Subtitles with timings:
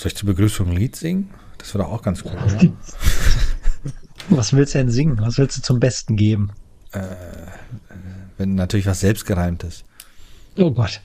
[0.00, 1.28] Soll ich zur Begrüßung ein Lied singen?
[1.58, 2.72] Das wäre doch auch ganz cool, oder?
[4.30, 5.18] Was willst du denn singen?
[5.20, 6.52] Was willst du zum Besten geben?
[6.92, 7.00] Äh,
[8.38, 9.84] wenn natürlich was selbstgereimtes.
[10.56, 11.02] Oh Gott.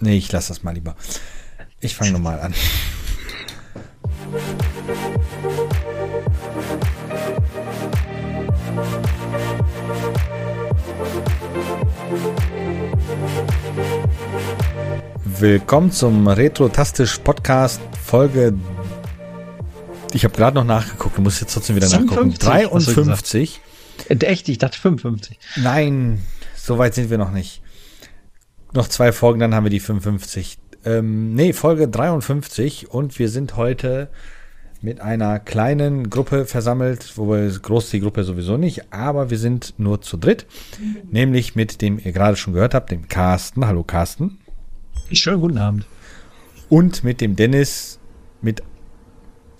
[0.00, 0.96] Nee, ich lasse das mal lieber.
[1.78, 2.54] Ich fange nochmal an.
[15.40, 18.52] Willkommen zum Retro-Tastisch Podcast Folge.
[20.12, 22.74] Ich habe gerade noch nachgeguckt, du musst jetzt trotzdem wieder 57, nachgucken.
[22.74, 23.60] hast du 53.
[24.10, 24.50] Äh, Echt?
[24.50, 25.38] Ich dachte 55.
[25.56, 26.20] Nein,
[26.56, 27.62] so weit sind wir noch nicht.
[28.74, 30.58] Noch zwei Folgen, dann haben wir die 55.
[30.84, 34.10] Ähm, nee, Folge 53 und wir sind heute
[34.82, 39.72] mit einer kleinen Gruppe versammelt, wobei groß ist die Gruppe sowieso nicht, aber wir sind
[39.78, 40.44] nur zu dritt,
[41.10, 43.66] nämlich mit dem ihr gerade schon gehört habt, dem Carsten.
[43.66, 44.38] Hallo Carsten.
[45.12, 45.86] Schönen guten Abend.
[46.68, 47.98] Und mit dem Dennis,
[48.42, 48.62] mit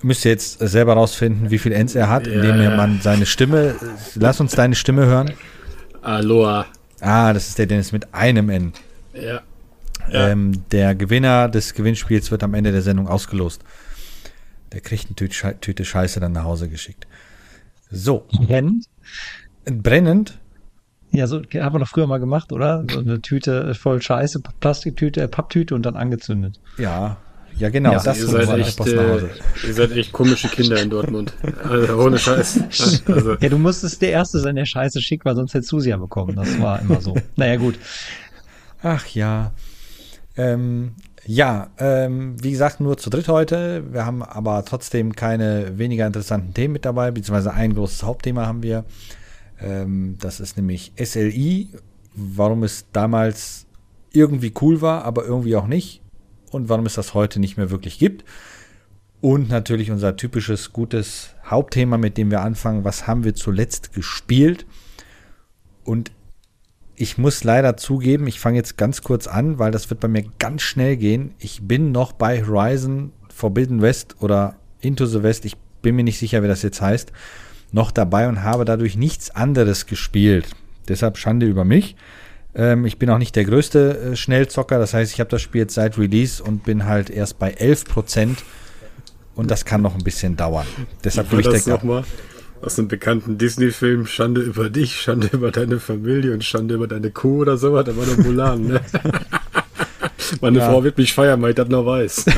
[0.03, 2.77] müsst ihr jetzt selber rausfinden, wie viel Ends er hat, indem Ja.
[2.77, 3.75] man seine Stimme,
[4.15, 5.33] lass uns deine Stimme hören.
[6.03, 6.67] Aloha.
[7.01, 8.73] Ah, das ist der Dennis mit einem N.
[9.13, 9.43] Ja.
[10.11, 10.29] Ja.
[10.29, 13.63] Ähm, der Gewinner des Gewinnspiels wird am Ende der Sendung ausgelost.
[14.73, 17.07] Der kriegt eine Tüte, Tüte Scheiße dann nach Hause geschickt.
[17.91, 18.87] So, Brennend?
[19.65, 20.39] brennend.
[21.13, 22.85] Ja, so haben wir doch früher mal gemacht, oder?
[22.91, 26.61] So eine Tüte voll Scheiße, Plastiktüte, äh, Papptüte und dann angezündet.
[26.79, 27.17] Ja,
[27.57, 29.31] ja genau, Ja, das ihr, seid echt, äh, Hause.
[29.67, 31.35] ihr seid echt komische Kinder in Dortmund.
[31.69, 32.63] Also ohne Scheiß.
[33.07, 35.91] Also, Ja, du musstest der Erste sein, der Scheiße schickt, weil sonst hättest du sie
[35.91, 36.37] ja bekommen.
[36.37, 37.17] Das war immer so.
[37.37, 37.79] Naja, gut.
[38.83, 39.53] Ach ja.
[40.37, 40.93] Ähm,
[41.27, 43.85] ja, ähm, wie gesagt, nur zu dritt heute.
[43.93, 48.63] Wir haben aber trotzdem keine weniger interessanten Themen mit dabei, beziehungsweise ein großes Hauptthema haben
[48.63, 48.85] wir.
[49.61, 51.69] Ähm, das ist nämlich SLI,
[52.15, 53.67] warum es damals
[54.13, 56.03] irgendwie cool war, aber irgendwie auch nicht.
[56.51, 58.25] Und warum es das heute nicht mehr wirklich gibt.
[59.21, 62.85] Und natürlich unser typisches, gutes Hauptthema, mit dem wir anfangen.
[62.85, 64.67] Was haben wir zuletzt gespielt?
[65.85, 66.11] Und
[66.97, 70.25] ich muss leider zugeben, ich fange jetzt ganz kurz an, weil das wird bei mir
[70.39, 71.35] ganz schnell gehen.
[71.39, 76.19] Ich bin noch bei Horizon Forbidden West oder Into the West, ich bin mir nicht
[76.19, 77.11] sicher, wie das jetzt heißt,
[77.73, 80.49] noch dabei und habe dadurch nichts anderes gespielt.
[80.89, 81.97] Deshalb Schande über mich.
[82.55, 85.63] Ähm, ich bin auch nicht der größte äh, Schnellzocker, das heißt, ich habe das Spiel
[85.63, 88.39] jetzt seit Release und bin halt erst bei 11 Prozent
[89.37, 90.67] und das kann noch ein bisschen dauern.
[91.05, 92.05] Deshalb will ich das nochmal
[92.63, 97.11] aus einem bekannten Disney-Film Schande über dich, Schande über deine Familie und Schande über deine
[97.11, 97.85] Kuh oder sowas.
[97.85, 98.81] Da war doch Mulan, ne?
[100.41, 100.71] Meine Ja.
[100.71, 102.27] Frau wird mich feiern, weil ich das noch weiß.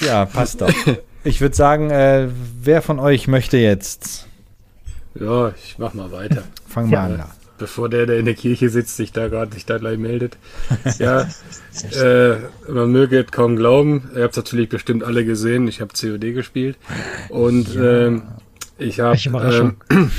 [0.00, 0.72] Ja, passt doch.
[1.24, 2.28] Ich würde sagen, äh,
[2.62, 4.26] wer von euch möchte jetzt?
[5.14, 6.42] Ja, ich mach mal weiter.
[6.66, 7.04] Fangen wir Ja.
[7.04, 7.24] an
[7.60, 10.36] bevor der, der in der Kirche sitzt, sich da gerade sich da gleich meldet.
[10.98, 11.28] Ja,
[12.02, 12.36] äh,
[12.68, 14.10] man möge es kaum glauben.
[14.16, 15.68] Ihr habt natürlich bestimmt alle gesehen.
[15.68, 16.76] Ich habe COD gespielt
[17.28, 18.22] und ähm,
[18.78, 19.76] ich habe ähm,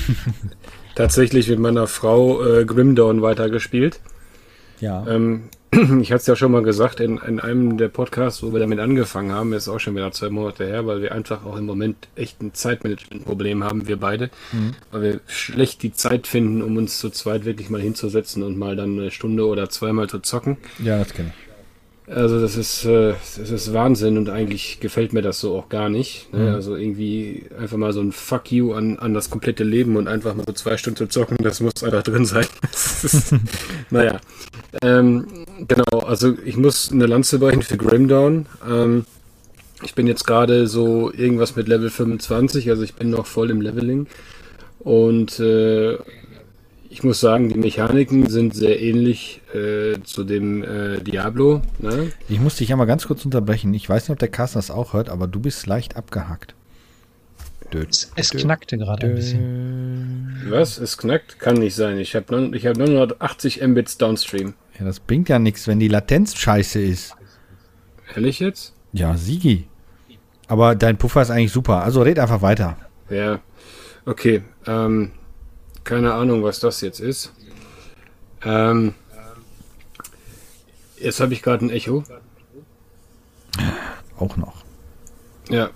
[0.96, 4.00] tatsächlich mit meiner Frau äh, Grim Dawn weitergespielt.
[4.82, 5.06] Ja.
[5.08, 5.44] Ähm,
[6.02, 8.80] ich hatte es ja schon mal gesagt in, in einem der Podcasts, wo wir damit
[8.80, 12.10] angefangen haben, ist auch schon wieder zwei Monate her, weil wir einfach auch im Moment
[12.16, 14.30] echt ein Zeitmanagement-Problem haben, wir beide,
[14.92, 18.76] weil wir schlecht die Zeit finden, um uns zu zweit wirklich mal hinzusetzen und mal
[18.76, 20.58] dann eine Stunde oder zweimal zu zocken.
[20.80, 21.51] ja, das kenne ich.
[22.08, 25.88] Also das ist, äh, das ist Wahnsinn und eigentlich gefällt mir das so auch gar
[25.90, 26.34] nicht.
[26.34, 26.54] Ne?
[26.54, 30.34] Also irgendwie einfach mal so ein Fuck you an, an das komplette Leben und einfach
[30.34, 32.46] mal so zwei Stunden zu zocken, das muss einfach drin sein.
[33.90, 34.20] Naja.
[34.82, 35.28] Ähm,
[35.68, 38.46] genau, also ich muss eine Lanze brechen für Grimdown.
[38.68, 39.06] Ähm,
[39.84, 43.62] ich bin jetzt gerade so irgendwas mit Level 25, also ich bin noch voll im
[43.62, 44.08] Leveling.
[44.80, 45.98] Und äh,
[46.92, 51.62] ich muss sagen, die Mechaniken sind sehr ähnlich äh, zu dem äh, Diablo.
[51.80, 52.12] Ne?
[52.28, 53.74] Ich muss dich ja mal ganz kurz unterbrechen.
[53.74, 56.54] Ich weiß nicht, ob der Carsten das auch hört, aber du bist leicht abgehackt.
[57.74, 57.86] Dö,
[58.18, 60.44] Es dö, knackte gerade ein bisschen.
[60.50, 60.78] Was?
[60.80, 61.40] Es knackt?
[61.40, 61.98] Kann nicht sein.
[61.98, 64.54] Ich habe ich hab 980 Mbits Downstream.
[64.78, 67.16] Ja, das bringt ja nichts, wenn die Latenz scheiße ist.
[68.14, 68.74] Ehrlich jetzt?
[68.92, 69.70] Ja, Sigi.
[70.48, 71.84] Aber dein Puffer ist eigentlich super.
[71.84, 72.76] Also red einfach weiter.
[73.10, 73.40] Ja.
[74.06, 74.42] Okay.
[74.68, 75.12] Ähm,
[75.84, 77.32] keine Ahnung, was das jetzt ist.
[78.44, 78.94] Ähm,
[80.98, 82.04] jetzt habe ich gerade ein Echo.
[84.18, 84.64] Auch noch.
[85.50, 85.70] Ja.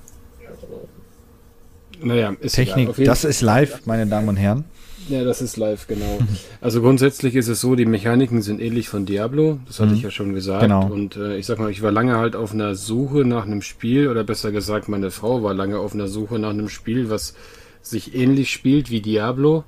[2.02, 2.56] Naja, ist.
[2.56, 4.66] Technik, das ist live, meine Damen und Herren.
[5.08, 6.18] Ja, das ist live, genau.
[6.62, 10.10] Also grundsätzlich ist es so, die Mechaniken sind ähnlich von Diablo, das hatte ich ja
[10.10, 10.64] schon gesagt.
[10.64, 10.88] Genau.
[10.88, 14.08] Und äh, ich sag mal, ich war lange halt auf einer Suche nach einem Spiel,
[14.08, 17.36] oder besser gesagt, meine Frau war lange auf einer Suche nach einem Spiel, was
[17.84, 19.64] sich ähnlich spielt wie Diablo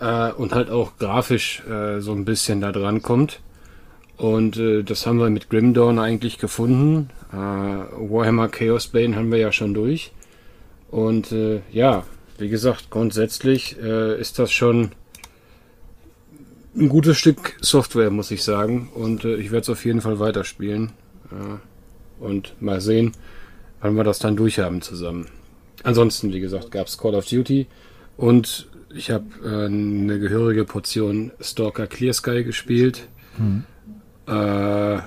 [0.00, 3.40] äh, und halt auch grafisch äh, so ein bisschen da dran kommt.
[4.16, 7.10] Und äh, das haben wir mit Grim Dawn eigentlich gefunden.
[7.32, 10.12] Äh, Warhammer Chaos Bane haben wir ja schon durch.
[10.90, 12.04] Und äh, ja,
[12.38, 14.92] wie gesagt, grundsätzlich äh, ist das schon
[16.74, 18.90] ein gutes Stück Software, muss ich sagen.
[18.94, 20.92] Und äh, ich werde es auf jeden Fall weiterspielen.
[21.30, 23.12] Äh, und mal sehen,
[23.80, 25.26] wann wir das dann durchhaben zusammen.
[25.82, 27.66] Ansonsten, wie gesagt, gab es Call of Duty
[28.16, 33.08] und ich habe äh, eine gehörige Portion Stalker Clear Sky gespielt.
[33.38, 33.64] Mhm.
[34.26, 34.98] Äh,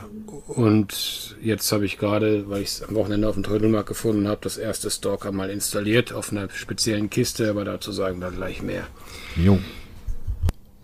[0.47, 4.39] und jetzt habe ich gerade, weil ich es am Wochenende auf dem Trödelmarkt gefunden habe,
[4.41, 8.88] das erste Stalker mal installiert auf einer speziellen Kiste, aber dazu sagen dann gleich mehr.
[9.36, 9.59] Jo.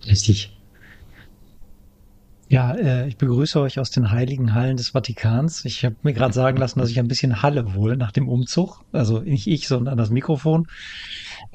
[0.05, 0.55] Richtig.
[2.47, 5.65] Ja, äh, ich begrüße euch aus den heiligen Hallen des Vatikans.
[5.65, 8.83] Ich habe mir gerade sagen lassen, dass ich ein bisschen Halle wohl nach dem Umzug.
[8.91, 10.67] Also nicht ich, sondern das Mikrofon.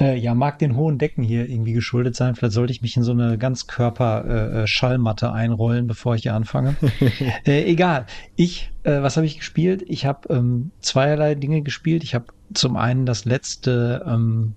[0.00, 2.34] Äh, ja, mag den hohen Decken hier irgendwie geschuldet sein.
[2.34, 6.74] Vielleicht sollte ich mich in so eine Ganzkörper-Schallmatte äh, äh einrollen, bevor ich hier anfange.
[7.46, 8.06] äh, egal.
[8.34, 9.84] Ich, äh, was habe ich gespielt?
[9.86, 12.02] Ich habe ähm, zweierlei Dinge gespielt.
[12.02, 14.54] Ich habe zum einen das letzte ähm,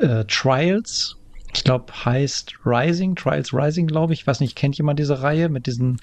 [0.00, 1.16] äh, Trials
[1.56, 4.20] ich glaube, heißt Rising, Trials Rising, glaube ich.
[4.20, 6.00] Ich weiß nicht, kennt jemand diese Reihe mit diesen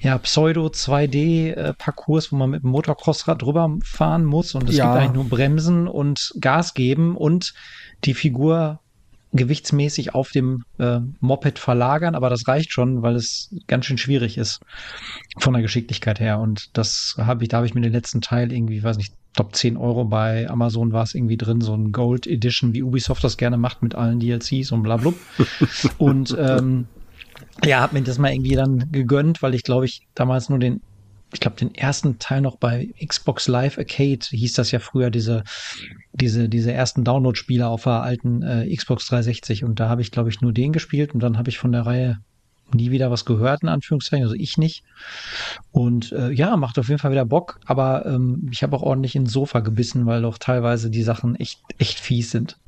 [0.00, 4.86] ja, Pseudo-2D-Parcours, wo man mit dem Motocrossrad drüber fahren muss und es ja.
[4.86, 7.54] gibt eigentlich nur Bremsen und Gas geben und
[8.04, 8.80] die Figur
[9.32, 14.36] gewichtsmäßig auf dem äh, Moped verlagern, aber das reicht schon, weil es ganz schön schwierig
[14.36, 14.60] ist
[15.38, 16.38] von der Geschicklichkeit her.
[16.38, 19.54] Und das habe ich, da habe ich mir den letzten Teil irgendwie, weiß nicht, top
[19.54, 23.38] 10 Euro bei Amazon war es irgendwie drin, so ein Gold Edition, wie Ubisoft das
[23.38, 25.14] gerne macht mit allen DLCs und bla bla.
[25.98, 26.86] und ähm,
[27.64, 30.82] ja, habe mir das mal irgendwie dann gegönnt, weil ich glaube ich damals nur den
[31.32, 35.44] ich glaube, den ersten Teil noch bei Xbox Live Arcade hieß das ja früher, diese,
[36.12, 39.64] diese, diese ersten Download-Spiele auf der alten äh, Xbox 360.
[39.64, 41.86] Und da habe ich, glaube ich, nur den gespielt und dann habe ich von der
[41.86, 42.18] Reihe
[42.74, 44.82] nie wieder was gehört, in Anführungszeichen, also ich nicht.
[45.72, 49.14] Und äh, ja, macht auf jeden Fall wieder Bock, aber ähm, ich habe auch ordentlich
[49.14, 52.58] ins Sofa gebissen, weil doch teilweise die Sachen echt, echt fies sind.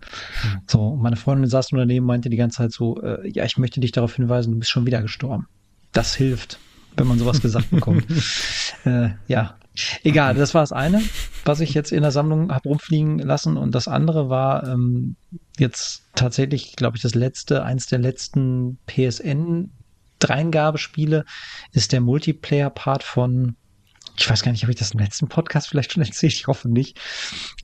[0.43, 0.61] Mhm.
[0.67, 3.81] So, meine Freundin saß nur daneben, meinte die ganze Zeit so, äh, ja, ich möchte
[3.81, 5.47] dich darauf hinweisen, du bist schon wieder gestorben.
[5.93, 6.59] Das hilft
[6.97, 8.05] wenn man sowas gesagt bekommt.
[8.85, 9.57] äh, ja,
[10.03, 11.03] egal, das war das eine,
[11.45, 13.57] was ich jetzt in der Sammlung habe rumfliegen lassen.
[13.57, 15.17] Und das andere war ähm,
[15.59, 19.71] jetzt tatsächlich, glaube ich, das letzte, eins der letzten PSN
[20.21, 21.25] Dreingabespiele
[21.73, 23.57] ist der Multiplayer-Part von
[24.17, 26.69] ich weiß gar nicht, habe ich das im letzten Podcast vielleicht schon erzählt, ich hoffe
[26.69, 27.01] nicht,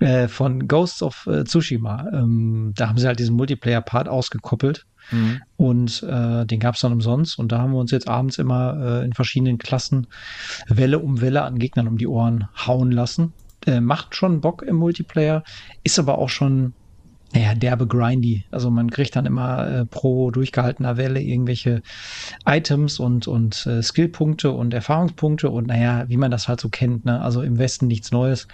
[0.01, 2.09] äh, von Ghosts of äh, Tsushima.
[2.13, 5.41] Ähm, da haben sie halt diesen Multiplayer-Part ausgekoppelt Mhm.
[5.57, 7.39] Und äh, den gab es dann umsonst.
[7.39, 10.07] Und da haben wir uns jetzt abends immer äh, in verschiedenen Klassen
[10.69, 13.33] Welle um Welle an Gegnern um die Ohren hauen lassen.
[13.67, 15.45] Äh, macht schon Bock im Multiplayer,
[15.85, 16.73] ist aber auch schon
[17.33, 18.45] naja, derbe grindy.
[18.51, 21.83] Also man kriegt dann immer äh, pro durchgehaltener Welle irgendwelche
[22.45, 27.05] Items und, und äh, Skillpunkte und Erfahrungspunkte und naja, wie man das halt so kennt.
[27.05, 27.21] Ne?
[27.21, 28.49] Also im Westen nichts Neues.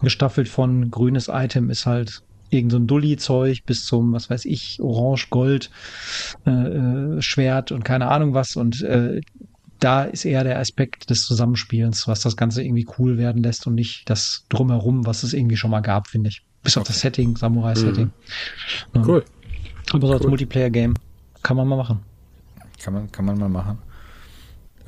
[0.00, 4.80] Gestaffelt von grünes Item ist halt irgend so ein Dulli-Zeug bis zum, was weiß ich,
[4.80, 5.70] Orange-Gold,
[6.46, 8.56] äh, äh, Schwert und keine Ahnung was.
[8.56, 9.20] Und äh,
[9.80, 13.74] da ist eher der Aspekt des Zusammenspielens, was das Ganze irgendwie cool werden lässt und
[13.74, 16.42] nicht das Drumherum, was es irgendwie schon mal gab, finde ich.
[16.62, 18.10] Bis auf das Setting, Samurai-Setting.
[18.94, 19.04] Mhm.
[19.04, 19.24] Cool.
[19.92, 20.30] Aber so als cool.
[20.30, 20.94] Multiplayer-Game
[21.42, 22.00] kann man mal machen.
[22.82, 23.78] Kann man, kann man mal machen.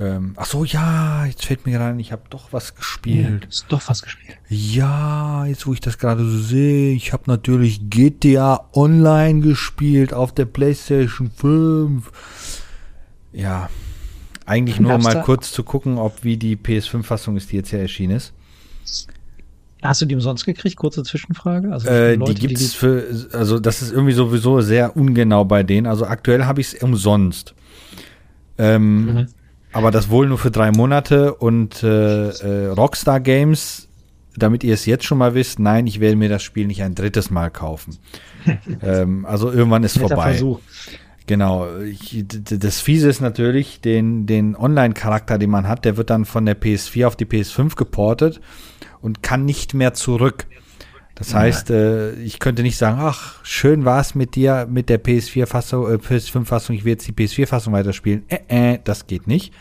[0.01, 3.43] Ähm, ach so, ja, jetzt fällt mir rein, ich habe doch was gespielt.
[3.43, 4.39] Ja, hast doch was gespielt.
[4.49, 10.33] Ja, jetzt wo ich das gerade so sehe, ich habe natürlich GTA Online gespielt auf
[10.33, 12.11] der PlayStation 5.
[13.35, 13.69] Ja,
[14.47, 18.17] eigentlich nur mal kurz zu gucken, ob wie die PS5-Fassung ist, die jetzt ja erschienen
[18.17, 18.33] ist.
[19.83, 20.77] Hast du die umsonst gekriegt?
[20.77, 21.73] Kurze Zwischenfrage.
[21.73, 25.63] Also äh, Leute, die gibt's die für, also das ist irgendwie sowieso sehr ungenau bei
[25.63, 25.87] denen.
[25.87, 27.55] Also aktuell habe ich es umsonst.
[28.57, 29.27] Ähm, mhm.
[29.73, 33.89] Aber das wohl nur für drei Monate und äh, äh, Rockstar Games,
[34.37, 36.95] damit ihr es jetzt schon mal wisst, nein, ich werde mir das Spiel nicht ein
[36.95, 37.99] drittes Mal kaufen.
[38.83, 40.33] ähm, also irgendwann ist vorbei.
[40.33, 40.61] Versuch.
[41.27, 41.69] Genau.
[41.83, 46.45] Ich, das Fiese ist natürlich, den, den Online-Charakter, den man hat, der wird dann von
[46.45, 48.41] der PS4 auf die PS5 geportet
[49.01, 50.47] und kann nicht mehr zurück.
[51.21, 54.99] Das heißt, äh, ich könnte nicht sagen, ach, schön war es mit dir mit der
[55.05, 58.23] PS4-Fassung, äh, PS5-Fassung, ich will jetzt die PS4-Fassung weiterspielen.
[58.29, 59.53] Äh, äh, das geht nicht.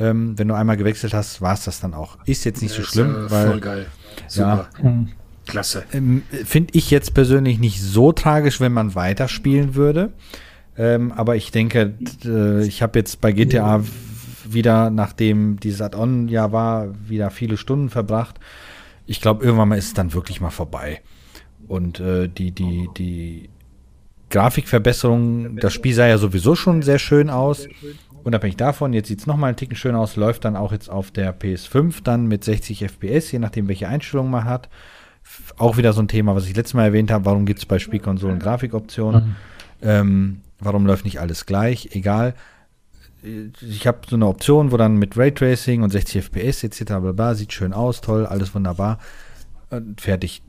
[0.00, 2.16] Ähm, wenn du einmal gewechselt hast, war es das dann auch.
[2.24, 3.48] Ist jetzt nicht ja, so schlimm, äh, weil.
[3.48, 3.86] Voll geil.
[4.28, 4.68] Super.
[4.78, 5.08] Ja, hm.
[5.46, 5.84] Klasse.
[5.92, 10.10] Ähm, Finde ich jetzt persönlich nicht so tragisch, wenn man weiterspielen würde.
[10.78, 13.84] Ähm, aber ich denke, äh, ich habe jetzt bei GTA
[14.48, 18.40] wieder, nachdem dieses Add-on ja war, wieder viele Stunden verbracht
[19.06, 21.00] ich glaube, irgendwann mal ist es dann wirklich mal vorbei.
[21.66, 23.48] Und äh, die, die, die
[24.30, 27.68] Grafikverbesserung, das Spiel sah ja sowieso schon sehr schön aus.
[28.24, 31.10] unabhängig davon, jetzt sieht es nochmal einen Ticken schön aus, läuft dann auch jetzt auf
[31.10, 34.68] der PS5 dann mit 60 FPS, je nachdem, welche Einstellungen man hat.
[35.56, 37.78] Auch wieder so ein Thema, was ich letztes Mal erwähnt habe, warum gibt es bei
[37.78, 39.24] Spielkonsolen Grafikoptionen?
[39.24, 39.36] Mhm.
[39.82, 41.90] Ähm, warum läuft nicht alles gleich?
[41.92, 42.34] Egal.
[43.60, 46.84] Ich habe so eine Option, wo dann mit Raytracing und 60 FPS etc.
[46.84, 48.98] Bla bla, sieht schön aus, toll, alles wunderbar.
[49.96, 50.42] Fertig.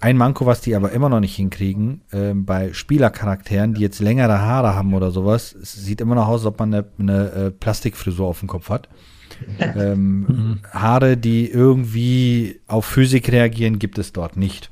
[0.00, 4.40] Ein Manko, was die aber immer noch nicht hinkriegen, äh, bei Spielercharakteren, die jetzt längere
[4.40, 7.50] Haare haben oder sowas, es sieht immer noch aus, als ob man eine, eine äh,
[7.52, 8.88] Plastikfrisur auf dem Kopf hat.
[9.60, 10.60] ähm, mhm.
[10.72, 14.70] Haare, die irgendwie auf Physik reagieren, gibt es dort nicht.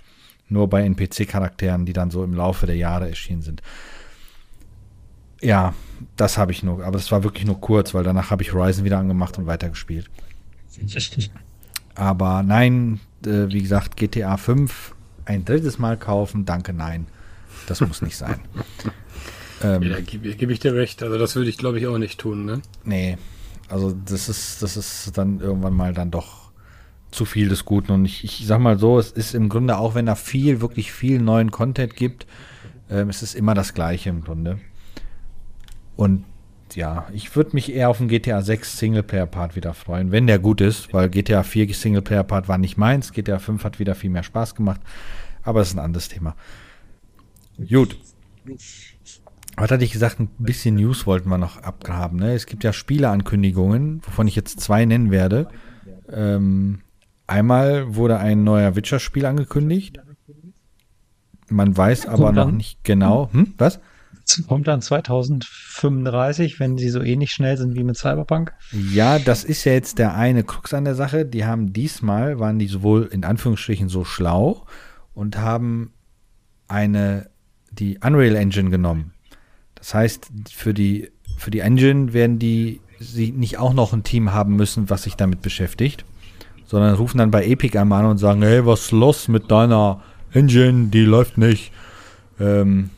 [0.48, 3.62] Nur bei NPC-Charakteren, die dann so im Laufe der Jahre erschienen sind.
[5.40, 5.74] Ja,
[6.16, 8.84] das habe ich nur, aber es war wirklich nur kurz, weil danach habe ich Horizon
[8.84, 10.10] wieder angemacht und weitergespielt.
[11.94, 14.94] Aber nein, äh, wie gesagt, GTA 5
[15.24, 17.06] ein drittes Mal kaufen, danke, nein.
[17.66, 18.40] Das muss nicht sein.
[19.62, 21.02] ähm, ja, da gebe geb ich dir recht.
[21.02, 22.62] Also das würde ich, glaube ich, auch nicht tun, ne?
[22.84, 23.18] Nee.
[23.68, 26.50] Also das ist, das ist dann irgendwann mal dann doch
[27.10, 27.92] zu viel des Guten.
[27.92, 30.92] Und ich, ich sag mal so, es ist im Grunde, auch wenn da viel, wirklich
[30.92, 32.26] viel neuen Content gibt,
[32.90, 34.58] ähm, es ist immer das Gleiche im Grunde.
[36.00, 36.24] Und
[36.74, 40.62] ja, ich würde mich eher auf den GTA 6 Singleplayer-Part wieder freuen, wenn der gut
[40.62, 44.54] ist, weil GTA 4 Singleplayer-Part war nicht meins, GTA 5 hat wieder viel mehr Spaß
[44.54, 44.80] gemacht,
[45.42, 46.36] aber das ist ein anderes Thema.
[47.58, 47.98] Gut.
[49.56, 50.20] Was hatte ich gesagt?
[50.20, 52.18] Ein bisschen News wollten wir noch abhaben.
[52.18, 52.32] Ne?
[52.32, 55.48] Es gibt ja Spieleankündigungen, wovon ich jetzt zwei nennen werde.
[56.10, 56.80] Ähm,
[57.26, 60.00] einmal wurde ein neuer Witcher-Spiel angekündigt.
[61.50, 63.28] Man weiß aber noch nicht genau.
[63.32, 63.52] Hm?
[63.58, 63.80] Was?
[64.46, 68.52] Kommt dann 2035, wenn sie so ähnlich schnell sind wie mit Cyberpunk?
[68.72, 71.24] Ja, das ist ja jetzt der eine Krux an der Sache.
[71.24, 74.66] Die haben diesmal, waren die sowohl in Anführungsstrichen so schlau
[75.14, 75.92] und haben
[76.68, 77.30] eine,
[77.70, 79.12] die Unreal Engine genommen.
[79.74, 84.32] Das heißt, für die, für die Engine werden die sie nicht auch noch ein Team
[84.32, 86.04] haben müssen, was sich damit beschäftigt,
[86.66, 90.02] sondern rufen dann bei Epic einmal an und sagen, hey, was ist los mit deiner
[90.32, 91.72] Engine, die läuft nicht.
[92.38, 92.90] Ähm,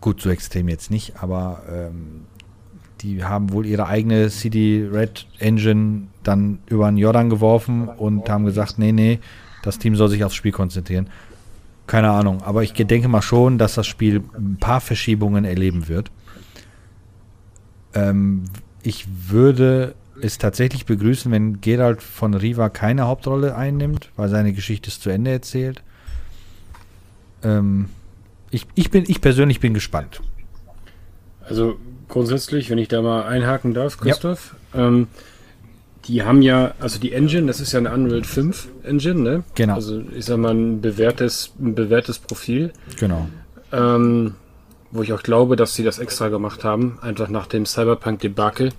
[0.00, 2.22] Gut, so extrem jetzt nicht, aber ähm,
[3.00, 8.44] die haben wohl ihre eigene CD Red Engine dann über den Jordan geworfen und haben
[8.44, 9.20] gesagt, nee, nee,
[9.62, 11.08] das Team soll sich aufs Spiel konzentrieren.
[11.86, 16.10] Keine Ahnung, aber ich denke mal schon, dass das Spiel ein paar Verschiebungen erleben wird.
[17.94, 18.44] Ähm,
[18.82, 24.88] ich würde es tatsächlich begrüßen, wenn Gerald von Riva keine Hauptrolle einnimmt, weil seine Geschichte
[24.88, 25.82] ist zu Ende erzählt.
[27.42, 27.88] Ähm,
[28.50, 30.20] ich, ich, bin, ich persönlich bin gespannt.
[31.44, 31.76] Also
[32.08, 34.86] grundsätzlich, wenn ich da mal einhaken darf, Christoph, ja.
[34.88, 35.08] ähm,
[36.06, 39.44] die haben ja, also die Engine, das ist ja eine Unreal 5 Engine, ne?
[39.54, 39.74] Genau.
[39.74, 42.72] Also ich sag mal ein bewährtes, ein bewährtes Profil.
[42.98, 43.28] Genau.
[43.72, 44.34] Ähm,
[44.90, 48.72] wo ich auch glaube, dass sie das extra gemacht haben, einfach nach dem Cyberpunk-Debakel,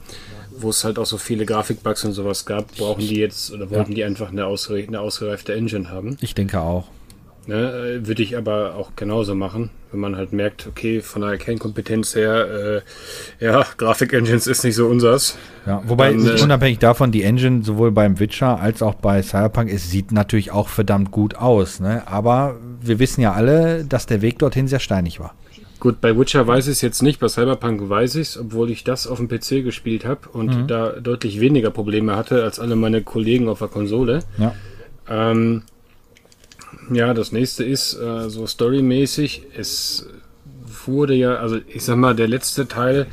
[0.57, 3.91] wo es halt auch so viele Grafikbugs und sowas gab, brauchen die jetzt oder wollten
[3.91, 3.95] ja.
[3.95, 6.17] die einfach eine, ausgere eine ausgereifte Engine haben.
[6.19, 6.89] Ich denke auch.
[7.48, 12.13] Ne, würde ich aber auch genauso machen, wenn man halt merkt, okay, von der Kernkompetenz
[12.13, 12.81] her,
[13.39, 15.39] äh, ja, Grafik-Engines ist nicht so unsers.
[15.65, 19.71] Ja, wobei, Dann, äh, unabhängig davon, die Engine sowohl beim Witcher als auch bei Cyberpunk,
[19.71, 22.03] es sieht natürlich auch verdammt gut aus, ne?
[22.05, 25.33] aber wir wissen ja alle, dass der Weg dorthin sehr steinig war.
[25.79, 28.83] Gut, bei Witcher weiß ich es jetzt nicht, bei Cyberpunk weiß ich es, obwohl ich
[28.83, 30.67] das auf dem PC gespielt habe und mhm.
[30.67, 34.19] da deutlich weniger Probleme hatte als alle meine Kollegen auf der Konsole.
[34.38, 34.53] Ja.
[35.10, 35.63] Ähm,
[36.91, 39.43] ja, das nächste ist äh, so storymäßig.
[39.57, 40.07] Es
[40.86, 43.07] wurde ja, also ich sag mal, der letzte Teil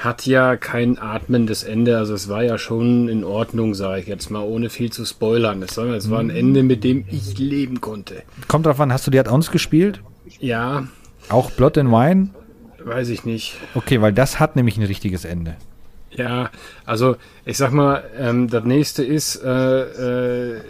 [0.00, 1.98] hat ja kein atmendes Ende.
[1.98, 5.62] Also es war ja schon in Ordnung, sage ich jetzt mal, ohne viel zu spoilern.
[5.62, 6.36] Es, es war ein mhm.
[6.36, 8.22] Ende, mit dem ich leben konnte.
[8.48, 10.00] Kommt drauf an, hast du die Add-ons gespielt?
[10.38, 10.88] Ja.
[11.28, 12.30] Auch Blood and Wine?
[12.82, 13.56] Weiß ich nicht.
[13.74, 15.56] Okay, weil das hat nämlich ein richtiges Ende.
[16.12, 16.50] Ja,
[16.86, 20.60] also ich sag mal, ähm, das nächste ist, äh, äh,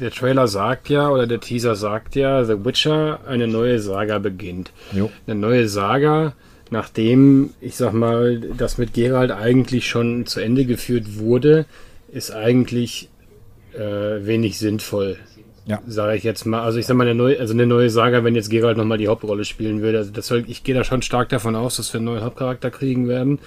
[0.00, 4.72] der Trailer sagt ja, oder der Teaser sagt ja, The Witcher, eine neue Saga beginnt.
[4.92, 5.10] Jo.
[5.26, 6.34] Eine neue Saga,
[6.70, 11.66] nachdem, ich sag mal, das mit Geralt eigentlich schon zu Ende geführt wurde,
[12.12, 13.08] ist eigentlich
[13.74, 13.78] äh,
[14.26, 15.18] wenig sinnvoll.
[15.66, 15.80] Ja.
[15.86, 16.62] Sage ich jetzt mal.
[16.62, 19.08] Also ich sag mal, eine neue, also eine neue Saga, wenn jetzt Geralt nochmal die
[19.08, 19.98] Hauptrolle spielen würde.
[19.98, 22.70] Also das soll, ich gehe da schon stark davon aus, dass wir einen neuen Hauptcharakter
[22.70, 23.38] kriegen werden.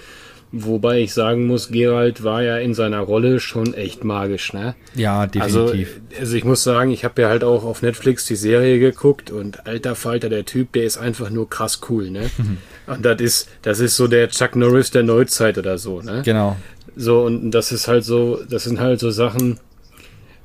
[0.50, 4.74] Wobei ich sagen muss, Gerald war ja in seiner Rolle schon echt magisch, ne?
[4.94, 6.00] Ja, definitiv.
[6.10, 9.30] Also, also ich muss sagen, ich habe ja halt auch auf Netflix die Serie geguckt
[9.30, 12.30] und alter Falter, der Typ, der ist einfach nur krass cool, ne?
[12.38, 12.56] Mhm.
[12.86, 16.22] Und das ist, das ist so der Chuck Norris der Neuzeit oder so, ne?
[16.24, 16.56] Genau.
[16.96, 19.60] So, und das ist halt so, das sind halt so Sachen,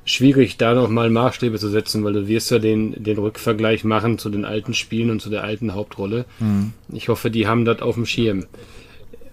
[0.04, 4.28] schwierig, da nochmal Maßstäbe zu setzen, weil du wirst ja den, den Rückvergleich machen zu
[4.28, 6.26] den alten Spielen und zu der alten Hauptrolle.
[6.40, 6.72] Mhm.
[6.92, 8.46] Ich hoffe, die haben das auf dem Schirm.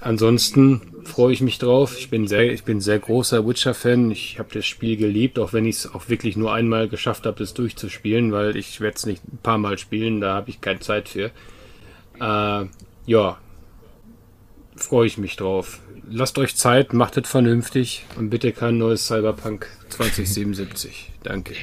[0.02, 1.98] Ansonsten freue ich mich drauf.
[1.98, 4.12] Ich bin sehr, ich bin sehr großer Witcher-Fan.
[4.12, 7.40] Ich habe das Spiel geliebt, auch wenn ich es auch wirklich nur einmal geschafft habe,
[7.40, 10.80] das durchzuspielen, weil ich werde es nicht ein paar Mal spielen, da habe ich keine
[10.80, 11.32] Zeit für.
[12.20, 12.66] Äh,
[13.06, 13.38] ja,
[14.76, 15.80] freue ich mich drauf.
[16.10, 21.12] Lasst euch Zeit, macht es vernünftig und bitte kein neues Cyberpunk 2077.
[21.24, 21.54] Danke.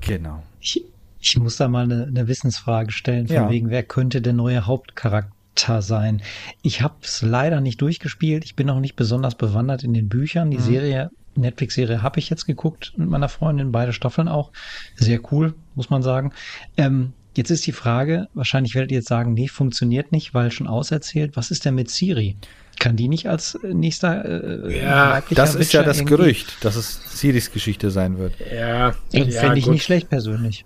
[0.00, 0.42] Genau.
[0.60, 0.84] Ich,
[1.20, 3.50] ich muss da mal eine, eine Wissensfrage stellen, von ja.
[3.50, 6.22] wegen, wer könnte der neue Hauptcharakter sein?
[6.62, 8.44] Ich habe es leider nicht durchgespielt.
[8.44, 10.50] Ich bin auch nicht besonders bewandert in den Büchern.
[10.50, 10.62] Die mhm.
[10.62, 14.50] Serie, Netflix-Serie, habe ich jetzt geguckt mit meiner Freundin, beide Staffeln auch.
[14.96, 16.32] Sehr cool, muss man sagen.
[16.76, 20.66] Ähm, jetzt ist die Frage, wahrscheinlich werdet ihr jetzt sagen, nee, funktioniert nicht, weil schon
[20.66, 21.36] auserzählt.
[21.36, 22.36] Was ist denn mit Siri?
[22.78, 27.50] Kann die nicht als nächster äh, Ja, das ist ja das Gerücht, dass es Siris
[27.50, 28.34] Geschichte sein wird.
[28.54, 29.74] Ja, ja fände ich gut.
[29.74, 30.64] nicht schlecht persönlich.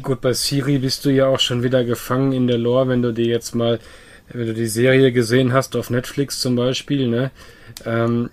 [0.00, 3.12] Gut, bei Siri bist du ja auch schon wieder gefangen in der Lore, wenn du
[3.12, 3.80] dir jetzt mal,
[4.32, 7.30] wenn du die Serie gesehen hast auf Netflix zum Beispiel, ne?
[7.84, 8.30] Ähm,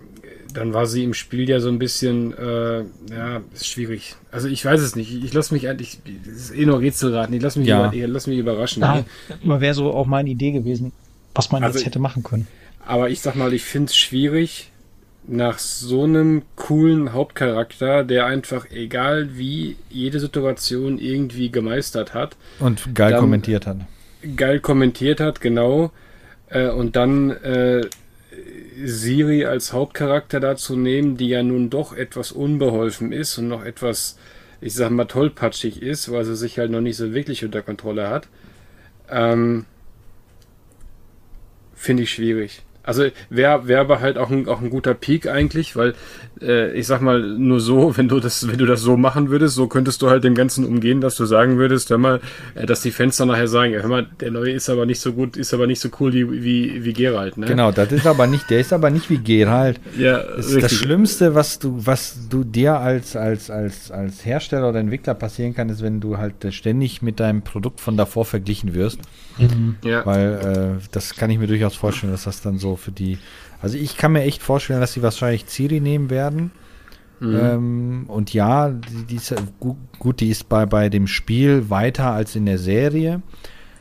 [0.54, 2.80] dann war sie im Spiel ja so ein bisschen, äh,
[3.12, 4.16] ja, ist schwierig.
[4.32, 5.14] Also ich weiß es nicht.
[5.24, 7.36] Ich, lasse mich eigentlich, das ist eh nur Rätselraten.
[7.36, 7.92] Ich lasse mich, ja.
[7.92, 8.82] über, lass mich überraschen.
[8.82, 9.06] Ja,
[9.44, 9.62] ne?
[9.62, 10.92] wäre so auch meine Idee gewesen,
[11.36, 12.48] was man also jetzt hätte machen können.
[12.86, 14.72] Aber ich sag mal, ich finde es schwierig,
[15.28, 22.36] nach so einem coolen Hauptcharakter, der einfach egal wie jede Situation irgendwie gemeistert hat.
[22.60, 23.78] Und geil kommentiert hat.
[24.36, 25.92] Geil kommentiert hat, genau.
[26.50, 27.88] Äh, und dann äh,
[28.84, 34.18] Siri als Hauptcharakter dazu nehmen, die ja nun doch etwas unbeholfen ist und noch etwas,
[34.62, 38.10] ich sag mal, tollpatschig ist, weil sie sich halt noch nicht so wirklich unter Kontrolle
[38.10, 38.28] hat.
[39.10, 39.66] Ähm,
[41.76, 42.62] Finde ich schwierig.
[42.90, 45.94] Also wäre wär aber halt auch ein, auch ein guter Peak eigentlich, weil
[46.42, 49.56] äh, ich sag mal nur so, wenn du das, wenn du das so machen würdest,
[49.56, 52.20] so könntest du halt dem Ganzen umgehen, dass du sagen würdest, hör mal,
[52.56, 55.38] äh, dass die Fenster nachher sagen, hör mal, der neue ist aber nicht so gut,
[55.38, 57.46] ist aber nicht so cool wie, wie, wie Geralt, ne?
[57.46, 59.80] Genau, das ist aber nicht, der ist aber nicht wie Geralt.
[59.98, 64.70] ja, das ist das Schlimmste, was du, was du dir als, als, als, als Hersteller
[64.70, 68.74] oder Entwickler passieren kann, ist, wenn du halt ständig mit deinem Produkt von davor verglichen
[68.74, 69.00] wirst.
[69.38, 69.76] Mhm.
[69.84, 70.06] Ja.
[70.06, 73.18] Weil äh, das kann ich mir durchaus vorstellen, dass das dann so für die.
[73.62, 76.52] Also ich kann mir echt vorstellen, dass sie wahrscheinlich Ciri nehmen werden.
[77.20, 77.40] Mhm.
[77.40, 82.12] Ähm, und ja, die, die ist, gut, gut, die ist bei, bei dem Spiel weiter
[82.12, 83.22] als in der Serie.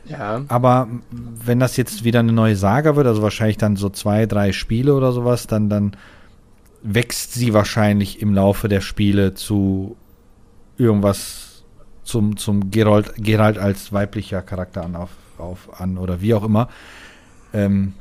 [0.05, 0.41] Ja.
[0.47, 4.51] Aber wenn das jetzt wieder eine neue Saga wird, also wahrscheinlich dann so zwei, drei
[4.51, 5.95] Spiele oder sowas, dann, dann
[6.81, 9.95] wächst sie wahrscheinlich im Laufe der Spiele zu
[10.77, 11.63] irgendwas
[12.03, 16.69] zum, zum Geralt, Geralt als weiblicher Charakter an, auf, auf, an oder wie auch immer.
[17.53, 17.93] Ähm,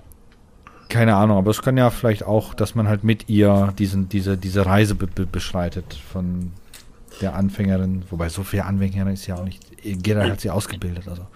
[0.89, 4.37] keine Ahnung, aber es kann ja vielleicht auch, dass man halt mit ihr diesen, diese,
[4.37, 6.53] diese Reise be be beschreitet von
[7.21, 9.61] der Anfängerin, wobei so viel Anfängerin ist ja auch nicht.
[10.03, 11.27] Gerald hat sie ausgebildet, also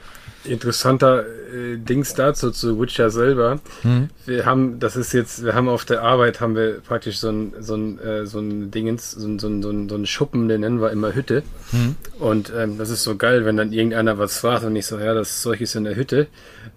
[0.45, 3.61] interessanter äh, Dings dazu zu Witcher selber.
[3.83, 4.09] Mhm.
[4.27, 7.53] Wir haben, das ist jetzt, wir haben auf der Arbeit haben wir praktisch so ein
[7.61, 10.49] so ein äh, so ein Dingens, so ein, so ein, so ein, so ein Schuppen,
[10.49, 11.43] den nennen wir immer Hütte.
[11.73, 11.97] Mhm.
[12.19, 15.15] Und ähm, das ist so geil, wenn dann irgendeiner was fragt und ich so, ja,
[15.15, 16.27] das Zeug ist in der Hütte.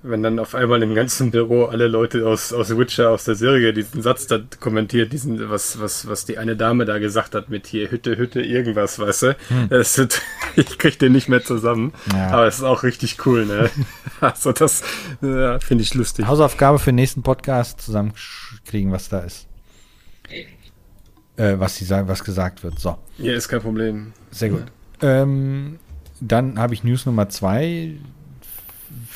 [0.07, 3.73] Wenn dann auf einmal im ganzen Büro alle Leute aus aus Witcher aus der Serie
[3.73, 7.67] diesen Satz da kommentiert, diesen was was was die eine Dame da gesagt hat mit
[7.67, 9.37] hier Hütte Hütte irgendwas, weißt du?
[9.69, 10.21] Das ist,
[10.55, 12.29] ich krieg den nicht mehr zusammen, ja.
[12.29, 13.69] aber es ist auch richtig cool, ne?
[14.21, 14.83] also das
[15.21, 16.27] ja, finde ich lustig.
[16.27, 19.47] Hausaufgabe für den nächsten Podcast zusammenkriegen, was da ist.
[21.37, 22.79] Äh, was sie sagen, was gesagt wird.
[22.79, 22.97] So.
[23.17, 24.13] Ja, ist kein Problem.
[24.31, 24.63] Sehr gut.
[25.01, 25.23] Ja.
[25.23, 25.79] Ähm,
[26.21, 27.95] dann habe ich News Nummer zwei.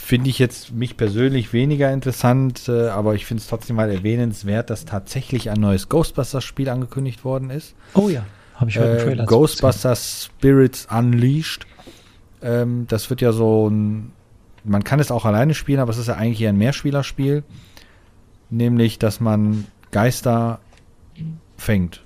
[0.10, 4.72] Finde ich jetzt mich persönlich weniger interessant, äh, aber ich finde es trotzdem mal erwähnenswert,
[4.72, 7.76] dass tatsächlich ein neues Ghostbusters-Spiel angekündigt worden ist.
[7.93, 11.67] Oh ja, habe ich heute äh, Trailer Ghostbusters Spirits Unleashed.
[12.41, 14.12] Ähm, das wird ja so ein
[14.63, 17.43] man kann es auch alleine spielen, aber es ist ja eigentlich eher ein Mehrspielerspiel.
[18.50, 20.60] Nämlich, dass man Geister
[21.56, 22.02] fängt.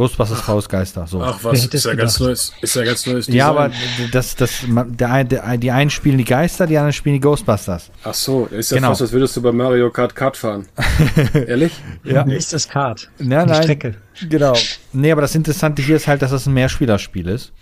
[0.00, 1.06] Ghostbusters Chaos Geister.
[1.06, 1.22] So.
[1.22, 3.36] Ach was, ist ja, ganz neues, ist ja ganz neues Design.
[3.36, 3.70] Ja, aber
[4.12, 7.90] das, das, der, der, die einen spielen die Geister, die anderen spielen die Ghostbusters.
[8.02, 8.88] Ach so, ist ja genau.
[8.88, 10.66] fast, als würdest du bei Mario Kart Kart fahren.
[11.34, 11.74] Ehrlich?
[12.02, 12.22] Ja.
[12.22, 13.10] Ist das Kart.
[13.18, 13.96] Ja, nein, Strecke.
[14.26, 14.54] Genau.
[14.94, 17.52] Nee, aber das Interessante hier ist halt, dass es ein Mehrspielerspiel ist.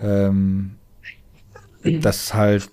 [0.00, 0.72] Ähm,
[1.84, 2.68] das halt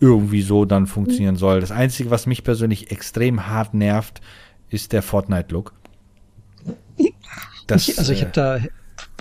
[0.00, 1.60] irgendwie so dann funktionieren soll.
[1.60, 4.20] Das Einzige, was mich persönlich extrem hart nervt,
[4.68, 5.72] ist der Fortnite-Look.
[7.98, 8.60] Also ich habe da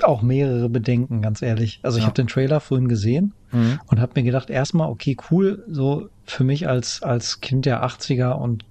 [0.03, 1.79] auch mehrere Bedenken, ganz ehrlich.
[1.83, 2.07] Also ich ja.
[2.07, 3.79] habe den Trailer vorhin gesehen mhm.
[3.87, 8.31] und habe mir gedacht, erstmal, okay, cool, so für mich als, als Kind der 80er
[8.31, 8.65] und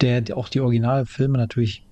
[0.00, 1.84] der, der auch die Originalfilme natürlich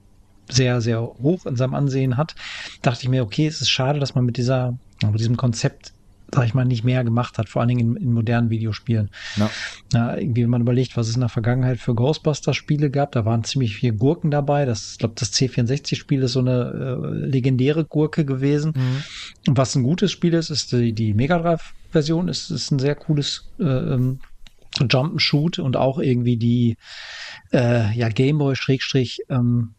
[0.48, 2.35] sehr, sehr hoch in seinem Ansehen hat,
[2.83, 5.92] dachte ich mir, okay, es ist schade, dass man mit dieser, mit diesem Konzept
[6.33, 9.11] sag ich mal, nicht mehr gemacht hat, vor allen Dingen in, in modernen Videospielen.
[9.37, 9.51] Ja.
[9.93, 10.17] ja.
[10.17, 13.77] irgendwie, wenn man überlegt, was es in der Vergangenheit für Ghostbusters-Spiele gab, da waren ziemlich
[13.77, 14.65] viele Gurken dabei.
[14.65, 18.73] Das, ich glaube, das C64-Spiel ist so eine äh, legendäre Gurke gewesen.
[18.77, 19.57] Mhm.
[19.57, 23.49] Was ein gutes Spiel ist, ist die, die Mega Drive-Version, ist, ist ein sehr cooles
[23.59, 24.21] äh, ähm,
[25.17, 26.77] Shoot und auch irgendwie die
[27.53, 29.75] äh, ja, Gameboy Schrägstrich ähm,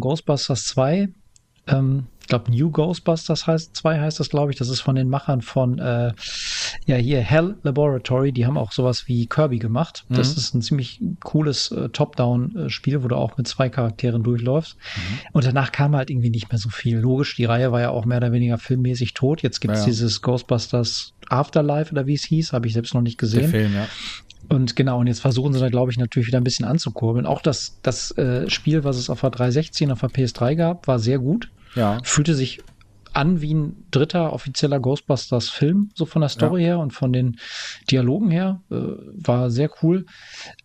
[0.00, 1.08] Ghostbusters 2.
[1.68, 4.58] Ähm, ich glaube, New Ghostbusters heißt, 2 heißt das, glaube ich.
[4.58, 6.12] Das ist von den Machern von, äh,
[6.84, 8.32] ja, hier Hell Laboratory.
[8.32, 10.04] Die haben auch sowas wie Kirby gemacht.
[10.08, 10.16] Mhm.
[10.16, 14.74] Das ist ein ziemlich cooles äh, Top-Down-Spiel, wo du auch mit zwei Charakteren durchläufst.
[14.74, 15.18] Mhm.
[15.34, 16.98] Und danach kam halt irgendwie nicht mehr so viel.
[16.98, 19.42] Logisch, die Reihe war ja auch mehr oder weniger filmmäßig tot.
[19.42, 19.90] Jetzt gibt es ja, ja.
[19.90, 23.42] dieses Ghostbusters Afterlife oder wie es hieß, habe ich selbst noch nicht gesehen.
[23.42, 23.86] Der Film, ja.
[24.48, 27.24] Und genau, und jetzt versuchen sie da, glaube ich, natürlich wieder ein bisschen anzukurbeln.
[27.24, 30.88] Auch das, das äh, Spiel, was es auf der 360 und auf der PS3 gab,
[30.88, 31.50] war sehr gut.
[31.74, 32.00] Ja.
[32.02, 32.60] Fühlte sich
[33.16, 36.68] an wie ein dritter offizieller Ghostbusters-Film, so von der Story ja.
[36.68, 37.38] her und von den
[37.90, 38.60] Dialogen her.
[38.70, 38.74] Äh,
[39.14, 40.04] war sehr cool.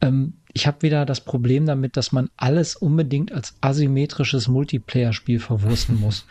[0.02, 6.00] Ähm, ich habe wieder das Problem damit, dass man alles unbedingt als asymmetrisches Multiplayer-Spiel verwursten
[6.02, 6.26] muss.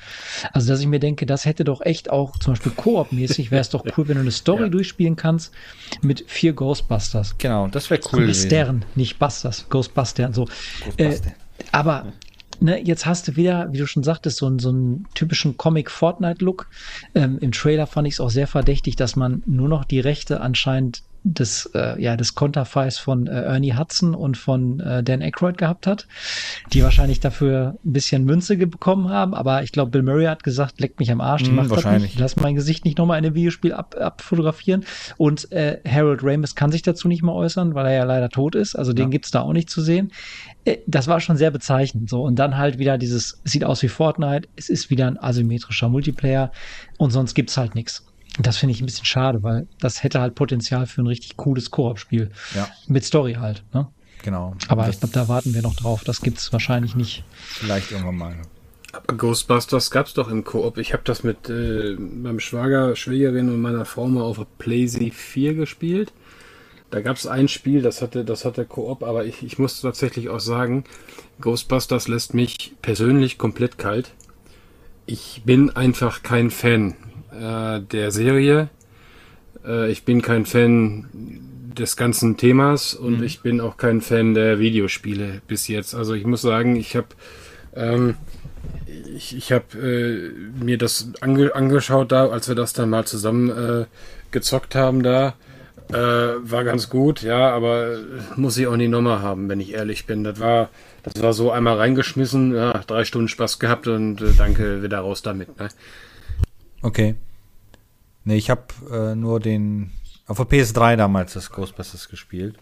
[0.53, 3.71] Also, dass ich mir denke, das hätte doch echt auch zum Beispiel Koop-mäßig, wäre es
[3.71, 4.69] doch cool, wenn du eine Story ja.
[4.69, 5.55] durchspielen kannst
[6.03, 7.39] mit vier Ghostbusters.
[7.39, 8.27] Genau, das wäre cool.
[8.27, 10.37] Bustern, nicht Busters, Ghostbusters.
[10.37, 10.45] So.
[10.45, 11.31] Ghostbuster.
[11.31, 11.33] Äh,
[11.73, 12.13] aber
[12.61, 16.69] ne, jetzt hast du wieder, wie du schon sagtest, so, so einen typischen Comic-Fortnite-Look.
[17.15, 20.41] Ähm, Im Trailer fand ich es auch sehr verdächtig, dass man nur noch die Rechte
[20.41, 25.59] anscheinend des, äh, ja, des Konterfeis von äh, Ernie Hudson und von äh, Dan Aykroyd
[25.59, 26.07] gehabt hat,
[26.73, 30.81] die wahrscheinlich dafür ein bisschen Münze bekommen haben, aber ich glaube, Bill Murray hat gesagt,
[30.81, 32.03] leckt mich am Arsch, die mm, macht wahrscheinlich.
[32.03, 34.85] das nicht, lass mein Gesicht nicht nochmal in einem Videospiel ab, abfotografieren
[35.19, 38.55] und äh, Harold Ramis kann sich dazu nicht mehr äußern, weil er ja leider tot
[38.55, 39.11] ist, also den ja.
[39.11, 40.13] gibt's da auch nicht zu sehen.
[40.65, 43.89] Äh, das war schon sehr bezeichnend, so, und dann halt wieder dieses, sieht aus wie
[43.89, 46.53] Fortnite, es ist wieder ein asymmetrischer Multiplayer
[46.99, 48.07] und sonst gibt's halt nichts.
[48.39, 51.71] Das finde ich ein bisschen schade, weil das hätte halt Potenzial für ein richtig cooles
[51.71, 52.31] Koop-Spiel.
[52.55, 52.69] Ja.
[52.87, 53.89] Mit Story halt, ne?
[54.23, 54.55] Genau.
[54.69, 56.05] Aber das ich glaube, da warten wir noch drauf.
[56.05, 57.25] Das gibt's wahrscheinlich nicht.
[57.33, 58.37] Vielleicht irgendwann mal.
[58.93, 60.79] Aber Ghostbusters gab's doch im Koop.
[60.79, 65.55] Ich habe das mit äh, meinem Schwager, Schwägerin und meiner Frau mal auf PlayZ 4
[65.55, 66.13] gespielt.
[66.91, 70.41] Da gab's ein Spiel, das hatte, das hatte Koop, aber ich, ich muss tatsächlich auch
[70.41, 70.85] sagen,
[71.41, 74.11] Ghostbusters lässt mich persönlich komplett kalt.
[75.07, 76.95] Ich bin einfach kein Fan
[77.33, 78.69] äh, der Serie.
[79.65, 81.07] Äh, ich bin kein Fan
[81.79, 83.25] des ganzen Themas und mhm.
[83.25, 85.95] ich bin auch kein Fan der Videospiele bis jetzt.
[85.95, 87.09] Also ich muss sagen, ich habe
[87.75, 88.17] ähm,
[89.15, 93.51] ich, ich habe äh, mir das ange angeschaut da, als wir das dann mal zusammen
[93.51, 93.87] äh,
[94.31, 95.35] gezockt haben da.
[95.93, 97.99] Äh, war ganz gut, ja, aber
[98.37, 100.25] muss ich auch nie nochmal haben, wenn ich ehrlich bin.
[100.25, 100.69] Das war,
[101.03, 105.23] das war so einmal reingeschmissen, ja, drei Stunden Spaß gehabt und äh, danke, wieder raus
[105.23, 105.59] damit.
[105.59, 105.69] Ne?
[106.83, 107.17] Okay.
[108.25, 109.93] Nee, ich habe äh, nur den
[110.27, 112.57] auf der PS3 damals das Ghostbusters gespielt.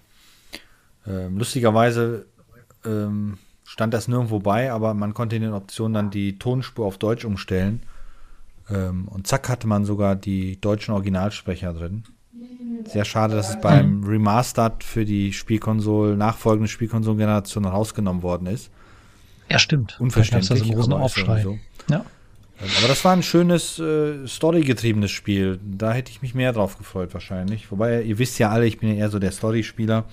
[1.07, 2.27] Ähm, lustigerweise
[2.85, 6.97] ähm, stand das nirgendwo bei, aber man konnte in den Optionen dann die Tonspur auf
[6.97, 7.83] Deutsch umstellen.
[8.71, 12.05] Ähm, und zack hatte man sogar die deutschen Originalsprecher drin.
[12.87, 18.71] Sehr schade, dass es beim Remastered für die Spielkonsole, nachfolgende Spielkonsolengeneration rausgenommen worden ist.
[19.51, 19.99] Ja, stimmt.
[20.01, 20.49] Unverständlich.
[20.49, 21.43] Da so einen großen Aufschrei.
[21.43, 21.59] So.
[21.89, 22.05] Ja.
[22.61, 25.61] Aber das war ein schönes, äh, storygetriebenes Spiel.
[25.65, 27.71] Da hätte ich mich mehr drauf gefreut, wahrscheinlich.
[27.71, 30.05] Wobei, ihr wisst ja alle, ich bin ja eher so der Story-Spieler,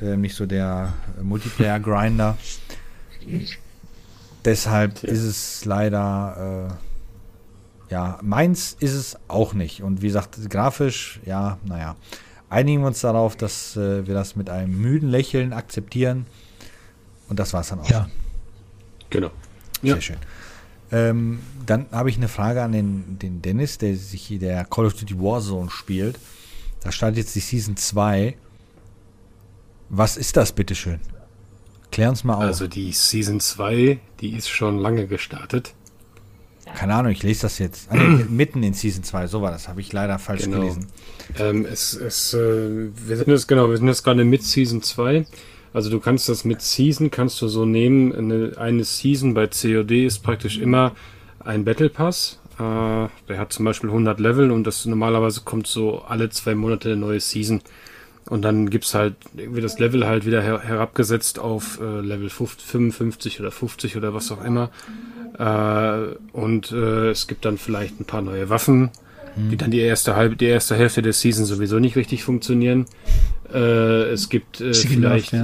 [0.00, 2.36] äh, nicht so der äh, Multiplayer-Grinder.
[4.44, 6.74] Deshalb ist es leider, äh,
[7.90, 9.82] ja, meins ist es auch nicht.
[9.82, 11.96] Und wie gesagt, grafisch, ja, naja.
[12.48, 16.26] Einigen wir uns darauf, dass äh, wir das mit einem müden Lächeln akzeptieren.
[17.28, 17.88] Und das war es dann auch.
[17.88, 18.08] Ja.
[19.10, 19.30] Genau.
[19.82, 20.00] Sehr ja.
[20.00, 20.16] schön.
[20.92, 24.86] Ähm, dann habe ich eine Frage an den, den Dennis, der sich hier der Call
[24.86, 26.18] of Duty Warzone spielt.
[26.82, 28.36] Da startet jetzt die Season 2.
[29.88, 31.00] Was ist das, bitteschön?
[31.90, 32.42] Klär uns mal auf.
[32.42, 35.74] Also die Season 2, die ist schon lange gestartet.
[36.74, 37.88] Keine Ahnung, ich lese das jetzt.
[37.90, 39.68] Ah, nee, mitten in Season 2, so war das.
[39.68, 40.60] Habe ich leider falsch genau.
[40.60, 40.86] gelesen.
[41.38, 45.26] Ähm, es, es, äh, wir sind jetzt, genau, wir sind jetzt gerade mit Season 2.
[45.72, 50.06] Also du kannst das mit Season, kannst du so nehmen, eine, eine Season bei COD
[50.06, 50.92] ist praktisch immer
[51.40, 52.40] ein Battle Pass.
[52.58, 56.92] Äh, der hat zum Beispiel 100 Level und das normalerweise kommt so alle zwei Monate
[56.92, 57.60] eine neue Season.
[58.28, 63.40] Und dann gibt's halt, wird das Level halt wieder her herabgesetzt auf äh, Level 55
[63.40, 64.70] oder 50 oder was auch immer.
[65.38, 68.90] Äh, und äh, es gibt dann vielleicht ein paar neue Waffen
[69.36, 69.50] mhm.
[69.50, 72.86] die dann die erste halbe, die erste Hälfte der Season sowieso nicht richtig funktionieren.
[73.52, 75.34] Äh, es gibt äh, vielleicht.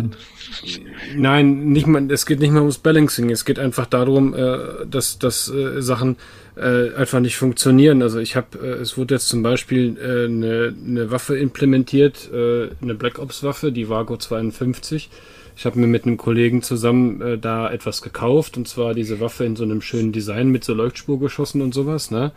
[1.16, 3.30] Nein, nicht mal, es geht nicht mal ums Balancing.
[3.30, 6.16] Es geht einfach darum, äh, dass, dass äh, Sachen
[6.56, 8.02] äh, einfach nicht funktionieren.
[8.02, 12.68] Also ich habe, äh, es wurde jetzt zum Beispiel äh, eine, eine Waffe implementiert, äh,
[12.82, 15.10] eine Black Ops Waffe, die Vago 52.
[15.56, 19.44] Ich habe mir mit einem Kollegen zusammen äh, da etwas gekauft und zwar diese Waffe
[19.44, 22.32] in so einem schönen Design mit so Leuchtspur geschossen und sowas, ne?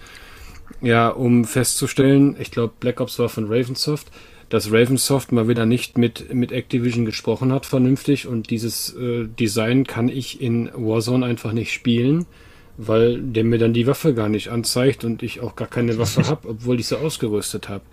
[0.81, 4.07] Ja, um festzustellen, ich glaube Black Ops war von Ravensoft,
[4.49, 9.85] dass Ravensoft mal wieder nicht mit, mit Activision gesprochen hat vernünftig und dieses äh, Design
[9.85, 12.25] kann ich in Warzone einfach nicht spielen,
[12.77, 16.27] weil der mir dann die Waffe gar nicht anzeigt und ich auch gar keine Waffe
[16.27, 17.83] habe, obwohl ich sie ausgerüstet habe.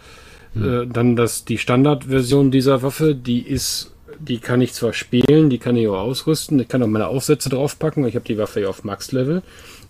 [0.55, 0.83] Hm.
[0.83, 5.59] Äh, dann das, die Standardversion dieser Waffe, die ist, die kann ich zwar spielen, die
[5.59, 8.69] kann ich auch ausrüsten, ich kann auch meine Aufsätze draufpacken, ich habe die Waffe ja
[8.69, 9.43] auf Max-Level,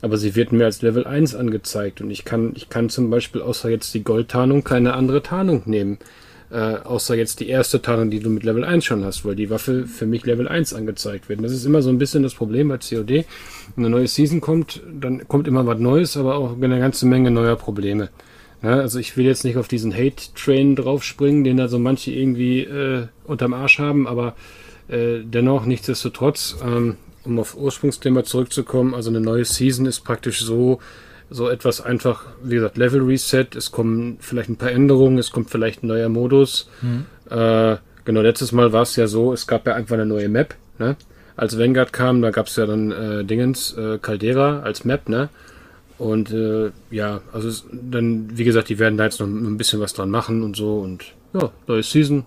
[0.03, 3.43] aber sie wird mir als Level 1 angezeigt und ich kann, ich kann zum Beispiel
[3.43, 5.99] außer jetzt die Goldtarnung keine andere Tarnung nehmen.
[6.51, 9.51] Äh, außer jetzt die erste Tarnung, die du mit Level 1 schon hast, weil die
[9.51, 11.39] Waffe für mich Level 1 angezeigt wird.
[11.39, 13.09] Und das ist immer so ein bisschen das Problem bei COD.
[13.11, 13.25] Wenn
[13.77, 17.55] eine neue Season kommt, dann kommt immer was Neues, aber auch eine ganze Menge neuer
[17.55, 18.11] Probleme.
[18.65, 22.63] Ja, also ich will jetzt nicht auf diesen Hate-Train draufspringen, den da so manche irgendwie
[22.63, 24.35] äh, unterm Arsch haben, aber
[24.89, 30.81] äh, dennoch, nichtsdestotrotz, ähm, um auf Ursprungsthema zurückzukommen, also eine neue Season ist praktisch so,
[31.31, 35.51] so etwas einfach, wie gesagt, Level Reset, es kommen vielleicht ein paar Änderungen, es kommt
[35.51, 36.69] vielleicht ein neuer Modus.
[36.83, 37.07] Mhm.
[37.31, 40.55] Äh, genau, letztes Mal war es ja so, es gab ja einfach eine neue Map,
[40.79, 40.97] ne?
[41.37, 45.31] Als Vanguard kam, da gab es ja dann äh, Dingens, äh, Caldera als Map, ne?
[45.97, 49.81] Und äh, ja, also es, dann, wie gesagt, die werden da jetzt noch ein bisschen
[49.81, 52.25] was dran machen und so und ja, neue Season,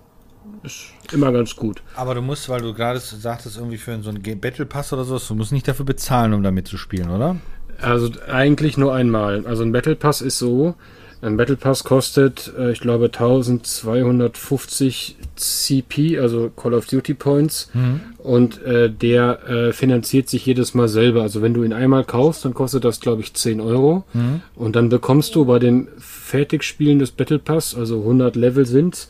[0.64, 1.82] ist immer ganz gut.
[1.96, 5.20] Aber du musst, weil du gerade sagtest, irgendwie für so einen Battle Pass oder so,
[5.20, 7.38] du musst nicht dafür bezahlen, um damit zu spielen, oder?
[7.84, 9.46] Also eigentlich nur einmal.
[9.46, 10.76] Also ein Battle Pass ist so,
[11.24, 17.70] ein Battle Pass kostet, äh, ich glaube, 1250 CP, also Call of Duty Points.
[17.74, 18.02] Mhm.
[18.18, 21.22] Und äh, der äh, finanziert sich jedes Mal selber.
[21.22, 24.04] Also wenn du ihn einmal kaufst, dann kostet das, glaube ich, 10 Euro.
[24.14, 24.42] Mhm.
[24.56, 29.08] Und dann bekommst du bei dem Fertigspielen des Battle Pass, also 100 Level sind,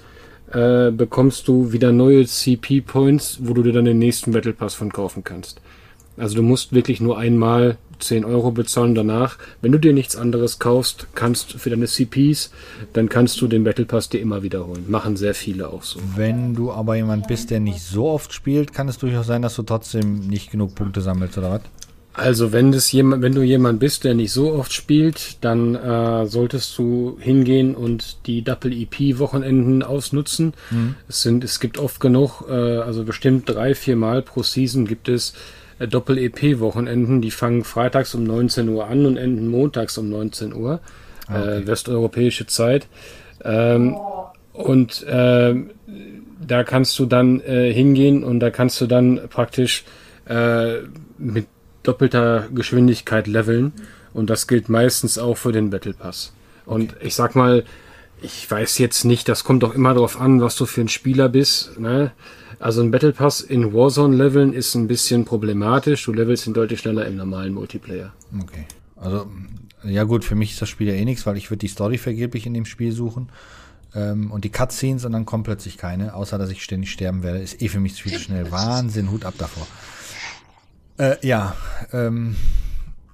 [0.51, 4.93] äh, bekommst du wieder neue CP-Points, wo du dir dann den nächsten Battle Pass von
[4.93, 5.61] kaufen kannst.
[6.17, 9.37] Also du musst wirklich nur einmal 10 Euro bezahlen danach.
[9.61, 12.51] Wenn du dir nichts anderes kaufst, kannst für deine CPs,
[12.93, 14.85] dann kannst du den Battle Pass dir immer wiederholen.
[14.87, 15.99] Machen sehr viele auch so.
[16.15, 19.55] Wenn du aber jemand bist, der nicht so oft spielt, kann es durchaus sein, dass
[19.55, 21.61] du trotzdem nicht genug Punkte sammelst, oder was?
[22.15, 26.27] Also wenn das jemand, wenn du jemand bist, der nicht so oft spielt, dann äh,
[26.27, 30.53] solltest du hingehen und die Double EP Wochenenden ausnutzen.
[30.69, 30.93] Mhm.
[31.07, 35.09] Es sind, es gibt oft genug, äh, also bestimmt drei, vier Mal pro Season gibt
[35.09, 35.33] es
[35.83, 37.21] äh, Doppel EP Wochenenden.
[37.21, 40.79] Die fangen freitags um 19 Uhr an und enden montags um 19 Uhr
[41.27, 41.57] ah, okay.
[41.57, 42.87] äh, westeuropäische Zeit.
[43.43, 43.97] Ähm,
[44.53, 45.55] und äh,
[46.45, 49.83] da kannst du dann äh, hingehen und da kannst du dann praktisch
[50.27, 50.79] äh,
[51.17, 51.47] mit
[51.83, 53.73] doppelter Geschwindigkeit leveln.
[54.13, 56.33] Und das gilt meistens auch für den Battle Pass.
[56.65, 57.07] Und okay.
[57.07, 57.63] ich sag mal,
[58.21, 61.29] ich weiß jetzt nicht, das kommt doch immer darauf an, was du für ein Spieler
[61.29, 61.79] bist.
[61.79, 62.11] Ne?
[62.63, 66.05] Also ein Battle Pass in Warzone leveln ist ein bisschen problematisch.
[66.05, 68.13] Du levelst ihn deutlich schneller im normalen Multiplayer.
[68.41, 68.63] Okay.
[68.95, 69.29] Also,
[69.83, 71.97] ja gut, für mich ist das Spiel ja eh nichts, weil ich würde die Story
[71.97, 73.27] vergeblich in dem Spiel suchen.
[73.93, 77.39] Ähm, und die Cutscenes und dann kommt plötzlich keine, außer dass ich ständig sterben werde.
[77.39, 78.49] Ist eh für mich viel zu schnell.
[78.49, 79.67] Wahnsinn, Hut ab davor.
[80.95, 81.57] Äh, ja,
[81.91, 82.37] ähm,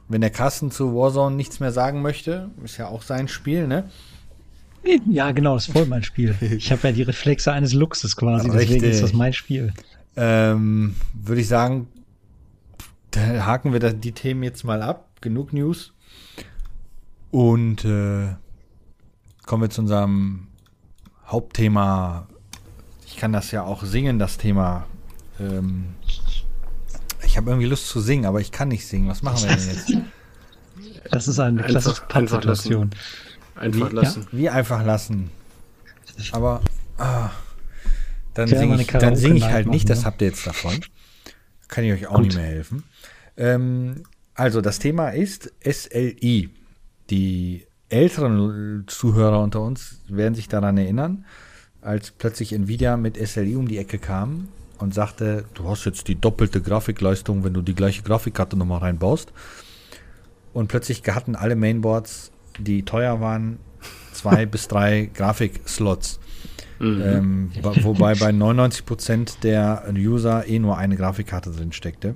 [0.07, 3.89] wenn der Carsten zu Warzone nichts mehr sagen möchte, ist ja auch sein Spiel, ne?
[5.09, 6.35] Ja, genau, das ist voll mein Spiel.
[6.41, 8.67] Ich habe ja die Reflexe eines Luchses quasi, Richtig.
[8.67, 9.73] deswegen ist das mein Spiel.
[10.15, 11.87] Ähm, Würde ich sagen,
[13.11, 15.09] da haken wir die Themen jetzt mal ab.
[15.21, 15.93] Genug News.
[17.31, 18.29] Und äh,
[19.45, 20.47] kommen wir zu unserem
[21.27, 22.27] Hauptthema.
[23.05, 24.85] Ich kann das ja auch singen, das Thema.
[25.39, 25.95] Ähm,
[27.23, 29.09] ich habe irgendwie Lust zu singen, aber ich kann nicht singen.
[29.09, 29.93] Was machen wir denn jetzt?
[31.11, 32.91] Das ist eine klassische Pattsituation.
[33.59, 34.21] Einfach lassen.
[34.31, 35.31] Ja, wie einfach lassen.
[36.31, 36.61] Aber
[36.97, 37.29] ah,
[38.33, 40.05] dann singe ich, dann sing ich halt nicht, das ne?
[40.05, 40.79] habt ihr jetzt davon.
[41.67, 42.25] Kann ich euch auch Gut.
[42.25, 42.83] nicht mehr helfen.
[43.37, 46.49] Ähm, also, das Thema ist SLI.
[47.09, 51.25] Die älteren Zuhörer unter uns werden sich daran erinnern,
[51.81, 56.15] als plötzlich Nvidia mit SLI um die Ecke kam und sagte, du hast jetzt die
[56.15, 59.33] doppelte Grafikleistung, wenn du die gleiche Grafikkarte nochmal reinbaust.
[60.53, 63.59] Und plötzlich hatten alle Mainboards, die teuer waren,
[64.11, 66.19] zwei bis drei Grafikslots.
[66.79, 67.01] Mhm.
[67.03, 72.15] Ähm, wobei bei 99% der User eh nur eine Grafikkarte drin steckte.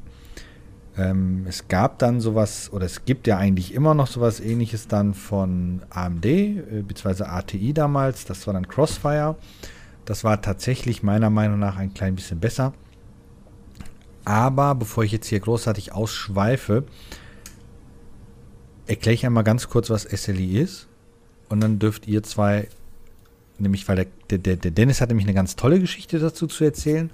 [0.95, 5.13] Ähm, es gab dann sowas, oder es gibt ja eigentlich immer noch sowas ähnliches dann
[5.13, 9.35] von AMD, äh, beziehungsweise ATI damals, das war dann Crossfire.
[10.05, 12.73] Das war tatsächlich meiner Meinung nach ein klein bisschen besser.
[14.25, 16.83] Aber bevor ich jetzt hier großartig ausschweife,
[18.87, 20.87] erkläre ich einmal ganz kurz, was SLI ist.
[21.49, 22.67] Und dann dürft ihr zwei,
[23.57, 27.11] nämlich weil der, der, der Dennis hat nämlich eine ganz tolle Geschichte dazu zu erzählen.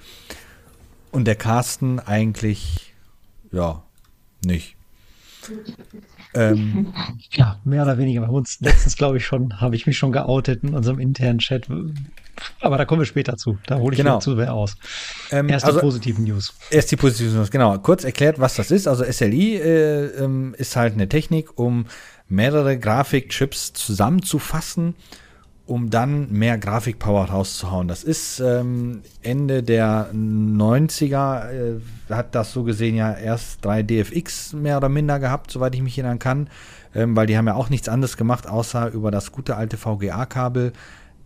[1.11, 2.93] Und der Carsten eigentlich,
[3.51, 3.83] ja,
[4.45, 4.75] nicht.
[6.33, 6.93] Ähm,
[7.31, 8.21] ja, mehr oder weniger.
[8.21, 11.67] Bei uns letztens, glaube ich, schon, habe ich mich schon geoutet in unserem internen Chat.
[12.61, 13.57] Aber da kommen wir später zu.
[13.65, 14.19] Da hole ich genau.
[14.19, 14.75] zu wer aus.
[15.31, 16.53] Ähm, erst die also, positiven News.
[16.69, 17.77] Erst die positiven News, genau.
[17.79, 18.87] Kurz erklärt, was das ist.
[18.87, 21.85] Also SLI äh, ähm, ist halt eine Technik, um
[22.27, 24.95] mehrere Grafikchips zusammenzufassen
[25.69, 27.87] um dann mehr Grafikpower rauszuhauen.
[27.87, 31.79] Das ist ähm, Ende der 90er, äh,
[32.09, 35.95] hat das so gesehen ja erst 3 DFX mehr oder minder gehabt, soweit ich mich
[35.95, 36.49] erinnern kann,
[36.95, 40.73] ähm, weil die haben ja auch nichts anderes gemacht, außer über das gute alte VGA-Kabel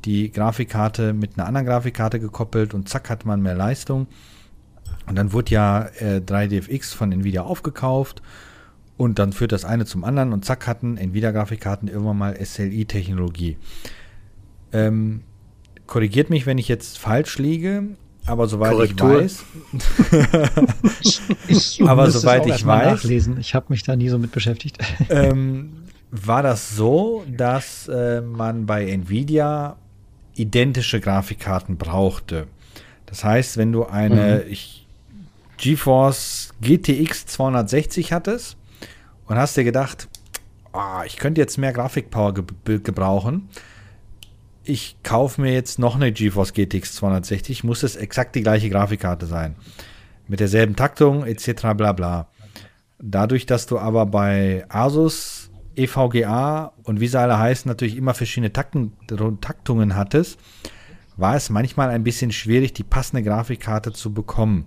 [0.03, 4.08] die Grafikkarte mit einer anderen Grafikkarte gekoppelt und zack hat man mehr Leistung.
[5.08, 8.21] Und dann wurde ja äh, 3DFX von Nvidia aufgekauft
[8.97, 13.56] und dann führt das eine zum anderen und zack hatten Nvidia-Grafikkarten irgendwann mal SLI-Technologie.
[14.73, 15.21] Ähm,
[15.88, 17.83] korrigiert mich, wenn ich jetzt falsch liege,
[18.25, 19.21] aber soweit Korrektur.
[19.21, 19.38] ich
[21.81, 21.88] weiß.
[21.88, 23.03] aber soweit ich weiß.
[23.03, 23.39] Nachlesen.
[23.39, 24.77] Ich habe mich da nie so mit beschäftigt.
[25.09, 25.73] Ähm,
[26.12, 29.77] war das so, dass äh, man bei Nvidia
[30.36, 32.47] identische Grafikkarten brauchte?
[33.07, 34.55] Das heißt, wenn du eine mhm.
[35.57, 38.57] GeForce GTX 260 hattest
[39.27, 40.07] und hast dir gedacht,
[40.71, 43.49] oh, ich könnte jetzt mehr Grafikpower ge gebrauchen,
[44.63, 49.26] ich kaufe mir jetzt noch eine GeForce GTX 260, muss es exakt die gleiche Grafikkarte
[49.26, 49.56] sein.
[50.28, 51.73] Mit derselben Taktung etc.
[51.76, 52.28] bla bla.
[52.99, 58.54] Dadurch, dass du aber bei Asus, EVGA und wie sie alle heißen, natürlich immer verschiedene
[58.54, 58.93] Takten,
[59.41, 60.39] Taktungen hattest,
[61.17, 64.65] war es manchmal ein bisschen schwierig, die passende Grafikkarte zu bekommen.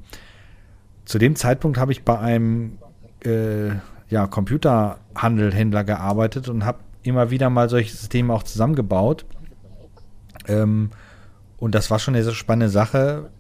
[1.05, 2.79] Zu dem Zeitpunkt habe ich bei einem
[3.25, 3.71] äh,
[4.09, 9.25] ja, Computerhandelhändler gearbeitet und habe immer wieder mal solche Systeme auch zusammengebaut.
[10.49, 10.91] Ähm,
[11.59, 13.31] und das war schon eine sehr spannende Sache,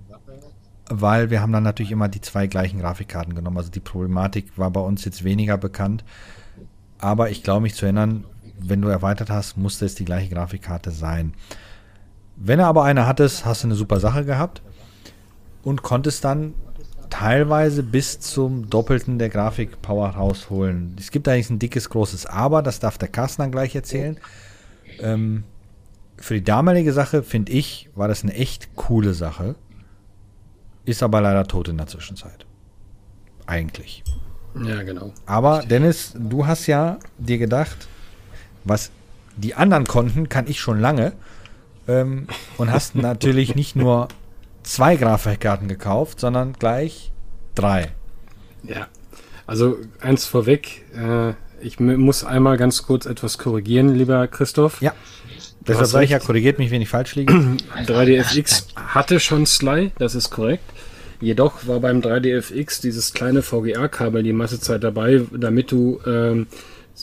[0.88, 3.58] weil wir haben dann natürlich immer die zwei gleichen Grafikkarten genommen.
[3.58, 6.04] Also die Problematik war bei uns jetzt weniger bekannt.
[6.98, 8.24] Aber ich glaube mich zu erinnern,
[8.58, 11.34] wenn du erweitert hast, musste es die gleiche Grafikkarte sein.
[12.36, 14.62] Wenn du aber eine hattest, hast du eine super Sache gehabt
[15.62, 16.54] und konntest dann
[17.10, 20.96] teilweise bis zum Doppelten der Grafikpower rausholen.
[20.98, 24.18] Es gibt eigentlich ein dickes, großes Aber, das darf der Carsten dann gleich erzählen.
[25.00, 25.44] Ähm,
[26.18, 29.54] für die damalige Sache, finde ich, war das eine echt coole Sache.
[30.84, 32.46] Ist aber leider tot in der Zwischenzeit.
[33.46, 34.02] Eigentlich.
[34.64, 35.12] Ja, genau.
[35.26, 37.88] Aber Dennis, du hast ja dir gedacht,
[38.64, 38.90] was
[39.36, 41.12] die anderen konnten, kann ich schon lange.
[41.88, 42.26] Ähm,
[42.56, 44.08] und hast natürlich nicht nur
[44.62, 47.12] zwei Grafikkarten gekauft, sondern gleich
[47.54, 47.92] drei.
[48.62, 48.88] Ja,
[49.46, 50.84] also eins vorweg.
[50.94, 54.80] Äh, ich muss einmal ganz kurz etwas korrigieren, lieber Christoph.
[54.82, 54.92] Ja.
[55.68, 57.32] Deshalb sage ich ja, korrigiert mich, wenn ich falsch liege.
[57.86, 60.64] 3DFX hatte schon Sly, das ist korrekt.
[61.20, 66.46] Jedoch war beim 3DFX dieses kleine VGA-Kabel die meiste Zeit dabei, damit du ähm,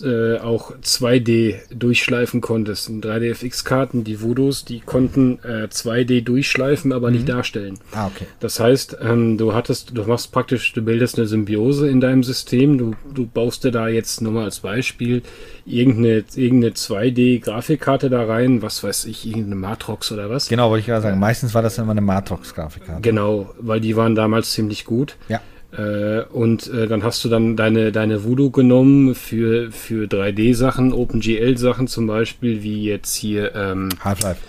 [0.01, 2.89] äh, auch 2D durchschleifen konntest.
[2.89, 7.15] 3D-FX-Karten, die Voodoos, die konnten äh, 2D durchschleifen, aber mhm.
[7.15, 7.79] nicht darstellen.
[7.91, 8.25] Ah, okay.
[8.39, 12.77] Das heißt, ähm, du hattest, du machst praktisch, du bildest eine Symbiose in deinem System.
[12.77, 15.21] Du, du baust dir da jetzt nur mal als Beispiel
[15.65, 20.47] irgendeine, irgendeine 2D-Grafikkarte da rein, was weiß ich, irgendeine Matrox oder was.
[20.47, 21.19] Genau, wollte ich gerade sagen.
[21.19, 23.01] Meistens war das immer eine Matrox-Grafikkarte.
[23.01, 25.15] Genau, weil die waren damals ziemlich gut.
[25.29, 25.41] Ja.
[25.77, 31.87] Äh, und äh, dann hast du dann deine, deine Voodoo genommen für, für 3D-Sachen, OpenGL-Sachen
[31.87, 34.39] zum Beispiel, wie jetzt hier ähm, Half-Life.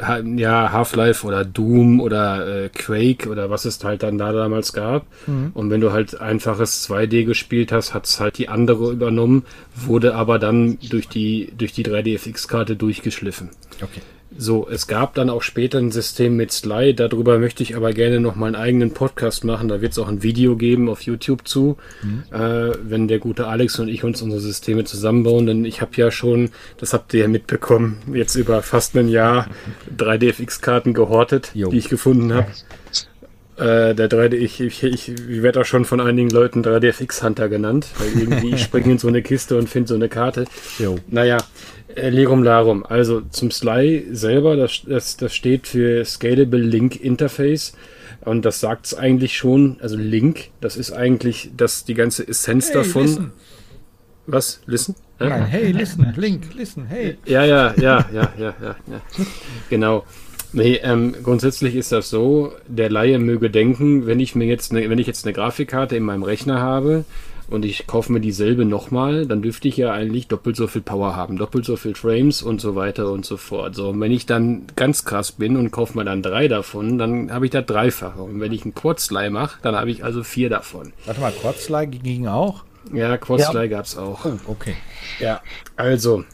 [0.00, 4.72] Ha ja, Half-Life oder Doom oder äh, Quake oder was es halt dann da damals
[4.72, 5.06] gab.
[5.26, 5.50] Mhm.
[5.54, 10.14] Und wenn du halt einfaches 2D gespielt hast, hat es halt die andere übernommen, wurde
[10.14, 13.50] aber dann durch die, durch die 3D-FX-Karte durchgeschliffen.
[13.80, 14.00] Okay.
[14.36, 18.20] So, es gab dann auch später ein System mit Sly, darüber möchte ich aber gerne
[18.20, 21.46] noch mal einen eigenen Podcast machen, da wird es auch ein Video geben auf YouTube
[21.46, 22.24] zu, mhm.
[22.30, 26.10] äh, wenn der gute Alex und ich uns unsere Systeme zusammenbauen, denn ich habe ja
[26.10, 29.48] schon, das habt ihr ja mitbekommen, jetzt über fast ein Jahr
[29.96, 31.70] 3DFX-Karten gehortet, jo.
[31.70, 32.46] die ich gefunden habe.
[33.56, 37.50] Äh, der 3D, ich, ich, ich, ich werde auch schon von einigen Leuten 3DFX Hunter
[37.50, 40.46] genannt, weil irgendwie ich springe in so eine Kiste und finde so eine Karte.
[40.78, 40.98] Jo.
[41.06, 41.36] Naja,
[41.96, 42.84] äh, Lerum Larum.
[42.84, 47.74] Also zum Sly selber, das, das, das steht für Scalable Link Interface.
[48.24, 52.68] Und das sagt es eigentlich schon, also Link, das ist eigentlich das, die ganze Essenz
[52.68, 53.02] hey, davon.
[53.02, 53.32] Listen.
[54.26, 54.60] Was?
[54.66, 54.94] Listen?
[55.18, 57.16] Nein, hey, listen, Link, listen, hey.
[57.26, 59.00] Ja, ja, ja, ja, ja, ja, ja.
[59.70, 60.04] Genau.
[60.52, 64.90] Nee, ähm, grundsätzlich ist das so, der Laie möge denken, wenn ich mir jetzt ne,
[64.90, 67.04] wenn ich jetzt eine Grafikkarte in meinem Rechner habe
[67.52, 71.14] und ich kaufe mir dieselbe nochmal, dann dürfte ich ja eigentlich doppelt so viel Power
[71.16, 73.74] haben, doppelt so viel Frames und so weiter und so fort.
[73.74, 77.32] So, und wenn ich dann ganz krass bin und kaufe mir dann drei davon, dann
[77.32, 78.22] habe ich da dreifache.
[78.22, 80.92] Und wenn ich einen Quad-Sly mache, dann habe ich also vier davon.
[81.04, 82.64] Warte mal, Quad-Sly ging auch?
[82.92, 83.80] Ja, Quad-Sly ja.
[83.80, 84.24] es auch.
[84.24, 84.74] Oh, okay.
[85.20, 85.40] Ja,
[85.76, 86.24] also,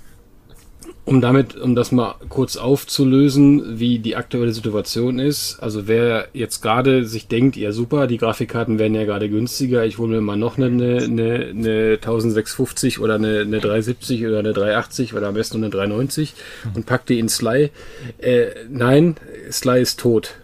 [1.08, 5.58] um damit, um das mal kurz aufzulösen, wie die aktuelle Situation ist.
[5.58, 9.96] Also wer jetzt gerade sich denkt, ja super, die Grafikkarten werden ja gerade günstiger, ich
[9.96, 15.14] hole mir mal noch eine, eine, eine 1650 oder eine, eine 370 oder eine 380
[15.14, 16.34] oder am besten eine 390
[16.74, 17.70] und pack die in Sly.
[18.18, 19.16] Äh, nein,
[19.50, 20.34] Sly ist tot.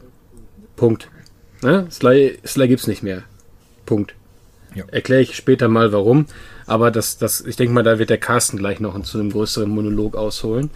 [0.76, 1.10] Punkt.
[1.62, 1.86] Ne?
[1.90, 3.24] Sly, Sly gibt's nicht mehr.
[3.84, 4.14] Punkt.
[4.74, 4.84] Ja.
[4.90, 6.24] Erkläre ich später mal warum.
[6.66, 9.68] Aber das, das, ich denke mal, da wird der Carsten gleich noch zu einem größeren
[9.68, 10.70] Monolog ausholen.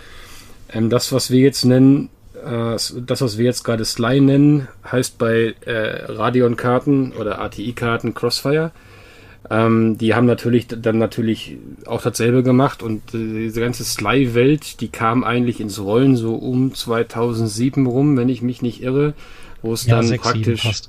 [0.73, 5.19] Ähm, das, was wir jetzt nennen, äh, das, was wir jetzt gerade Sly nennen, heißt
[5.19, 8.73] bei äh, Radeon-Karten oder ATI-Karten Crossfire.
[9.51, 14.89] Ähm, die haben natürlich dann natürlich auch dasselbe gemacht und äh, diese ganze Sly-Welt, die
[14.89, 19.15] kam eigentlich ins Rollen so um 2007 rum, wenn ich mich nicht irre,
[19.63, 20.83] wo es ja, dann 6, praktisch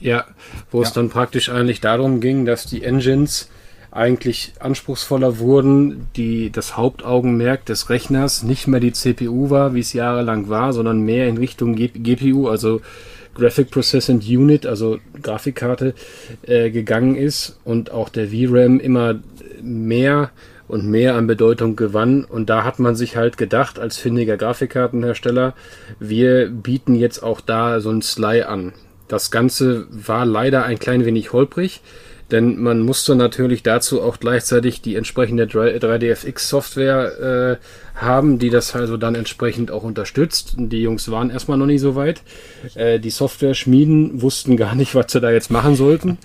[0.00, 0.26] ja,
[0.70, 0.86] wo ja.
[0.86, 3.48] es dann praktisch eigentlich darum ging, dass die Engines
[3.94, 9.92] eigentlich anspruchsvoller wurden, die das Hauptaugenmerk des Rechners nicht mehr die CPU war, wie es
[9.92, 12.80] jahrelang war, sondern mehr in Richtung GPU, also
[13.34, 15.94] Graphic Processing Unit, also Grafikkarte,
[16.42, 19.20] äh, gegangen ist und auch der VRAM immer
[19.62, 20.30] mehr
[20.66, 22.24] und mehr an Bedeutung gewann.
[22.24, 25.54] Und da hat man sich halt gedacht, als findiger Grafikkartenhersteller,
[26.00, 28.72] wir bieten jetzt auch da so ein Sly an.
[29.06, 31.80] Das Ganze war leider ein klein wenig holprig
[32.30, 38.96] denn man musste natürlich dazu auch gleichzeitig die entsprechende 3DFX-Software äh, haben, die das also
[38.96, 40.54] dann entsprechend auch unterstützt.
[40.56, 42.22] Die Jungs waren erstmal noch nicht so weit.
[42.74, 46.18] Äh, die Software-Schmieden wussten gar nicht, was sie da jetzt machen sollten.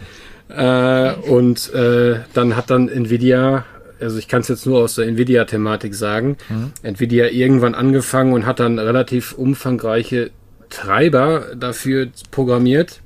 [0.47, 3.65] Äh, und äh, dann hat dann Nvidia
[4.01, 6.71] also ich kann es jetzt nur aus der Nvidia-Thematik sagen, mhm.
[6.83, 10.31] Nvidia irgendwann angefangen und hat dann relativ umfangreiche
[10.69, 13.01] Treiber dafür programmiert,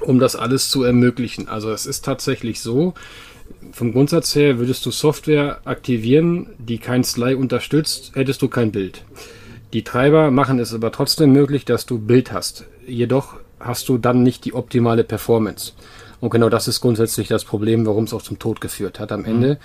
[0.00, 1.48] um das alles zu ermöglichen.
[1.48, 2.94] Also es ist tatsächlich so,
[3.72, 9.04] vom Grundsatz her würdest du Software aktivieren, die kein Sly unterstützt, hättest du kein Bild.
[9.72, 12.64] Die Treiber machen es aber trotzdem möglich, dass du Bild hast.
[12.86, 15.72] Jedoch hast du dann nicht die optimale Performance.
[16.20, 19.20] Und genau das ist grundsätzlich das Problem, warum es auch zum Tod geführt hat am
[19.20, 19.26] mhm.
[19.26, 19.58] Ende,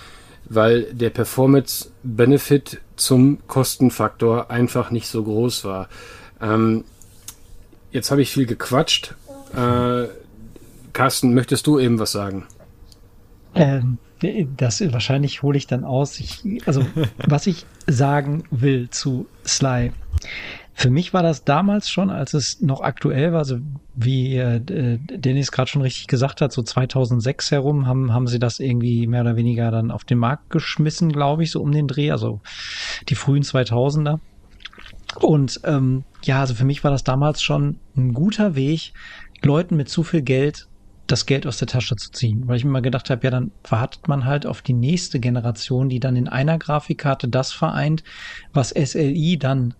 [0.44, 5.88] weil der Performance-Benefit zum Kostenfaktor einfach nicht so groß war.
[6.40, 6.84] Ähm,
[7.90, 9.14] jetzt habe ich viel gequatscht.
[9.54, 10.08] Äh,
[10.92, 12.46] Carsten, möchtest du eben was sagen?
[13.54, 13.98] Ähm,
[14.56, 16.20] das wahrscheinlich hole ich dann aus.
[16.20, 16.84] Ich, also,
[17.26, 19.92] was ich sagen will zu Sly.
[20.74, 23.58] Für mich war das damals schon, als es noch aktuell war, also
[23.94, 28.58] wie äh, Dennis gerade schon richtig gesagt hat, so 2006 herum haben, haben sie das
[28.58, 32.10] irgendwie mehr oder weniger dann auf den Markt geschmissen, glaube ich, so um den Dreh,
[32.10, 32.40] also
[33.10, 34.18] die frühen 2000er.
[35.20, 38.94] Und ähm, ja, also für mich war das damals schon ein guter Weg,
[39.42, 40.68] Leuten mit zu viel Geld
[41.12, 42.48] das Geld aus der Tasche zu ziehen.
[42.48, 45.88] Weil ich mir mal gedacht habe, ja, dann wartet man halt auf die nächste Generation,
[45.88, 48.02] die dann in einer Grafikkarte das vereint,
[48.52, 49.74] was SLI dann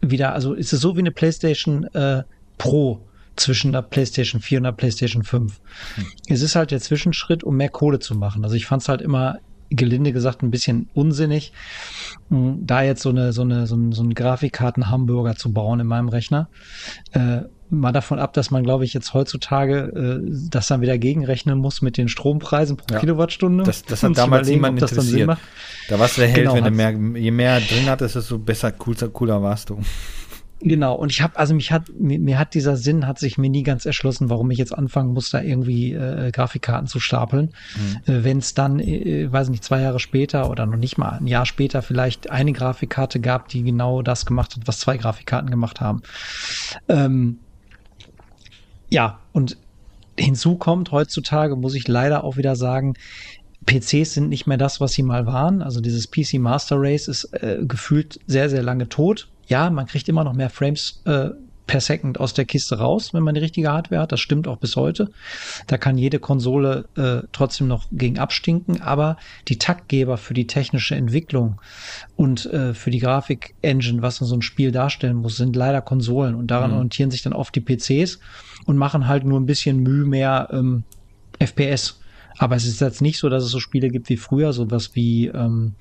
[0.00, 2.22] wieder, also ist es so wie eine PlayStation äh,
[2.56, 3.06] Pro
[3.36, 5.60] zwischen der PlayStation 4 und der PlayStation 5.
[5.96, 6.06] Hm.
[6.28, 8.42] Es ist halt der Zwischenschritt, um mehr Kohle zu machen.
[8.42, 11.52] Also ich fand es halt immer gelinde gesagt ein bisschen unsinnig,
[12.28, 16.08] da jetzt so eine so eine so ein, so ein Grafikkarten-Hamburger zu bauen in meinem
[16.08, 16.48] Rechner.
[17.12, 21.58] Äh, mal davon ab, dass man, glaube ich, jetzt heutzutage äh, das dann wieder gegenrechnen
[21.58, 23.00] muss mit den Strompreisen pro ja.
[23.00, 23.64] Kilowattstunde.
[23.64, 25.36] Das, das hat damals niemand interessiert.
[25.88, 28.72] Da warst du der Held, genau, wenn du mehr, je mehr drin hattest, desto besser,
[28.72, 29.80] cooler, cooler warst du.
[30.62, 33.48] Genau, und ich habe, also mich hat, mir, mir, hat dieser Sinn, hat sich mir
[33.48, 37.52] nie ganz erschlossen, warum ich jetzt anfangen muss, da irgendwie äh, Grafikkarten zu stapeln.
[37.76, 38.12] Mhm.
[38.12, 41.26] Äh, Wenn es dann, äh, weiß nicht, zwei Jahre später oder noch nicht mal ein
[41.26, 45.80] Jahr später vielleicht eine Grafikkarte gab, die genau das gemacht hat, was zwei Grafikkarten gemacht
[45.80, 46.02] haben.
[46.88, 47.38] Ähm,
[48.90, 49.56] ja, und
[50.18, 52.94] hinzu kommt heutzutage, muss ich leider auch wieder sagen,
[53.66, 55.62] PCs sind nicht mehr das, was sie mal waren.
[55.62, 59.28] Also dieses PC Master Race ist äh, gefühlt sehr, sehr lange tot.
[59.46, 61.30] Ja, man kriegt immer noch mehr Frames äh,
[61.66, 64.12] per Second aus der Kiste raus, wenn man die richtige Hardware hat.
[64.12, 65.10] Das stimmt auch bis heute.
[65.68, 70.96] Da kann jede Konsole äh, trotzdem noch gegen abstinken, aber die Taktgeber für die technische
[70.96, 71.60] Entwicklung
[72.16, 76.48] und äh, für die Grafik-Engine, was so ein Spiel darstellen muss, sind leider Konsolen und
[76.48, 76.76] daran mhm.
[76.76, 78.18] orientieren sich dann oft die PCs
[78.70, 80.84] und machen halt nur ein bisschen Mühe mehr ähm,
[81.40, 81.98] FPS.
[82.38, 85.26] Aber es ist jetzt nicht so, dass es so Spiele gibt wie früher, sowas wie
[85.26, 85.74] ähm,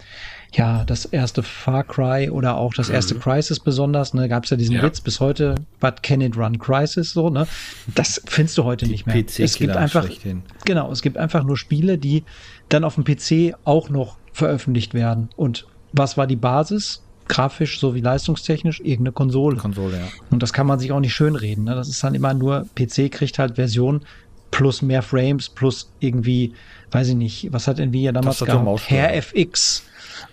[0.54, 3.20] ja das erste Far Cry oder auch das erste mhm.
[3.20, 4.16] Crisis besonders.
[4.16, 4.82] Ne, gab es ja diesen ja.
[4.82, 7.30] Witz bis heute, but can it run Crisis so.
[7.30, 7.48] Ne,
[7.94, 9.24] das findest du heute die nicht mehr.
[9.38, 10.10] Es gibt einfach
[10.66, 12.24] genau, es gibt einfach nur Spiele, die
[12.70, 15.30] dann auf dem PC auch noch veröffentlicht werden.
[15.36, 17.04] Und was war die Basis?
[17.30, 19.56] Grafisch sowie leistungstechnisch irgendeine Konsole.
[19.56, 20.08] Konsole, ja.
[20.30, 21.64] Und das kann man sich auch nicht schönreden.
[21.64, 21.76] Ne?
[21.76, 24.02] Das ist dann immer nur, PC kriegt halt Version
[24.52, 26.54] plus mehr Frames, plus irgendwie,
[26.92, 28.90] weiß ich nicht, was hat Nvidia damals gehabt?
[28.90, 29.84] Hair FX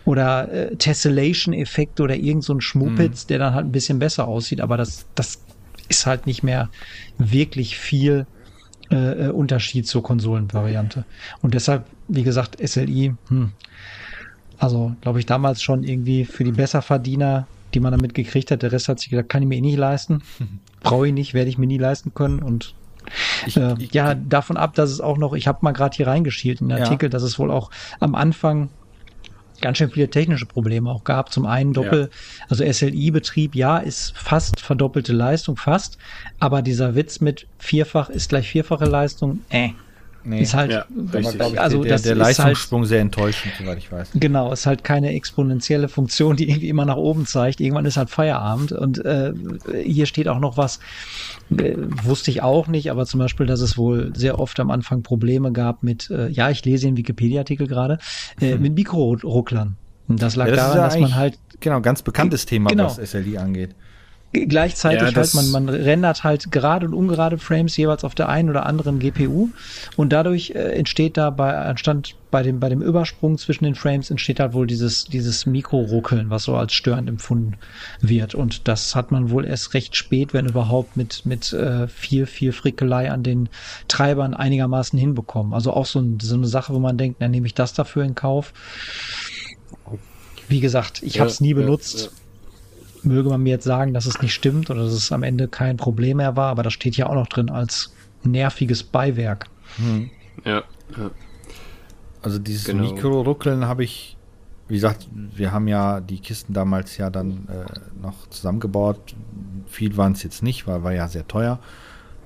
[0.05, 3.29] oder äh, Tessellation-Effekt oder irgend so ein Schmuppitz, mhm.
[3.29, 5.39] der dann halt ein bisschen besser aussieht, aber das, das
[5.89, 6.71] ist halt nicht mehr
[7.19, 8.27] wirklich viel
[8.91, 11.05] äh, äh Unterschied zur Konsolenvariante.
[11.43, 13.53] Und deshalb, wie gesagt, SLI, hm,
[14.59, 18.73] also glaube ich damals schon irgendwie für die Besserverdiener, die man damit gekriegt hat, der
[18.73, 20.23] Rest hat sich gesagt, kann ich mir eh nicht leisten,
[20.81, 22.75] brauche ich nicht, werde ich mir nie leisten können und
[23.47, 26.07] ich, äh, ich, ja, davon ab, dass es auch noch, ich habe mal gerade hier
[26.07, 27.11] reingeschielt in den Artikel, ja.
[27.11, 28.69] dass es wohl auch am Anfang
[29.61, 31.33] ganz schön viele technische Probleme auch gab.
[31.33, 32.47] Zum einen Doppel, ja.
[32.49, 35.99] also SLI-Betrieb, ja, ist fast verdoppelte Leistung, fast,
[36.39, 39.71] aber dieser Witz mit vierfach ist gleich vierfache Leistung, äh,
[40.29, 40.43] Nee.
[40.43, 44.11] Ist halt, ja, ich, also der, der Leistungssprung halt, sehr enttäuschend, soweit ich weiß.
[44.15, 47.61] Genau, ist halt keine exponentielle Funktion, die irgendwie immer nach oben zeigt.
[47.61, 49.33] Irgendwann ist halt Feierabend und äh,
[49.85, 50.81] hier steht auch noch was,
[51.57, 55.05] äh, wusste ich auch nicht, aber zum Beispiel, dass es wohl sehr oft am Anfang
[55.05, 57.99] Probleme gab mit, äh, ja, ich lese den Wikipedia-Artikel gerade,
[58.41, 58.63] äh, hm.
[58.63, 59.77] mit Mikrorucklern.
[60.09, 61.39] Und das lag ja, das daran, ja dass man halt.
[61.61, 62.87] Genau, ganz bekanntes Thema, genau.
[62.87, 63.77] was SLI angeht
[64.33, 68.51] gleichzeitig ja, halt, man, man rendert halt gerade und ungerade Frames jeweils auf der einen
[68.51, 69.51] oder anderen GPU
[69.97, 74.11] und dadurch äh, entsteht da bei, anstatt bei dem, bei dem Übersprung zwischen den Frames
[74.11, 77.55] entsteht halt wohl dieses, dieses Mikroruckeln, was so als störend empfunden
[78.01, 82.27] wird und das hat man wohl erst recht spät, wenn überhaupt mit, mit äh, viel,
[82.27, 83.49] viel Frickelei an den
[83.89, 85.55] Treibern einigermaßen hinbekommen.
[85.55, 88.05] Also auch so, ein, so eine Sache, wo man denkt, dann nehme ich das dafür
[88.05, 88.53] in Kauf.
[90.49, 92.11] Wie gesagt, ich ja, habe es nie benutzt.
[92.13, 92.26] Ja,
[93.07, 95.77] möge man mir jetzt sagen, dass es nicht stimmt oder dass es am Ende kein
[95.77, 99.47] Problem mehr war, aber das steht ja auch noch drin als nerviges Beiwerk.
[99.77, 100.11] Hm.
[100.45, 100.63] Ja,
[100.97, 101.11] ja.
[102.23, 102.83] Also dieses genau.
[102.83, 104.17] Mikro-Ruckeln habe ich,
[104.69, 109.15] wie gesagt, wir haben ja die Kisten damals ja dann äh, noch zusammengebaut.
[109.69, 111.61] Viel waren es jetzt nicht, weil war ja sehr teuer.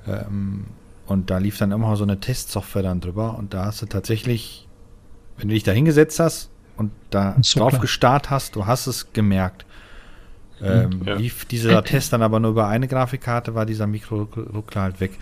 [0.07, 0.67] Ähm,
[1.07, 4.69] und da lief dann immer so eine Testsoftware dann drüber und da hast du tatsächlich,
[5.37, 9.13] wenn du dich da hingesetzt hast und da so drauf gestarrt hast, du hast es
[9.13, 9.67] gemerkt.
[10.63, 11.15] Ähm, ja.
[11.15, 15.13] Lief dieser Test dann aber nur über eine Grafikkarte, war dieser Mikroruckler halt weg.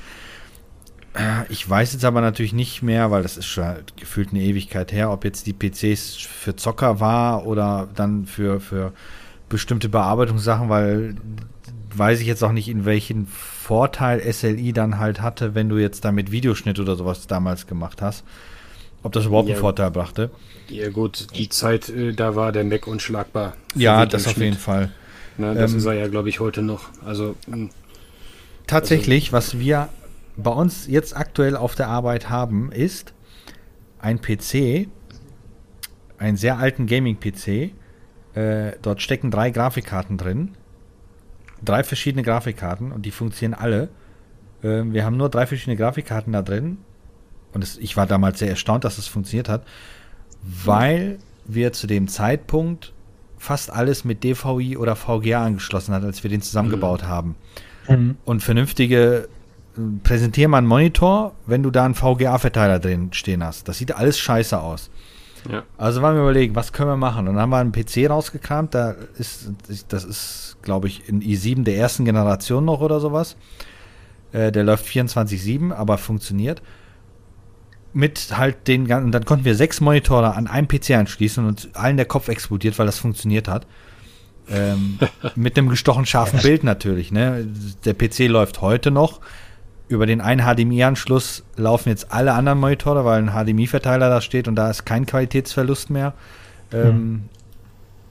[1.14, 4.40] Äh, ich weiß jetzt aber natürlich nicht mehr, weil das ist schon halt gefühlt eine
[4.40, 8.92] Ewigkeit her, ob jetzt die PCs für Zocker war oder dann für, für
[9.48, 11.14] bestimmte Bearbeitungssachen, weil
[11.94, 16.04] weiß ich jetzt auch nicht, in welchen Vorteil SLI dann halt hatte, wenn du jetzt
[16.04, 18.24] damit Videoschnitt oder sowas damals gemacht hast.
[19.02, 20.30] Ob das überhaupt ja, einen Vorteil brachte.
[20.68, 23.54] Ja gut, die Zeit, äh, da war der Mac unschlagbar.
[23.74, 24.90] Ja, das auf jeden Fall.
[25.38, 26.90] Ne, das ähm, ist er ja, glaube ich, heute noch.
[27.04, 27.70] Also hm.
[28.66, 29.88] tatsächlich, also, was wir
[30.36, 33.14] bei uns jetzt aktuell auf der Arbeit haben, ist
[34.00, 34.88] ein PC,
[36.18, 37.72] einen sehr alten Gaming-PC.
[38.34, 40.50] Äh, dort stecken drei Grafikkarten drin.
[41.64, 43.88] Drei verschiedene Grafikkarten und die funktionieren alle.
[44.62, 46.78] Äh, wir haben nur drei verschiedene Grafikkarten da drin.
[47.52, 49.64] Und es, ich war damals sehr erstaunt, dass es das funktioniert hat,
[50.42, 52.92] weil wir zu dem Zeitpunkt
[53.38, 57.06] fast alles mit DVI oder VGA angeschlossen hat, als wir den zusammengebaut mhm.
[57.06, 57.36] haben.
[57.88, 58.16] Mhm.
[58.24, 59.28] Und vernünftige,
[60.02, 63.68] präsentier mal einen Monitor, wenn du da einen VGA-Verteiler drin stehen hast.
[63.68, 64.90] Das sieht alles scheiße aus.
[65.50, 65.62] Ja.
[65.76, 67.28] Also waren wir überlegen, was können wir machen?
[67.28, 69.52] Und dann haben wir einen PC rausgekramt, da ist,
[69.88, 73.36] das ist, glaube ich, in i7 der ersten Generation noch oder sowas.
[74.32, 76.60] Äh, der läuft 24-7, aber funktioniert
[77.92, 81.96] mit halt den ganzen, dann konnten wir sechs Monitore an einem PC anschließen und allen
[81.96, 83.66] der Kopf explodiert, weil das funktioniert hat.
[84.50, 84.98] Ähm,
[85.34, 87.12] mit einem gestochen scharfen Bild natürlich.
[87.12, 87.46] Ne?
[87.84, 89.20] Der PC läuft heute noch.
[89.88, 94.54] Über den einen HDMI-Anschluss laufen jetzt alle anderen Monitore, weil ein HDMI-Verteiler da steht und
[94.54, 96.12] da ist kein Qualitätsverlust mehr.
[96.72, 97.22] Ähm, hm.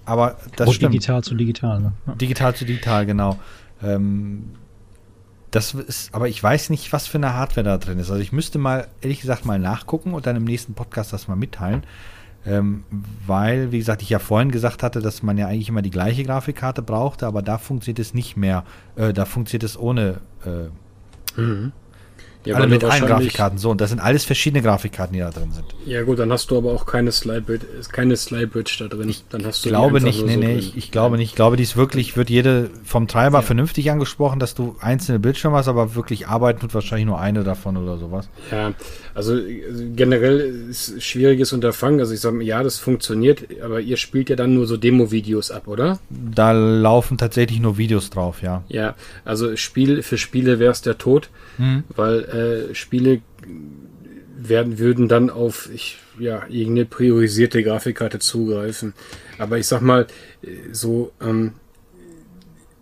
[0.06, 0.94] Aber das und stimmt.
[0.94, 1.82] digital zu digital.
[1.82, 1.92] Ne?
[2.20, 3.38] Digital zu digital, genau.
[3.84, 4.54] Ähm,
[5.52, 8.10] das ist, aber ich weiß nicht, was für eine Hardware da drin ist.
[8.10, 11.36] Also ich müsste mal, ehrlich gesagt, mal nachgucken und dann im nächsten Podcast das mal
[11.36, 11.84] mitteilen.
[12.45, 12.84] Ähm,
[13.26, 16.24] weil, wie gesagt, ich ja vorhin gesagt hatte, dass man ja eigentlich immer die gleiche
[16.24, 18.64] Grafikkarte brauchte, aber da funktioniert es nicht mehr.
[18.95, 21.74] Äh, da funktioniert es ohne äh, mhm.
[22.48, 23.58] Ja, alle mit allen Grafikkarten.
[23.58, 25.66] So, und das sind alles verschiedene Grafikkarten, die da drin sind.
[25.86, 29.10] Ja, gut, dann hast du aber auch keine Slide-Bridge keine Slide da drin.
[29.10, 31.30] Ich dann hast du glaube nicht, nee, so nee, ich, ich, glaube nicht.
[31.30, 33.41] Ich glaube, dies wirklich, wird jede vom Treiber ja.
[33.41, 37.78] vernünftig angesprochen, dass du einzelne Bildschirme hast, aber wirklich arbeiten tut wahrscheinlich nur eine davon
[37.78, 38.30] oder sowas.
[38.52, 38.74] Ja,
[39.14, 39.39] also
[39.95, 42.00] generell ist ein schwieriges Unterfangen.
[42.00, 45.68] Also ich sage, ja, das funktioniert, aber ihr spielt ja dann nur so Demo-Videos ab,
[45.68, 46.00] oder?
[46.10, 48.64] Da laufen tatsächlich nur Videos drauf, ja.
[48.68, 48.95] Ja,
[49.26, 51.84] also Spiel für Spiele wäre es der Tod, hm.
[51.95, 53.22] weil äh, Spiele
[54.38, 58.94] werden, würden dann auf ich, ja, irgendeine priorisierte Grafikkarte zugreifen.
[59.38, 60.08] Aber ich sag mal,
[60.72, 61.54] so, ähm,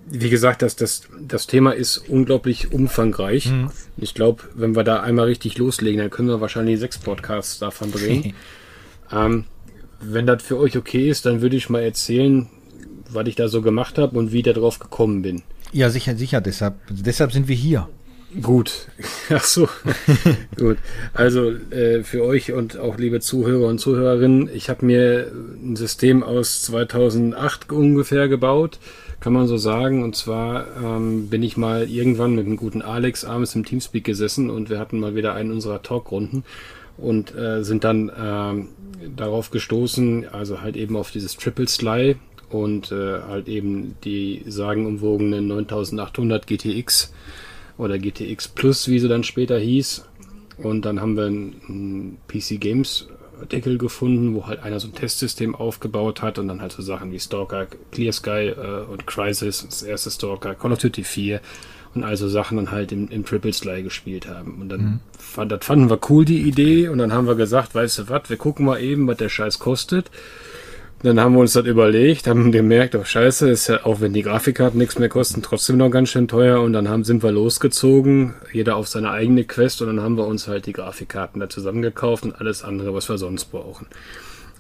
[0.08, 3.52] wie gesagt, das, das, das Thema ist unglaublich umfangreich.
[3.52, 3.72] Mhm.
[3.98, 7.92] Ich glaube, wenn wir da einmal richtig loslegen, dann können wir wahrscheinlich sechs Podcasts davon
[7.92, 8.34] drehen.
[9.12, 9.46] ähm,
[10.02, 12.48] wenn das für euch okay ist, dann würde ich mal erzählen,
[13.10, 15.44] was ich da so gemacht habe und wie ich da drauf gekommen bin.
[15.72, 16.42] Ja, sicher, sicher.
[16.42, 17.90] Deshalb, deshalb sind wir hier.
[18.42, 18.88] Gut.
[19.30, 19.68] Ach so.
[20.58, 20.78] Gut.
[21.14, 26.24] Also äh, für euch und auch liebe Zuhörer und Zuhörerinnen, ich habe mir ein System
[26.24, 28.80] aus 2008 ungefähr gebaut,
[29.20, 30.04] kann man so sagen.
[30.04, 34.50] Und zwar ähm, bin ich mal irgendwann mit dem guten Alex abends im Teamspeak gesessen
[34.50, 36.44] und wir hatten mal wieder einen unserer Talkrunden
[36.98, 42.16] und äh, sind dann äh, darauf gestoßen, also halt eben auf dieses Triple Sly
[42.50, 47.12] und äh, halt eben die sagenumwogenen 9800 GTX
[47.78, 50.06] oder GTX Plus, wie sie dann später hieß.
[50.58, 53.08] Und dann haben wir einen PC Games
[53.40, 57.12] Artikel gefunden, wo halt einer so ein Testsystem aufgebaut hat und dann halt so Sachen
[57.12, 61.42] wie Stalker, Clear Sky äh, und Crisis, das erste Stalker, Call of Duty 4
[61.96, 64.62] und also Sachen dann halt im, im Triple Sly gespielt haben.
[64.62, 65.00] Und dann mhm.
[65.18, 68.30] fand, das fanden wir cool, die Idee, und dann haben wir gesagt, weißt du was,
[68.30, 70.12] wir gucken mal eben, was der Scheiß kostet.
[71.06, 74.24] Dann haben wir uns das überlegt, haben gemerkt, oh scheiße, ist ja, auch wenn die
[74.24, 76.62] Grafikkarten nichts mehr kosten, trotzdem noch ganz schön teuer.
[76.62, 80.26] Und dann haben, sind wir losgezogen, jeder auf seine eigene Quest und dann haben wir
[80.26, 83.86] uns halt die Grafikkarten da zusammengekauft und alles andere, was wir sonst brauchen.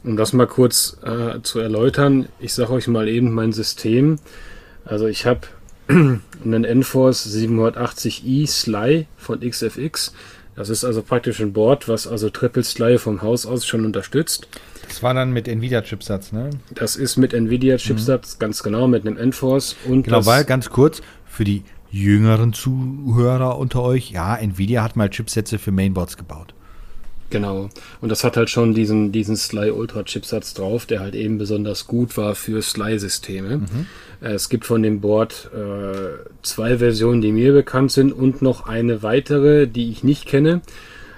[0.04, 4.18] Um das mal kurz äh, zu erläutern, ich sage euch mal eben mein System.
[4.86, 5.48] Also ich habe
[5.88, 10.14] einen Enforce 780i Sly von XFX.
[10.56, 14.47] Das ist also praktisch ein Board, was also Triple Sly vom Haus aus schon unterstützt.
[14.88, 16.49] Das war dann mit Nvidia-Chipsatz, ne?
[16.74, 18.39] Das ist mit Nvidia-Chipsatz, mhm.
[18.39, 19.76] ganz genau, mit einem Enforce.
[19.86, 25.10] Und genau, weil ganz kurz, für die jüngeren Zuhörer unter euch, ja, Nvidia hat mal
[25.10, 26.55] Chipsätze für Mainboards gebaut.
[27.30, 27.69] Genau.
[28.01, 31.88] Und das hat halt schon diesen, diesen Sly Ultra Chipsatz drauf, der halt eben besonders
[31.88, 33.57] gut war für Sly-Systeme.
[33.57, 33.88] Mhm.
[34.21, 38.67] Äh, es gibt von dem Board äh, zwei Versionen, die mir bekannt sind und noch
[38.67, 40.61] eine weitere, die ich nicht kenne.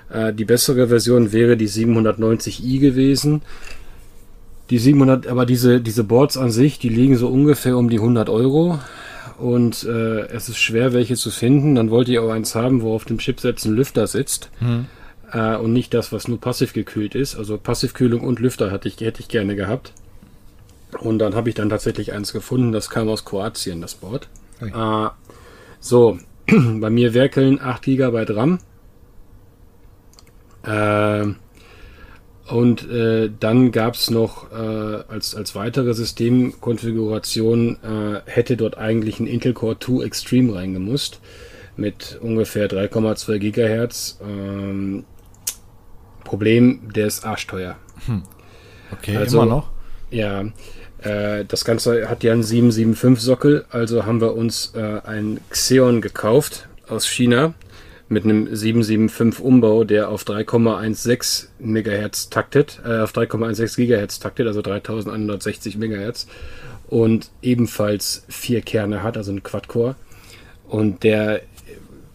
[0.10, 3.42] Äh, die bessere Version wäre die 790i gewesen.
[4.70, 8.30] Die 700, aber diese, diese Boards an sich, die liegen so ungefähr um die 100
[8.30, 8.80] Euro.
[9.38, 11.76] Und äh, es ist schwer, welche zu finden.
[11.76, 14.50] Dann wollte ich auch eins haben, wo auf dem Chipset ein Lüfter sitzt.
[14.60, 14.86] Hm.
[15.32, 17.36] Äh, und nicht das, was nur passiv gekühlt ist.
[17.36, 19.94] Also Passivkühlung und Lüfter hatte ich, hätte ich gerne gehabt.
[21.00, 24.30] Und dann habe ich dann tatsächlich eins gefunden, das kam aus Kroatien, das Board.
[24.62, 25.10] Äh,
[25.80, 26.18] so,
[26.48, 28.60] bei mir werkeln 8 GB RAM.
[30.64, 31.34] Äh,
[32.48, 39.20] und äh, dann gab es noch äh, als, als weitere Systemkonfiguration, äh, hätte dort eigentlich
[39.20, 41.20] ein Intel Core 2 Extreme reingemusst
[41.76, 44.20] mit ungefähr 3,2 Gigahertz.
[44.22, 45.04] Ähm,
[46.28, 47.78] Problem, der ist arschteuer.
[48.06, 48.24] Hm.
[48.92, 49.70] Okay, also, immer noch?
[50.12, 50.44] Ja,
[51.00, 56.68] äh, das Ganze hat ja einen 775-Sockel, also haben wir uns äh, ein Xeon gekauft
[56.90, 57.54] aus China
[58.10, 64.62] mit einem 775 Umbau, der auf 3,16 MHz taktet, äh, auf 3,16 GHz taktet, also
[64.62, 66.28] 3160 MHz
[66.88, 69.96] und ebenfalls vier Kerne hat, also ein Quad-Core
[70.68, 71.42] und der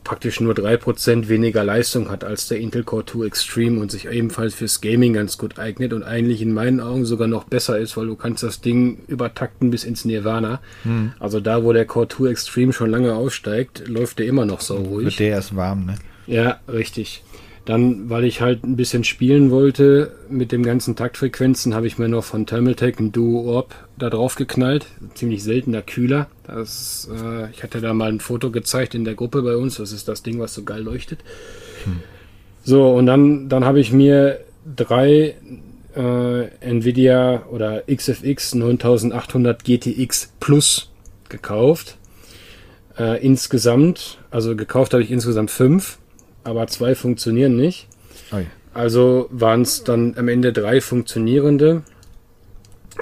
[0.04, 4.54] praktisch nur 3% weniger Leistung hat als der Intel Core 2 Extreme und sich ebenfalls
[4.54, 8.06] fürs Gaming ganz gut eignet und eigentlich in meinen Augen sogar noch besser ist, weil
[8.06, 10.60] du kannst das Ding übertakten bis ins Nirvana.
[10.82, 11.12] Hm.
[11.18, 14.76] Also da, wo der Core 2 Extreme schon lange aussteigt, läuft der immer noch so
[14.76, 15.06] ruhig.
[15.06, 15.94] Wird der erst warm, ne?
[16.26, 17.22] Ja, richtig.
[17.64, 22.08] Dann, weil ich halt ein bisschen spielen wollte mit dem ganzen Taktfrequenzen, habe ich mir
[22.08, 24.86] noch von Thermaltake ein Duo Orb da drauf geknallt.
[25.14, 26.26] Ziemlich seltener Kühler.
[26.44, 29.76] Das, äh, ich hatte da mal ein Foto gezeigt in der Gruppe bei uns.
[29.76, 31.20] Das ist das Ding, was so geil leuchtet.
[31.84, 32.00] Hm.
[32.64, 34.40] So, und dann, dann habe ich mir
[34.76, 35.36] drei
[35.94, 40.90] äh, Nvidia oder XFX 9800 GTX Plus
[41.28, 41.96] gekauft.
[42.98, 45.98] Äh, insgesamt, also gekauft habe ich insgesamt fünf
[46.44, 47.88] aber zwei funktionieren nicht.
[48.74, 51.82] Also waren es dann am Ende drei funktionierende.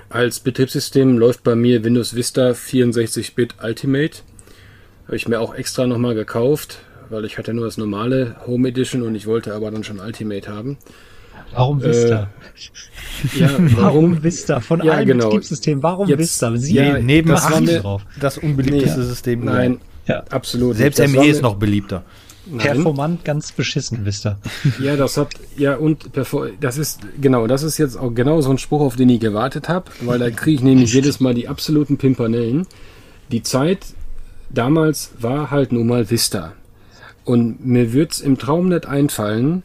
[0.08, 4.18] Als Betriebssystem läuft bei mir Windows Vista 64-Bit Ultimate.
[5.06, 6.78] Habe ich mir auch extra nochmal gekauft,
[7.08, 10.48] weil ich hatte nur das normale Home Edition und ich wollte aber dann schon Ultimate
[10.52, 10.76] haben.
[11.52, 12.30] Warum Vista?
[13.34, 13.76] Äh, ja, warum?
[13.76, 14.60] warum Vista?
[14.60, 15.26] Von Ja, allen genau.
[15.26, 16.56] Betriebssystemen, warum Jetzt- Vista?
[16.56, 18.02] Sie ja, neben das war mir- drauf.
[18.20, 19.44] das unbeliebteste Nee, System.
[19.44, 20.24] Nein, Ja.
[20.30, 20.76] absolut.
[20.76, 22.04] Selbst ME ist noch beliebter.
[22.50, 22.58] Nein.
[22.58, 24.38] Performant ganz beschissen, Vista.
[24.80, 26.10] Ja, das hat, ja, und
[26.60, 29.68] das ist, genau, das ist jetzt auch genau so ein Spruch, auf den ich gewartet
[29.68, 32.66] habe, weil da kriege ich nämlich jedes Mal die absoluten Pimpernellen.
[33.30, 33.86] Die Zeit
[34.50, 36.52] damals war halt nun mal Vista.
[37.24, 39.62] Und mir wird's im Traum nicht einfallen,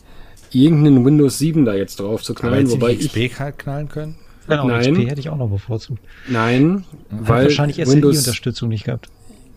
[0.52, 4.16] irgendeinen Windows 7 da jetzt drauf zu knallen, wobei ich, XP halt knallen können?
[4.48, 4.94] Genau, Nein.
[4.94, 6.00] XP hätte ich auch noch bevorzugt.
[6.28, 9.10] nein, weil wahrscheinlich SLI-Unterstützung nicht gehabt.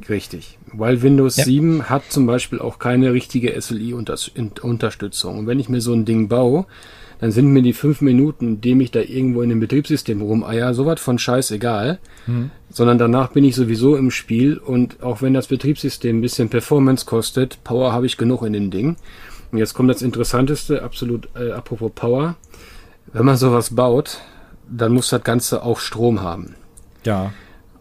[0.09, 1.45] Richtig, weil Windows Ja.
[1.45, 5.39] 7 hat zum Beispiel auch keine richtige SLI-Unterstützung.
[5.39, 6.67] Und wenn ich mir so ein Ding baue,
[7.21, 10.73] dann sind mir die fünf Minuten, in dem ich da irgendwo in dem Betriebssystem rumeier,
[10.73, 11.99] sowas von scheißegal.
[12.71, 17.07] Sondern danach bin ich sowieso im Spiel und auch wenn das Betriebssystem ein bisschen Performance
[17.07, 18.97] kostet, Power habe ich genug in dem Ding.
[19.51, 22.37] Und jetzt kommt das Interessanteste, absolut äh, apropos Power.
[23.13, 24.19] Wenn man sowas baut,
[24.71, 26.55] dann muss das Ganze auch Strom haben.
[27.05, 27.33] Ja.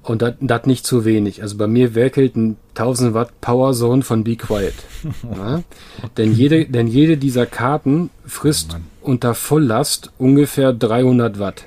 [0.08, 1.42] Und das nicht zu wenig.
[1.42, 4.74] Also bei mir werkelt ein 1000 Watt Power Zone von Be Quiet.
[5.36, 5.64] ja?
[6.16, 11.66] denn, jede, denn jede dieser Karten frisst unter Volllast ungefähr 300 Watt.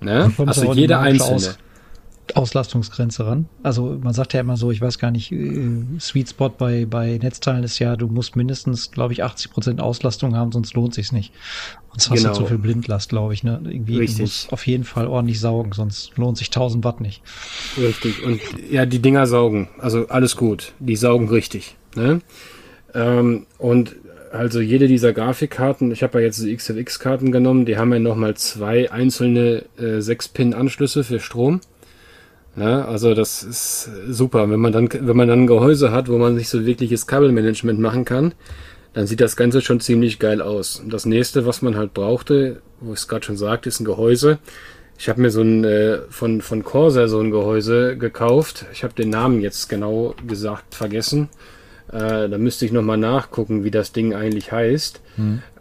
[0.00, 0.32] Ne?
[0.38, 1.34] Also jede einzelne.
[1.34, 1.58] Aus
[2.34, 3.46] Auslastungsgrenze ran.
[3.62, 5.58] Also man sagt ja immer so, ich weiß gar nicht, äh,
[6.00, 10.34] Sweet Spot bei, bei Netzteilen ist ja, du musst mindestens, glaube ich, 80 Prozent Auslastung
[10.34, 11.32] haben, sonst lohnt sich's nicht.
[11.92, 12.32] Sonst hast Genau.
[12.34, 13.44] du zu viel Blindlast, glaube ich.
[13.44, 13.60] Ne?
[13.64, 14.16] Irgendwie Richtig.
[14.16, 17.22] du musst auf jeden Fall ordentlich saugen, sonst lohnt sich 1000 Watt nicht.
[17.78, 18.22] Richtig.
[18.24, 19.68] Und ja, die Dinger saugen.
[19.78, 20.72] Also alles gut.
[20.80, 21.76] Die saugen richtig.
[21.94, 22.20] Ne?
[22.94, 23.96] Ähm, und
[24.32, 28.36] also jede dieser Grafikkarten, ich habe ja jetzt die XFX-Karten genommen, die haben ja nochmal
[28.36, 31.60] zwei einzelne äh, 6-Pin-Anschlüsse für Strom.
[32.56, 34.48] Ja, also das ist super.
[34.50, 37.78] Wenn man dann, wenn man dann ein Gehäuse hat, wo man nicht so wirkliches Kabelmanagement
[37.78, 38.32] machen kann,
[38.94, 40.80] dann sieht das Ganze schon ziemlich geil aus.
[40.80, 43.84] Und das nächste, was man halt brauchte, wo ich es gerade schon sagte, ist ein
[43.84, 44.38] Gehäuse.
[44.98, 48.64] Ich habe mir so ein äh, von von Corsair so ein Gehäuse gekauft.
[48.72, 51.28] Ich habe den Namen jetzt genau gesagt vergessen.
[51.92, 55.00] Äh, da müsste ich noch mal nachgucken, wie das Ding eigentlich heißt.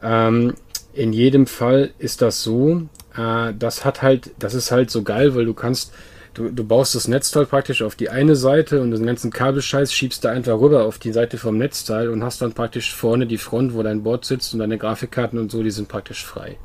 [0.02, 0.54] Ähm,
[0.94, 2.84] in jedem Fall ist das so.
[3.18, 5.94] Äh, das hat halt, das ist halt so geil, weil du kannst,
[6.36, 10.24] du, du baust das Netzteil praktisch auf die eine Seite und den ganzen Kabelscheiß schiebst
[10.24, 13.74] da einfach rüber auf die Seite vom Netzteil und hast dann praktisch vorne die Front,
[13.74, 16.58] wo dein Board sitzt und deine Grafikkarten und so, die sind praktisch frei.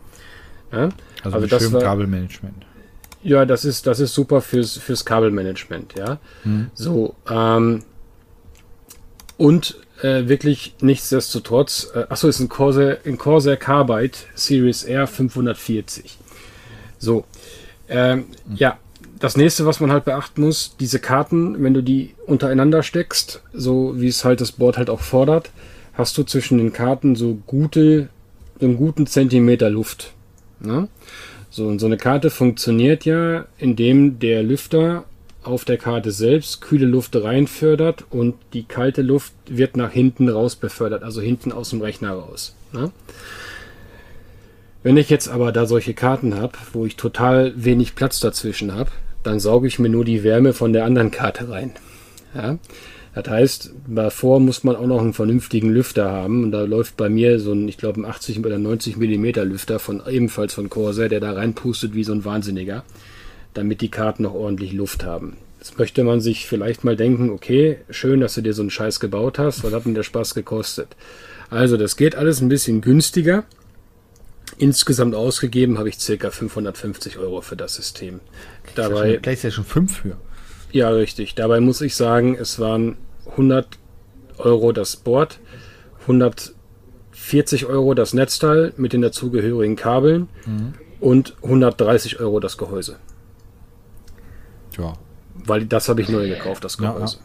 [0.72, 0.90] Ja?
[1.22, 2.66] Also, Also das war- Kabelmanagement.
[3.22, 6.18] Ja, das ist, das ist super fürs, fürs Kabelmanagement, ja.
[6.74, 7.82] So, ähm,
[9.36, 16.16] und äh, wirklich nichtsdestotrotz, äh, achso, ist ein Corsair, ein Corsair Carbide Series R 540.
[16.98, 17.24] So,
[17.88, 18.78] ähm, ja,
[19.20, 24.00] das nächste, was man halt beachten muss, diese Karten, wenn du die untereinander steckst, so
[24.00, 25.50] wie es halt das Board halt auch fordert,
[25.92, 28.08] hast du zwischen den Karten so gute,
[28.60, 30.14] einen guten Zentimeter Luft.
[30.58, 30.88] Ne?
[31.50, 35.04] So, und so eine Karte funktioniert ja, indem der Lüfter
[35.42, 40.56] auf der Karte selbst kühle Luft reinfördert und die kalte Luft wird nach hinten raus
[40.56, 42.54] befördert, also hinten aus dem Rechner raus.
[42.72, 42.90] Ne?
[44.82, 48.90] Wenn ich jetzt aber da solche Karten habe, wo ich total wenig Platz dazwischen habe,
[49.22, 51.72] dann sauge ich mir nur die Wärme von der anderen Karte rein.
[52.34, 52.58] Ja?
[53.14, 56.44] Das heißt, davor muss man auch noch einen vernünftigen Lüfter haben.
[56.44, 59.78] Und da läuft bei mir so ein, ich glaube, ein 80 oder 90 Millimeter Lüfter
[59.78, 62.84] von ebenfalls von Corsair, der da reinpustet wie so ein Wahnsinniger,
[63.52, 65.36] damit die Karten noch ordentlich Luft haben.
[65.58, 69.00] Jetzt möchte man sich vielleicht mal denken, okay, schön, dass du dir so einen Scheiß
[69.00, 69.62] gebaut hast.
[69.64, 70.96] Was hat denn der Spaß gekostet?
[71.50, 73.44] Also, das geht alles ein bisschen günstiger.
[74.56, 78.20] Insgesamt ausgegeben habe ich circa 550 Euro für das System.
[78.74, 80.16] Dabei, PlayStation 5 für.
[80.72, 81.34] ja, richtig.
[81.34, 82.96] Dabei muss ich sagen, es waren
[83.30, 83.78] 100
[84.38, 85.38] Euro das Board,
[86.02, 90.28] 140 Euro das Netzteil mit den dazugehörigen Kabeln
[91.00, 92.96] und 130 Euro das Gehäuse.
[94.78, 94.94] Ja.
[95.34, 97.18] Weil das habe ich neu gekauft, das Ja, Gehäuse.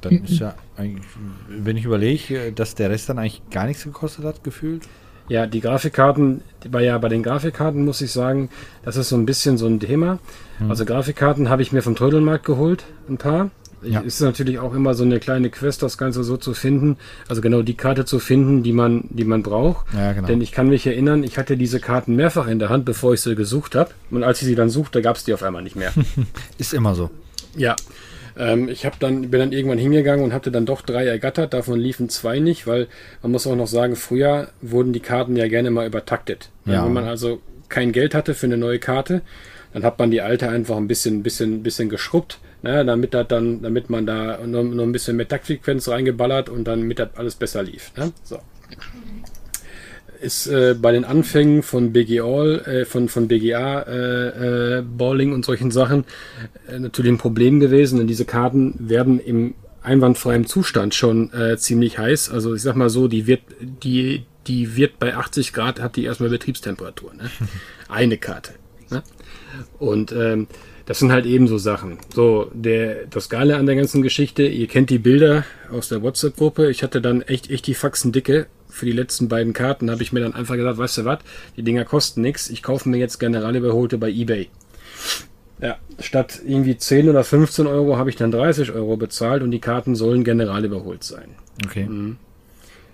[0.00, 1.04] Dann ist ja eigentlich,
[1.48, 4.84] wenn ich überlege, dass der Rest dann eigentlich gar nichts gekostet hat, gefühlt.
[5.28, 8.50] Ja, die Grafikkarten, bei, ja, bei den Grafikkarten muss ich sagen,
[8.84, 10.18] das ist so ein bisschen so ein Thema.
[10.68, 13.50] Also Grafikkarten habe ich mir vom Trödelmarkt geholt, ein paar.
[13.82, 14.00] Ja.
[14.00, 16.96] Es ist natürlich auch immer so eine kleine Quest, das Ganze so zu finden.
[17.28, 19.86] Also genau die Karte zu finden, die man, die man braucht.
[19.94, 20.26] Ja, genau.
[20.26, 23.20] Denn ich kann mich erinnern, ich hatte diese Karten mehrfach in der Hand, bevor ich
[23.20, 23.90] sie gesucht habe.
[24.10, 25.92] Und als ich sie dann suchte, gab es die auf einmal nicht mehr.
[26.58, 27.10] Ist immer so.
[27.56, 27.76] Ja.
[28.38, 31.78] Ähm, ich habe dann, bin dann irgendwann hingegangen und hatte dann doch drei ergattert, davon
[31.78, 32.86] liefen zwei nicht, weil
[33.22, 36.50] man muss auch noch sagen, früher wurden die Karten ja gerne mal übertaktet.
[36.64, 36.84] Ja.
[36.84, 39.22] Wenn man also kein Geld hatte für eine neue Karte,
[39.72, 43.60] dann hat man die alte einfach ein bisschen, bisschen, bisschen geschrubbt, ne, damit das dann,
[43.60, 47.34] damit man da noch, noch ein bisschen mehr Taktfrequenz reingeballert und dann mit das alles
[47.34, 47.92] besser lief.
[47.96, 48.12] Ne?
[48.22, 48.38] So
[50.20, 55.32] ist äh, bei den Anfängen von BG All, äh, von, von BGA äh, äh, Balling
[55.32, 56.04] und solchen Sachen
[56.68, 61.98] äh, natürlich ein Problem gewesen, denn diese Karten werden im einwandfreien Zustand schon äh, ziemlich
[61.98, 62.30] heiß.
[62.30, 66.04] Also ich sag mal so, die wird, die, die wird bei 80 Grad, hat die
[66.04, 67.14] erstmal Betriebstemperatur.
[67.14, 67.30] Ne?
[67.88, 68.52] Eine Karte.
[68.90, 69.02] Ne?
[69.78, 70.46] Und ähm,
[70.86, 71.98] das sind halt eben so Sachen.
[72.14, 76.70] So, der, das Geile an der ganzen Geschichte, ihr kennt die Bilder aus der WhatsApp-Gruppe.
[76.70, 78.46] Ich hatte dann echt, echt die Faxen dicke
[78.78, 81.18] für die letzten beiden Karten habe ich mir dann einfach gesagt, weißt du was,
[81.56, 84.48] die Dinger kosten nichts, ich kaufe mir jetzt Generalüberholte bei eBay.
[85.60, 89.58] Ja, statt irgendwie 10 oder 15 Euro habe ich dann 30 Euro bezahlt und die
[89.58, 91.30] Karten sollen general überholt sein.
[91.66, 91.86] Okay.
[91.86, 92.16] Mhm.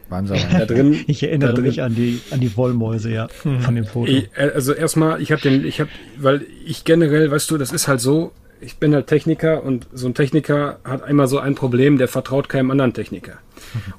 [0.09, 0.39] Wahnsinn.
[0.51, 3.61] Da drin, ich erinnere mich an die, an die Wollmäuse, ja, mhm.
[3.61, 4.11] von dem Foto.
[4.11, 7.73] Ich, äh, also erstmal, ich habe den, ich habe, weil ich generell, weißt du, das
[7.73, 8.33] ist halt so,
[8.65, 12.49] ich bin halt Techniker und so ein Techniker hat einmal so ein Problem, der vertraut
[12.49, 13.39] keinem anderen Techniker.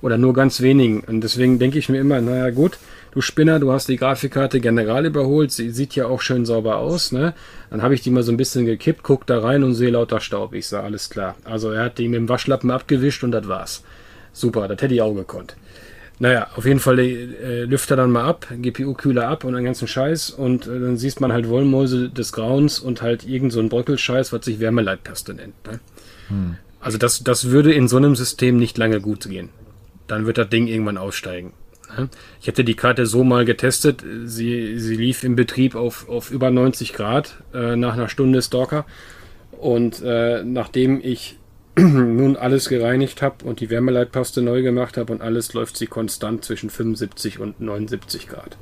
[0.01, 1.01] Oder nur ganz wenigen.
[1.01, 2.77] Und deswegen denke ich mir immer, naja gut,
[3.11, 7.11] du Spinner, du hast die Grafikkarte general überholt, sie sieht ja auch schön sauber aus,
[7.11, 7.33] ne?
[7.69, 10.19] Dann habe ich die mal so ein bisschen gekippt, guck da rein und sehe lauter
[10.19, 10.53] Staub.
[10.53, 11.35] Ich sah, alles klar.
[11.43, 13.83] Also er hat die mit dem Waschlappen abgewischt und das war's.
[14.33, 15.55] Super, das hätte ich auch gekonnt.
[16.17, 20.29] Naja, auf jeden Fall äh, Lüfter dann mal ab, GPU-Kühler ab und den ganzen Scheiß
[20.29, 24.31] und äh, dann siehst man halt Wollmäuse des Grauens und halt irgend so ein Bröckelscheiß,
[24.31, 25.55] was sich Wärmeleitpaste nennt.
[25.67, 25.79] Ne?
[26.29, 26.55] Hm.
[26.79, 29.49] Also das, das würde in so einem System nicht lange gut gehen
[30.07, 31.53] dann wird das Ding irgendwann aussteigen.
[32.41, 34.03] Ich hätte die Karte so mal getestet.
[34.25, 38.85] Sie, sie lief im Betrieb auf, auf über 90 Grad äh, nach einer Stunde Stalker.
[39.51, 41.37] Und äh, nachdem ich
[41.79, 46.45] nun alles gereinigt habe und die Wärmeleitpaste neu gemacht habe und alles, läuft sie konstant
[46.45, 48.57] zwischen 75 und 79 Grad.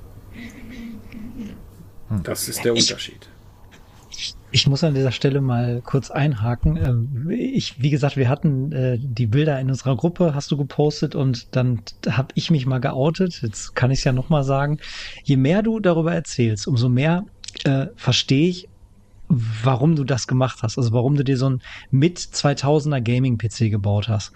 [2.23, 3.29] Das ist der Unterschied.
[4.51, 6.77] Ich muss an dieser Stelle mal kurz einhaken.
[6.77, 11.15] Ähm, ich, wie gesagt, wir hatten äh, die Bilder in unserer Gruppe, hast du gepostet
[11.15, 13.41] und dann habe ich mich mal geoutet.
[13.41, 14.77] Jetzt kann ich es ja noch mal sagen.
[15.23, 17.25] Je mehr du darüber erzählst, umso mehr
[17.63, 18.69] äh, verstehe ich,
[19.63, 20.77] warum du das gemacht hast.
[20.77, 21.61] Also warum du dir so ein
[21.91, 24.31] mit 2000er Gaming-PC gebaut hast.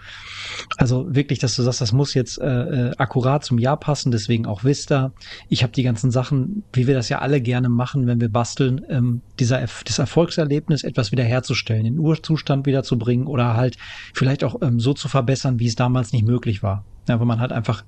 [0.77, 4.45] Also wirklich, dass du sagst, das muss jetzt äh, äh, akkurat zum Jahr passen, deswegen
[4.45, 5.11] auch Vista.
[5.49, 8.81] Ich habe die ganzen Sachen, wie wir das ja alle gerne machen, wenn wir basteln,
[8.89, 13.77] ähm, dieser das Erfolgserlebnis etwas wiederherzustellen, den Urzustand wiederzubringen oder halt
[14.13, 16.85] vielleicht auch ähm, so zu verbessern, wie es damals nicht möglich war.
[17.07, 17.83] Ja, aber man hat einfach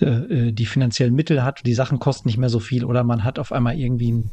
[0.00, 3.22] äh, äh, die finanziellen Mittel hat, die Sachen kosten nicht mehr so viel oder man
[3.22, 4.30] hat auf einmal irgendwie ein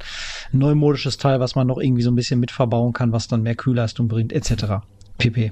[0.51, 3.55] neumodisches Teil, was man noch irgendwie so ein bisschen mit verbauen kann, was dann mehr
[3.55, 4.83] Kühlleistung bringt, etc.
[5.17, 5.51] pp.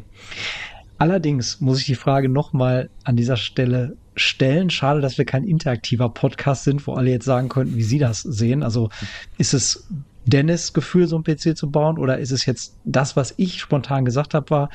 [0.97, 4.69] Allerdings muss ich die Frage nochmal an dieser Stelle stellen.
[4.69, 8.21] Schade, dass wir kein interaktiver Podcast sind, wo alle jetzt sagen könnten, wie sie das
[8.21, 8.63] sehen.
[8.63, 8.89] Also
[9.37, 9.87] ist es
[10.25, 14.05] Dennis Gefühl, so ein PC zu bauen oder ist es jetzt das, was ich spontan
[14.05, 14.69] gesagt habe, war,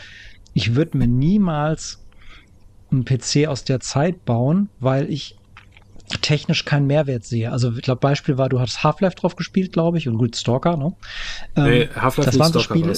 [0.54, 2.00] ich würde mir niemals
[2.94, 5.36] einen PC aus der Zeit bauen, weil ich
[6.20, 7.50] technisch keinen Mehrwert sehe.
[7.50, 10.76] Also ich glaube, Beispiel war, du hast Half-Life drauf gespielt, glaube ich, und gut Stalker,
[10.76, 10.92] ne?
[11.56, 12.94] Ähm, nee, Half-Life das waren so Spiele.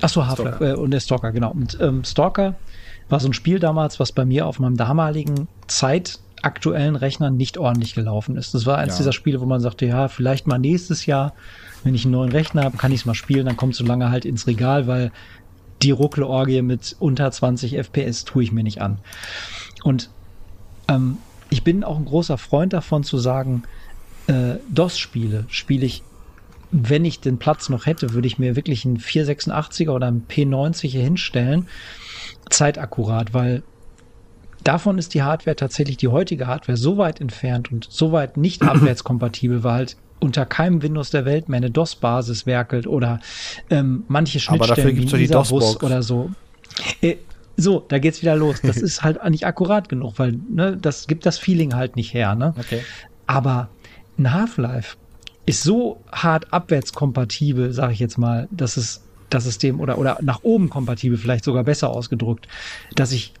[0.00, 1.52] Achso, Half-Life äh, und der Stalker, genau.
[1.52, 2.54] Und ähm, Stalker
[3.08, 7.94] war so ein Spiel damals, was bei mir auf meinem damaligen zeitaktuellen Rechner nicht ordentlich
[7.94, 8.54] gelaufen ist.
[8.54, 8.98] Das war eins ja.
[8.98, 11.34] dieser Spiele, wo man sagte, ja, vielleicht mal nächstes Jahr,
[11.84, 14.10] wenn ich einen neuen Rechner habe, kann ich es mal spielen, dann kommt so lange
[14.10, 15.12] halt ins Regal, weil
[15.82, 18.98] die Ruckelorgie mit unter 20 FPS tue ich mir nicht an.
[19.82, 20.10] Und
[20.88, 21.18] ähm,
[21.50, 23.64] ich bin auch ein großer Freund davon zu sagen,
[24.26, 26.02] äh, DOS-Spiele spiele ich,
[26.70, 30.88] wenn ich den Platz noch hätte, würde ich mir wirklich einen 486er oder einen P90
[30.88, 31.68] hier hinstellen,
[32.48, 33.62] zeitakkurat, weil
[34.64, 38.62] davon ist die Hardware tatsächlich die heutige Hardware so weit entfernt und so weit nicht
[38.62, 43.20] abwärtskompatibel, weil halt unter keinem Windows der Welt mehr eine DOS-Basis werkelt oder
[43.70, 45.52] ähm, manche Schnittstellen wie die DOS
[45.82, 46.30] oder so.
[47.00, 47.16] Äh,
[47.56, 48.60] so, da geht's wieder los.
[48.62, 52.34] Das ist halt nicht akkurat genug, weil ne, das gibt das Feeling halt nicht her.
[52.34, 52.54] Ne?
[52.58, 52.80] Okay.
[53.26, 53.68] Aber
[54.18, 54.96] ein Half-Life
[55.44, 60.40] ist so hart abwärtskompatibel, sage ich jetzt mal, dass es das System oder oder nach
[60.42, 62.48] oben kompatibel vielleicht sogar besser ausgedrückt,
[62.94, 63.32] dass ich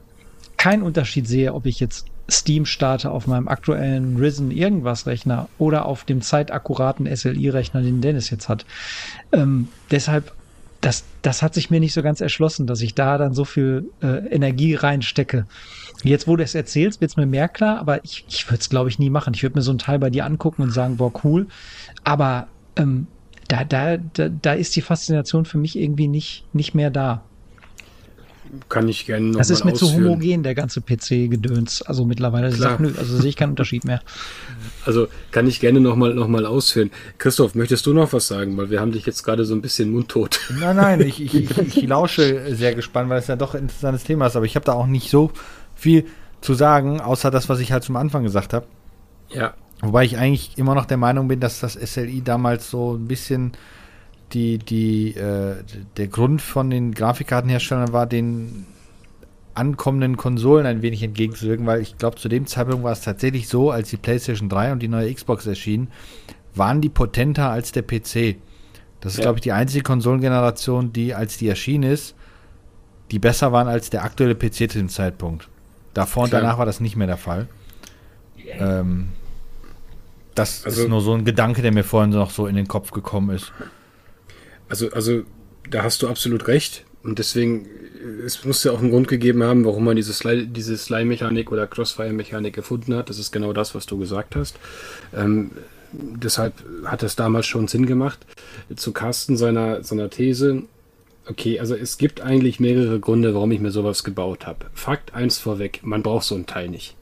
[0.56, 5.86] keinen Unterschied sehe, ob ich jetzt Steam starte auf meinem aktuellen Risen irgendwas Rechner oder
[5.86, 8.64] auf dem zeitakkuraten SLI-Rechner, den Dennis jetzt hat.
[9.32, 10.32] Ähm, deshalb,
[10.80, 13.90] das, das hat sich mir nicht so ganz erschlossen, dass ich da dann so viel
[14.02, 15.46] äh, Energie reinstecke.
[16.02, 18.70] Jetzt, wo du es erzählst, wird es mir mehr klar, aber ich, ich würde es,
[18.70, 19.34] glaube ich, nie machen.
[19.34, 21.46] Ich würde mir so ein Teil bei dir angucken und sagen, boah, cool.
[22.04, 23.06] Aber ähm,
[23.48, 27.22] da, da, da, da ist die Faszination für mich irgendwie nicht, nicht mehr da.
[28.68, 29.92] Kann ich gerne noch Das ist mir ausführen.
[29.92, 31.82] zu homogen, der ganze PC-Gedöns.
[31.82, 32.52] Also mittlerweile.
[32.52, 34.02] Sagt, also sehe ich keinen Unterschied mehr.
[34.84, 36.90] Also kann ich gerne noch mal, noch mal ausführen.
[37.18, 38.56] Christoph, möchtest du noch was sagen?
[38.56, 40.40] Weil wir haben dich jetzt gerade so ein bisschen mundtot.
[40.60, 44.04] Nein, nein, ich, ich, ich, ich lausche sehr gespannt, weil es ja doch ein interessantes
[44.04, 44.36] Thema ist.
[44.36, 45.30] Aber ich habe da auch nicht so
[45.74, 46.06] viel
[46.40, 48.66] zu sagen, außer das, was ich halt zum Anfang gesagt habe.
[49.30, 49.54] Ja.
[49.80, 53.52] Wobei ich eigentlich immer noch der Meinung bin, dass das SLI damals so ein bisschen
[54.32, 55.56] die, die, äh,
[55.96, 58.66] der Grund von den Grafikkartenherstellern war, den
[59.54, 63.70] ankommenden Konsolen ein wenig entgegenzuwirken, weil ich glaube, zu dem Zeitpunkt war es tatsächlich so,
[63.70, 65.88] als die PlayStation 3 und die neue Xbox erschienen,
[66.54, 68.36] waren die potenter als der PC.
[69.00, 69.24] Das ist, ja.
[69.24, 72.14] glaube ich, die einzige Konsolengeneration, die, als die erschienen ist,
[73.10, 75.48] die besser waren als der aktuelle PC zu dem Zeitpunkt.
[75.92, 76.40] Davor Klar.
[76.40, 77.48] und danach war das nicht mehr der Fall.
[78.46, 79.08] Ähm,
[80.34, 82.90] das also, ist nur so ein Gedanke, der mir vorhin noch so in den Kopf
[82.90, 83.52] gekommen ist.
[84.72, 85.24] Also, also
[85.68, 86.86] da hast du absolut recht.
[87.02, 87.66] Und deswegen,
[88.24, 92.94] es muss ja auch einen Grund gegeben haben, warum man diese Slime-Mechanik oder Crossfire-Mechanik gefunden
[92.94, 93.10] hat.
[93.10, 94.56] Das ist genau das, was du gesagt hast.
[95.14, 95.50] Ähm,
[95.92, 96.54] deshalb
[96.86, 98.24] hat es damals schon Sinn gemacht.
[98.74, 100.62] Zu Carsten seiner, seiner These,
[101.26, 104.70] okay, also es gibt eigentlich mehrere Gründe, warum ich mir sowas gebaut habe.
[104.72, 106.96] Fakt eins vorweg, man braucht so ein Teil nicht.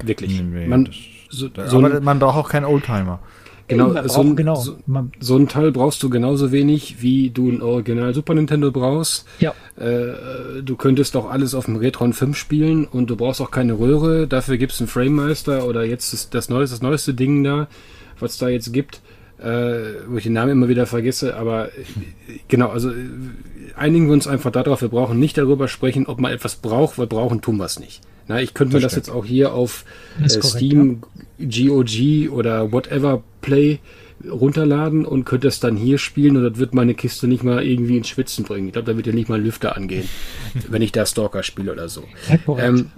[0.00, 0.40] Wirklich.
[0.40, 0.90] Nee, man,
[1.28, 3.18] so, so aber ein, man braucht auch keinen Oldtimer.
[3.66, 4.56] Genau, so ein, genau.
[4.56, 4.76] So,
[5.20, 9.26] so, ein Teil brauchst du genauso wenig, wie du ein Original Super Nintendo brauchst.
[9.40, 9.54] Ja.
[9.76, 13.78] Äh, du könntest auch alles auf dem Retron 5 spielen und du brauchst auch keine
[13.78, 14.26] Röhre.
[14.26, 17.68] Dafür gibt es einen Frame Meister oder jetzt das, das, neueste, das neueste Ding da,
[18.20, 19.00] was da jetzt gibt,
[19.38, 21.36] äh, wo ich den Namen immer wieder vergesse.
[21.36, 21.70] Aber äh,
[22.48, 22.94] genau, also äh,
[23.76, 27.06] einigen wir uns einfach darauf, wir brauchen nicht darüber sprechen, ob man etwas braucht, weil
[27.06, 28.02] brauchen tun wir es nicht.
[28.26, 29.84] Na, ich könnte mir das jetzt auch hier auf
[30.22, 31.02] äh, Steam,
[31.38, 31.46] ja.
[31.46, 33.78] GOG oder whatever Play
[34.28, 37.96] runterladen und könnte es dann hier spielen und das wird meine Kiste nicht mal irgendwie
[37.96, 38.68] ins Schwitzen bringen.
[38.68, 40.08] Ich glaube, da wird ja nicht mal ein Lüfter angehen,
[40.68, 42.04] wenn ich da Stalker spiele oder so.
[42.28, 42.90] Ja, ähm,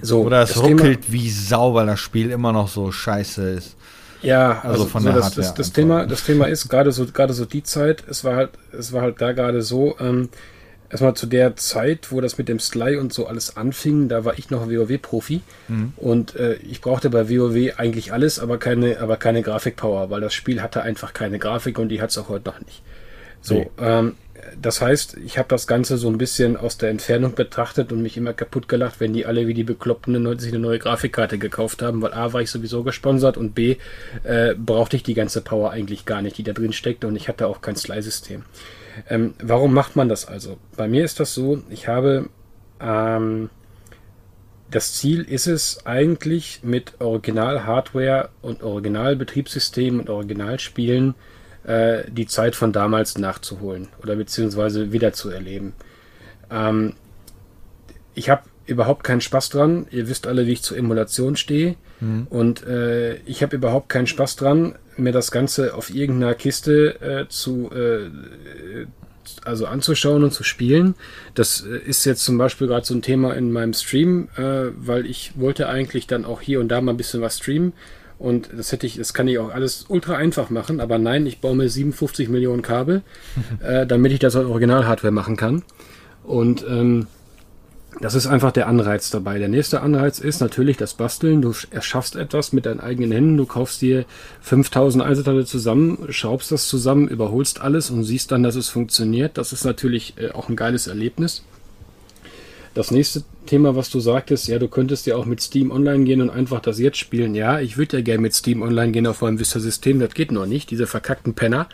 [0.00, 3.76] so oder es ruckelt Thema, wie Sau, weil das Spiel immer noch so scheiße ist.
[4.22, 6.92] Ja, also, also von so der das, Hardware das, das Thema, das Thema ist gerade
[6.92, 8.04] so gerade so die Zeit.
[8.08, 9.96] Es war halt, es war halt da gerade so.
[10.00, 10.28] Ähm,
[10.92, 14.38] erstmal zu der Zeit, wo das mit dem Sly und so alles anfing, da war
[14.38, 15.94] ich noch WoW-Profi mhm.
[15.96, 20.34] und äh, ich brauchte bei WoW eigentlich alles, aber keine, aber keine Grafikpower, weil das
[20.34, 22.82] Spiel hatte einfach keine Grafik und die hat es auch heute noch nicht.
[23.40, 23.70] So, nee.
[23.80, 24.14] ähm,
[24.60, 28.16] das heißt, ich habe das Ganze so ein bisschen aus der Entfernung betrachtet und mich
[28.18, 32.02] immer kaputt gelacht, wenn die alle wie die Bekloppten sich eine neue Grafikkarte gekauft haben,
[32.02, 33.76] weil A war ich sowieso gesponsert und B
[34.24, 37.28] äh, brauchte ich die ganze Power eigentlich gar nicht, die da drin steckte und ich
[37.28, 38.42] hatte auch kein Sly-System.
[39.08, 40.58] Ähm, warum macht man das also?
[40.76, 42.28] Bei mir ist das so, ich habe
[42.80, 43.50] ähm,
[44.70, 51.14] das Ziel ist es eigentlich mit Original-Hardware und Original-Betriebssystem und Originalspielen
[51.64, 55.74] äh, die Zeit von damals nachzuholen oder beziehungsweise wiederzuerleben.
[56.50, 56.94] Ähm,
[58.14, 59.86] ich habe überhaupt keinen Spaß dran.
[59.90, 61.76] Ihr wisst alle, wie ich zur Emulation stehe.
[62.00, 62.26] Mhm.
[62.30, 67.28] Und äh, ich habe überhaupt keinen Spaß dran, mir das Ganze auf irgendeiner Kiste äh,
[67.28, 68.10] zu äh,
[69.44, 70.94] also anzuschauen und zu spielen.
[71.34, 75.06] Das äh, ist jetzt zum Beispiel gerade so ein Thema in meinem Stream, äh, weil
[75.06, 77.72] ich wollte eigentlich dann auch hier und da mal ein bisschen was streamen.
[78.18, 81.40] Und das hätte ich, das kann ich auch alles ultra einfach machen, aber nein, ich
[81.40, 83.02] baue mir 57 Millionen Kabel,
[83.62, 85.62] äh, damit ich das als Original-Hardware machen kann.
[86.22, 87.08] Und ähm,
[88.00, 89.38] das ist einfach der Anreiz dabei.
[89.38, 91.42] Der nächste Anreiz ist natürlich das Basteln.
[91.42, 93.36] Du erschaffst etwas mit deinen eigenen Händen.
[93.36, 94.06] Du kaufst dir
[94.40, 99.36] 5000 Einzelteile zusammen, schraubst das zusammen, überholst alles und siehst dann, dass es funktioniert.
[99.36, 101.42] Das ist natürlich äh, auch ein geiles Erlebnis.
[102.74, 106.22] Das nächste Thema, was du sagtest, ja, du könntest ja auch mit Steam Online gehen
[106.22, 107.34] und einfach das jetzt spielen.
[107.34, 110.00] Ja, ich würde ja gerne mit Steam Online gehen auf meinem Vista-System.
[110.00, 110.70] Das geht noch nicht.
[110.70, 111.68] Diese verkackten Penner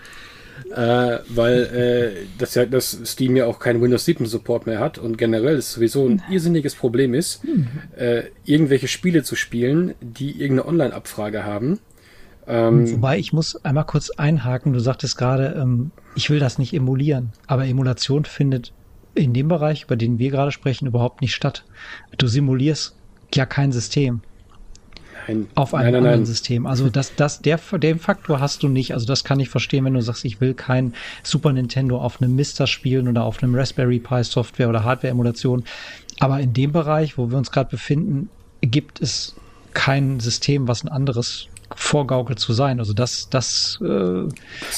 [0.75, 4.99] äh, weil äh, das ja das Steam ja auch keinen Windows 7 Support mehr hat
[4.99, 7.69] und generell es sowieso ein irrsinniges Problem ist, mhm.
[7.97, 11.81] äh, irgendwelche Spiele zu spielen, die irgendeine Online-Abfrage haben.
[12.47, 14.73] Ähm, Wobei ich muss einmal kurz einhaken.
[14.73, 18.73] Du sagtest gerade, ähm, ich will das nicht emulieren, aber Emulation findet
[19.15, 21.65] in dem Bereich, über den wir gerade sprechen, überhaupt nicht statt.
[22.17, 22.97] Du simulierst
[23.35, 24.21] ja kein System.
[25.29, 25.47] Nein.
[25.55, 26.27] Auf einem nein, nein, anderen nein.
[26.27, 26.67] System.
[26.67, 28.95] Also das, das, der, den Faktor hast du nicht.
[28.95, 32.35] Also das kann ich verstehen, wenn du sagst, ich will kein Super Nintendo auf einem
[32.35, 35.65] Mister spielen oder auf einem Raspberry Pi Software oder Hardware-Emulation.
[36.19, 39.37] Aber in dem Bereich, wo wir uns gerade befinden, gibt es
[39.75, 42.81] kein System, was ein anderes vorgaukelt zu sein.
[42.81, 44.29] Also das, das äh,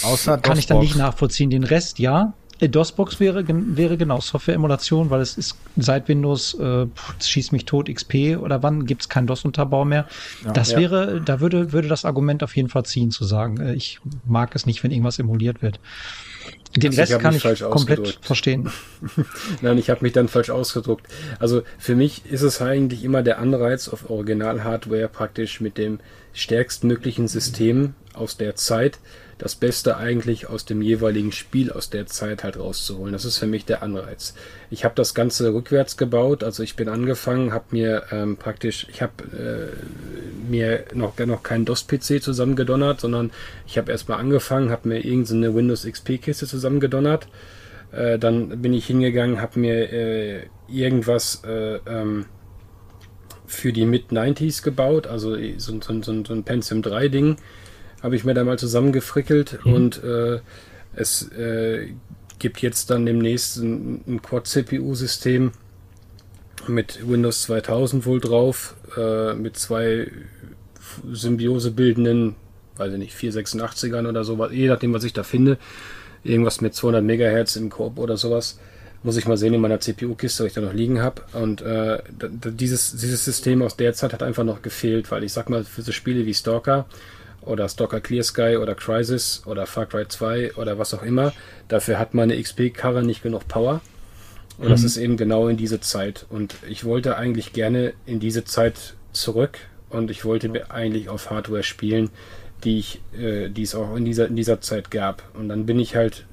[0.03, 1.51] Außer kann ich dann nicht nachvollziehen.
[1.51, 2.35] Den Rest, ja,
[2.69, 6.87] DOSBox wäre, wäre genau Software-Emulation, weil es ist seit Windows äh,
[7.23, 10.07] schießt mich tot XP oder wann gibt es keinen DOS-Unterbau mehr.
[10.45, 10.79] Ja, das ja.
[10.79, 14.55] wäre, da würde, würde das Argument auf jeden Fall ziehen, zu sagen, äh, ich mag
[14.55, 15.81] es nicht, wenn irgendwas emuliert wird.
[16.77, 18.71] Den also Rest kann ich komplett verstehen.
[19.61, 21.07] Nein, ich habe mich dann falsch ausgedruckt.
[21.41, 25.99] Also für mich ist es eigentlich immer der Anreiz auf Original-Hardware praktisch mit dem
[26.33, 29.01] stärkstmöglichen System aus der Zeit
[29.41, 33.14] das Beste eigentlich aus dem jeweiligen Spiel aus der Zeit halt rauszuholen.
[33.14, 34.34] Das ist für mich der Anreiz.
[34.68, 39.01] Ich habe das Ganze rückwärts gebaut, also ich bin angefangen, habe mir ähm, praktisch, ich
[39.01, 43.30] habe äh, mir noch, noch keinen DOS-PC zusammengedonnert, sondern
[43.66, 47.26] ich habe erstmal angefangen, habe mir irgendeine Windows XP-Kiste zusammengedonnert.
[47.93, 52.26] Äh, dann bin ich hingegangen, habe mir äh, irgendwas äh, ähm,
[53.47, 57.36] für die Mid-90s gebaut, also so, so, so, so ein Pentium 3 Ding
[58.03, 59.73] habe ich mir da mal zusammengefrickelt mhm.
[59.73, 60.41] und äh,
[60.95, 61.89] es äh,
[62.39, 65.53] gibt jetzt dann demnächst ein, ein Quad-CPU-System
[66.67, 70.11] mit Windows 2000 wohl drauf, äh, mit zwei
[71.11, 72.37] Symbiose bildenden,
[72.77, 75.59] weiß ich nicht, 486ern oder sowas, je nachdem, was ich da finde.
[76.23, 78.59] Irgendwas mit 200 Megahertz im Korb oder sowas.
[79.03, 81.23] Muss ich mal sehen in meiner CPU-Kiste, was ich da noch liegen habe.
[81.33, 82.03] Und äh,
[82.45, 85.81] dieses, dieses System aus der Zeit hat einfach noch gefehlt, weil ich sag mal, für
[85.81, 86.85] so Spiele wie Stalker,
[87.43, 91.32] oder Stalker Clear Sky oder Crisis oder Far Cry 2 oder was auch immer.
[91.68, 93.80] Dafür hat meine XP-Karre nicht genug Power.
[94.59, 94.70] Und mhm.
[94.70, 96.26] das ist eben genau in diese Zeit.
[96.28, 101.30] Und ich wollte eigentlich gerne in diese Zeit zurück und ich wollte mir eigentlich auf
[101.30, 102.11] Hardware spielen,
[102.62, 105.22] die ich, äh, die es auch in dieser, in dieser Zeit gab.
[105.34, 106.26] Und dann bin ich halt,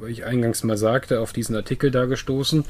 [0.00, 2.64] weil ich eingangs mal sagte, auf diesen Artikel da gestoßen.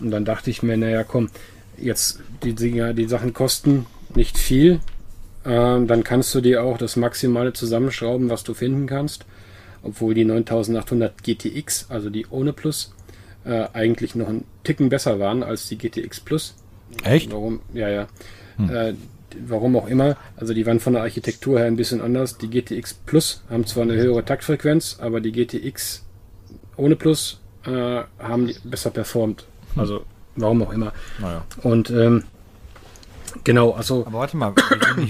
[0.00, 1.30] Und dann dachte ich mir, naja, komm,
[1.78, 4.80] jetzt die Dinger, die Sachen kosten nicht viel,
[5.44, 9.26] ähm, dann kannst du dir auch das Maximale zusammenschrauben, was du finden kannst.
[9.82, 12.94] Obwohl die 9800 GTX, also die ohne Plus,
[13.44, 16.54] äh, eigentlich noch einen Ticken besser waren als die GTX Plus.
[17.02, 17.30] Echt?
[17.30, 17.60] Warum?
[17.74, 18.06] Ja, ja.
[18.56, 18.70] Hm.
[18.70, 18.94] Äh,
[19.46, 20.16] warum auch immer.
[20.36, 22.38] Also die waren von der Architektur her ein bisschen anders.
[22.38, 26.04] Die GTX Plus haben zwar eine höhere Taktfrequenz, aber die GTX
[26.76, 29.44] ohne Plus äh, haben besser performt.
[29.74, 29.80] Hm.
[29.80, 30.04] Also
[30.36, 30.92] warum auch immer.
[31.18, 31.44] Naja.
[31.62, 32.24] Und ähm,
[33.42, 34.06] Genau, also.
[34.06, 34.54] Aber warte mal,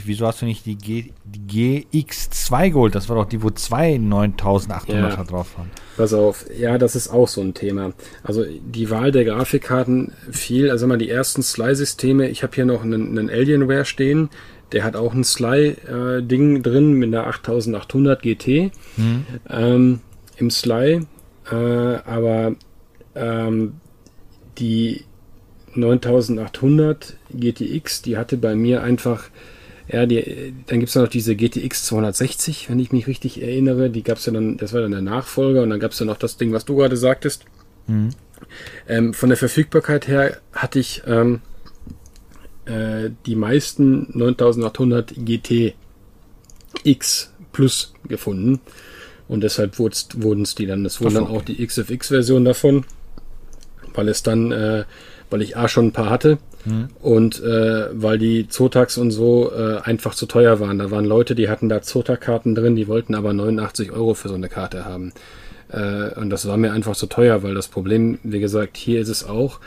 [0.05, 2.95] wieso hast du nicht die, G, die GX2 geholt?
[2.95, 5.71] Das war doch die, wo zwei 9800er ja, drauf waren.
[5.97, 7.93] Pass auf, ja, das ist auch so ein Thema.
[8.23, 12.29] Also die Wahl der Grafikkarten fiel, also mal die ersten Sly-Systeme.
[12.29, 14.31] Ich habe hier noch einen, einen, Alienware stehen,
[14.73, 19.27] der hat auch ein Sly-Ding äh, drin mit einer 8800 GT hm.
[19.51, 20.01] ähm,
[20.37, 21.07] im Sly.
[21.51, 22.55] Äh, aber
[23.15, 23.75] ähm,
[24.59, 25.05] die
[25.75, 29.25] 9800 GTX, die hatte bei mir einfach,
[29.89, 33.91] ja, die, dann gibt es noch diese GTX 260, wenn ich mich richtig erinnere.
[33.91, 36.07] Die gab es ja dann, das war dann der Nachfolger und dann gab es ja
[36.07, 37.45] noch das Ding, was du gerade sagtest.
[37.87, 38.11] Mhm.
[38.89, 41.41] Ähm, von der Verfügbarkeit her hatte ich ähm,
[42.67, 45.75] äh, die meisten 9800 GTX
[47.53, 48.61] Plus gefunden
[49.29, 50.83] und deshalb wurden es die dann.
[50.83, 52.85] Das wurden dann auch die XFX-Version davon,
[53.95, 54.85] weil es dann äh,
[55.31, 56.89] weil ich A schon ein paar hatte mhm.
[57.01, 60.79] und äh, weil die Zotax und so äh, einfach zu teuer waren.
[60.79, 64.35] Da waren Leute, die hatten da Zotac-Karten drin, die wollten aber 89 Euro für so
[64.35, 65.13] eine Karte haben.
[65.69, 69.09] Äh, und das war mir einfach zu teuer, weil das Problem, wie gesagt, hier ist
[69.09, 69.61] es auch,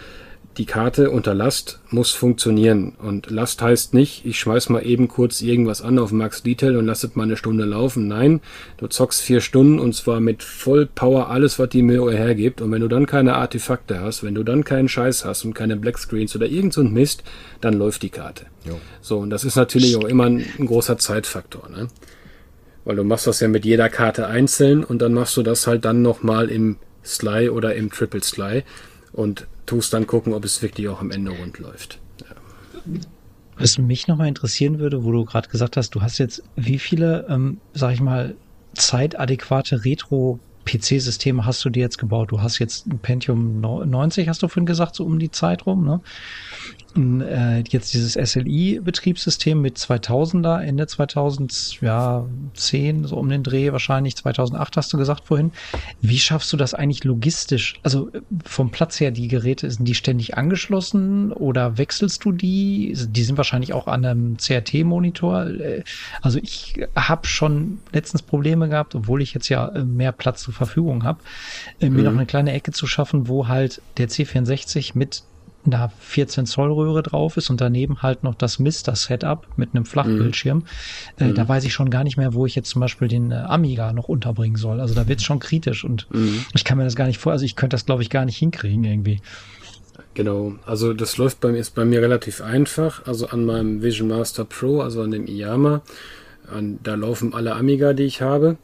[0.57, 2.93] die Karte unter Last muss funktionieren.
[2.97, 6.87] Und Last heißt nicht, ich schmeiß mal eben kurz irgendwas an auf Max Detail und
[6.87, 8.07] lass es mal eine Stunde laufen.
[8.07, 8.41] Nein,
[8.77, 12.61] du zockst vier Stunden und zwar mit Vollpower alles, was die Mirror hergibt.
[12.61, 15.77] Und wenn du dann keine Artefakte hast, wenn du dann keinen Scheiß hast und keine
[15.77, 17.23] Blackscreens oder irgend so ein Mist,
[17.61, 18.47] dann läuft die Karte.
[18.65, 18.79] Jo.
[19.01, 21.87] So, und das ist natürlich auch immer ein, ein großer Zeitfaktor, ne?
[22.83, 25.85] Weil du machst das ja mit jeder Karte einzeln und dann machst du das halt
[25.85, 28.63] dann nochmal im Sly oder im Triple Sly.
[29.11, 31.99] Und tust dann gucken, ob es wirklich auch am Ende rund läuft.
[32.21, 32.35] Ja.
[33.57, 37.27] Was mich nochmal interessieren würde, wo du gerade gesagt hast, du hast jetzt wie viele,
[37.29, 38.35] ähm, sag ich mal,
[38.73, 42.31] zeitadäquate Retro PC-Systeme hast du dir jetzt gebaut?
[42.31, 45.85] Du hast jetzt ein Pentium 90, hast du vorhin gesagt, so um die Zeit rum,
[45.85, 46.01] ne?
[46.97, 52.25] Äh, jetzt dieses SLI-Betriebssystem mit 2000er, Ende 2010, ja,
[53.03, 55.51] so um den Dreh wahrscheinlich, 2008 hast du gesagt vorhin.
[56.01, 57.79] Wie schaffst du das eigentlich logistisch?
[57.83, 62.93] Also äh, vom Platz her, die Geräte, sind die ständig angeschlossen oder wechselst du die?
[63.09, 65.47] Die sind wahrscheinlich auch an einem CRT-Monitor.
[65.47, 65.83] Äh,
[66.21, 70.53] also ich habe schon letztens Probleme gehabt, obwohl ich jetzt ja äh, mehr Platz zur
[70.53, 71.19] Verfügung habe,
[71.79, 72.03] mir mhm.
[72.03, 75.23] noch eine kleine Ecke zu schaffen, wo halt der C64 mit
[75.67, 79.85] einer 14 Zoll Röhre drauf ist und daneben halt noch das Mister Setup mit einem
[79.85, 80.65] Flachbildschirm.
[81.19, 81.25] Mhm.
[81.25, 81.49] Äh, da mhm.
[81.49, 84.07] weiß ich schon gar nicht mehr, wo ich jetzt zum Beispiel den äh, Amiga noch
[84.07, 84.79] unterbringen soll.
[84.79, 86.45] Also da wird es schon kritisch und mhm.
[86.53, 88.37] ich kann mir das gar nicht vor, also ich könnte das glaube ich gar nicht
[88.37, 89.21] hinkriegen irgendwie.
[90.17, 93.05] Genau, also das läuft bei mir, ist bei mir relativ einfach.
[93.05, 95.83] Also an meinem Vision Master Pro, also an dem Iyama,
[96.51, 98.57] an, da laufen alle Amiga, die ich habe.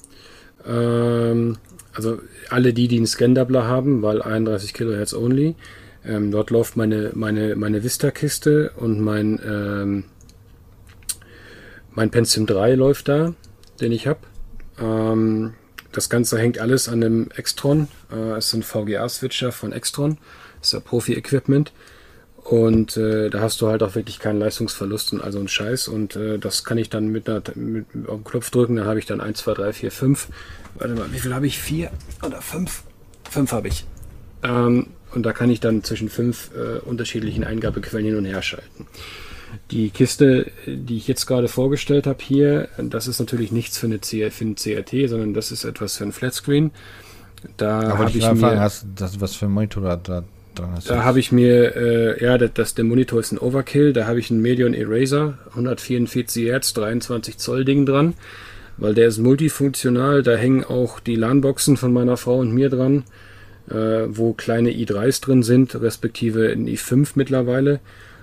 [0.68, 1.58] Ähm,
[1.94, 2.20] also
[2.50, 5.56] alle die, die einen Scan-Doubler haben, weil 31 Kilohertz only,
[6.06, 10.04] ähm, dort läuft meine, meine, meine Vista-Kiste und mein, ähm,
[11.92, 13.34] mein Pentium 3 läuft da,
[13.80, 14.20] den ich habe.
[14.80, 15.54] Ähm,
[15.92, 17.88] das Ganze hängt alles an dem Extron.
[18.12, 20.18] Äh, ist ein VGA-Switcher von Extron.
[20.60, 21.72] Das ist ja Profi-Equipment.
[22.44, 25.88] Und äh, da hast du halt auch wirklich keinen Leistungsverlust und also einen Scheiß.
[25.88, 29.00] Und äh, das kann ich dann mit, einer, mit auf den Knopf drücken, dann habe
[29.00, 30.28] ich dann 1, 2, 3, 4, 5.
[30.76, 31.60] Warte mal, wie viel habe ich?
[31.60, 31.90] 4
[32.26, 32.84] oder 5?
[33.30, 33.86] 5 habe ich.
[34.44, 38.88] Ähm, und da kann ich dann zwischen fünf äh, unterschiedlichen Eingabequellen hin und her schalten.
[39.72, 44.02] Die Kiste, die ich jetzt gerade vorgestellt habe hier, das ist natürlich nichts für eine,
[44.02, 46.72] C für eine CRT, sondern das ist etwas für ein Flatscreen.
[47.58, 50.24] Da habe ich, ich mir, fragen, hast das was für ein Monitor da.
[50.56, 53.92] Da habe ich mir, äh, ja, das, das, der Monitor ist ein Overkill.
[53.92, 58.14] Da habe ich einen Medion Eraser, 144 Hertz, 23 Zoll Ding dran,
[58.78, 60.22] weil der ist multifunktional.
[60.22, 63.04] Da hängen auch die LAN-Boxen von meiner Frau und mir dran,
[63.70, 67.80] äh, wo kleine i3s drin sind, respektive ein i5 mittlerweile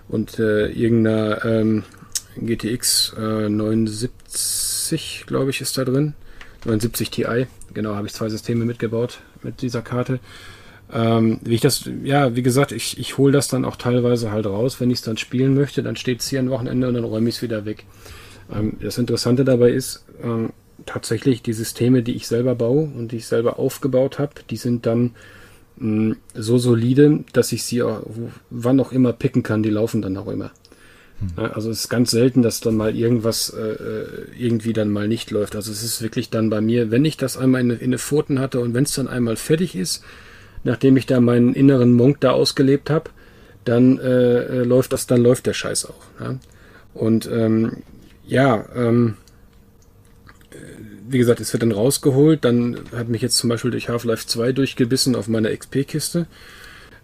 [0.09, 1.85] und äh, irgendeiner ähm,
[2.37, 6.15] GTX äh, 79, glaube ich, ist da drin.
[6.65, 7.47] 79 Ti.
[7.73, 10.21] Genau, habe ich zwei Systeme mitgebaut mit dieser Karte.
[10.93, 14.47] Ähm, wie ich das, ja, wie gesagt, ich, ich hole das dann auch teilweise halt
[14.47, 17.05] raus, wenn ich es dann spielen möchte, dann steht es hier ein Wochenende und dann
[17.05, 17.85] räume ich es wieder weg.
[18.53, 20.51] Ähm, das Interessante dabei ist, ähm,
[20.87, 24.87] tatsächlich die Systeme, die ich selber baue und die ich selber aufgebaut habe, die sind
[24.87, 25.15] dann
[25.77, 28.03] mh, so solide, dass ich sie auch,
[28.51, 30.53] wann auch immer picken kann, die laufen dann auch immer.
[31.21, 31.45] Hm.
[31.53, 34.07] Also es ist ganz selten, dass dann mal irgendwas äh, äh,
[34.39, 35.55] irgendwie dann mal nicht läuft.
[35.55, 38.39] Also es ist wirklich dann bei mir, wenn ich das einmal in, in den Pfoten
[38.39, 40.03] hatte und wenn es dann einmal fertig ist,
[40.65, 43.11] nachdem ich da meinen inneren Monk da ausgelebt habe,
[43.65, 46.03] dann äh, äh, läuft das, dann läuft der Scheiß auch.
[46.21, 46.39] Ja?
[46.95, 47.83] Und ähm,
[48.27, 49.17] ja, ähm,
[51.11, 52.45] wie gesagt, es wird dann rausgeholt.
[52.45, 56.27] Dann hat mich jetzt zum Beispiel durch Half-Life 2 durchgebissen auf meiner XP-Kiste.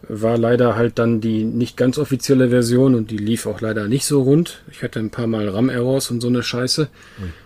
[0.08, 4.04] War leider halt dann die nicht ganz offizielle Version und die lief auch leider nicht
[4.06, 4.62] so rund.
[4.70, 6.88] Ich hatte ein paar Mal RAM-Errors und so eine Scheiße.
[7.18, 7.45] Mhm.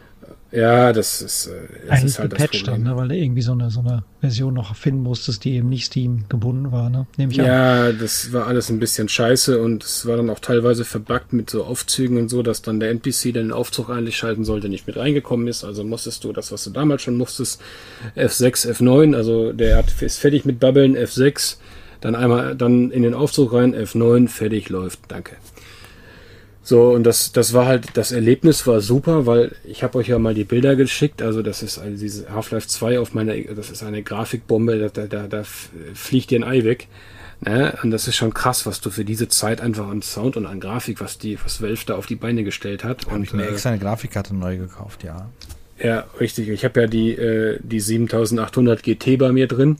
[0.52, 1.50] Ja, das ist, äh,
[1.88, 2.84] das ist halt gepatcht das Problem.
[2.84, 3.00] Dann, ne?
[3.00, 6.24] weil du irgendwie so eine, so eine Version noch finden musstest, die eben nicht Steam
[6.28, 7.06] gebunden war, ne?
[7.16, 7.98] Nehme ich ja, an.
[8.00, 11.64] das war alles ein bisschen scheiße und es war dann auch teilweise verbuggt mit so
[11.64, 14.96] Aufzügen und so, dass dann der NPC, der den Aufzug eigentlich schalten sollte, nicht mit
[14.96, 15.62] reingekommen ist.
[15.62, 17.60] Also musstest du das, was du damals schon musstest,
[18.16, 21.56] F6, F9, also der hat, ist fertig mit Babbeln, F6,
[22.00, 25.00] dann einmal dann in den Aufzug rein, F9, fertig läuft.
[25.08, 25.36] Danke.
[26.70, 30.20] So, und das, das war halt, das Erlebnis war super, weil ich habe euch ja
[30.20, 31.20] mal die Bilder geschickt.
[31.20, 35.26] Also, das ist also diese Half-Life 2 auf meiner, das ist eine Grafikbombe, da, da,
[35.26, 35.42] da
[35.94, 36.86] fliegt dir ein Ei weg.
[37.40, 37.76] Ne?
[37.82, 40.60] Und das ist schon krass, was du für diese Zeit einfach an Sound und an
[40.60, 43.04] Grafik, was die, was Valve da auf die Beine gestellt hat.
[43.10, 45.28] Habe ich mir äh, extra eine Grafikkarte neu gekauft, ja.
[45.82, 46.50] Ja, richtig.
[46.50, 49.78] Ich habe ja die, äh, die 7800 GT bei mir drin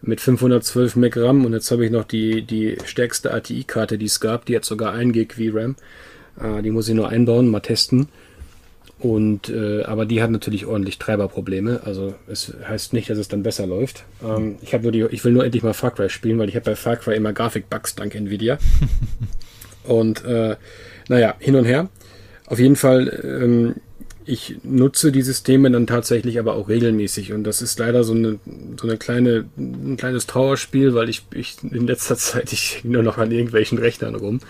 [0.00, 4.20] mit 512 MB RAM und jetzt habe ich noch die, die stärkste ATI-Karte, die es
[4.20, 5.76] gab, die hat sogar 1 Gig VRAM.
[6.62, 8.08] Die muss ich nur einbauen, mal testen.
[9.00, 11.80] Und äh, aber die hat natürlich ordentlich Treiberprobleme.
[11.84, 14.04] Also es heißt nicht, dass es dann besser läuft.
[14.22, 16.54] Ähm, ich habe nur die, ich will nur endlich mal Far Cry spielen, weil ich
[16.54, 18.58] habe bei Far Cry immer Grafikbugs dank Nvidia.
[19.84, 20.56] und äh,
[21.08, 21.88] naja, hin und her.
[22.46, 23.76] Auf jeden Fall ähm,
[24.30, 28.38] ich nutze die Systeme dann tatsächlich aber auch regelmäßig und das ist leider so eine,
[28.80, 33.18] so eine kleine, ein kleines Trauerspiel, weil ich, ich in letzter Zeit ich nur noch
[33.18, 34.40] an irgendwelchen Rechnern rum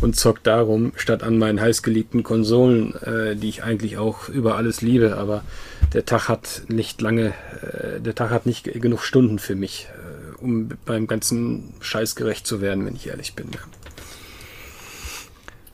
[0.00, 4.80] und zock darum, statt an meinen heißgeliebten Konsolen, äh, die ich eigentlich auch über alles
[4.80, 5.44] liebe, aber
[5.92, 10.42] der Tag hat nicht lange, äh, der Tag hat nicht genug Stunden für mich, äh,
[10.42, 13.48] um beim ganzen Scheiß gerecht zu werden, wenn ich ehrlich bin.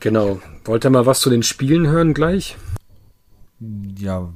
[0.01, 0.41] Genau.
[0.65, 2.57] Wollt ihr mal was zu den Spielen hören gleich?
[3.59, 4.31] Ja,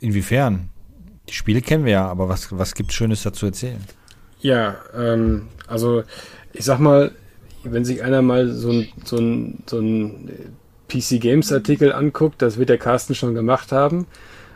[0.00, 0.68] inwiefern?
[1.28, 3.80] Die Spiele kennen wir ja, aber was, was gibt Schönes dazu erzählen?
[4.40, 6.02] Ja, ähm, also
[6.52, 7.12] ich sag mal,
[7.64, 10.30] wenn sich einer mal so ein, so ein, so ein
[10.88, 14.06] PC Games Artikel anguckt, das wird der Carsten schon gemacht haben.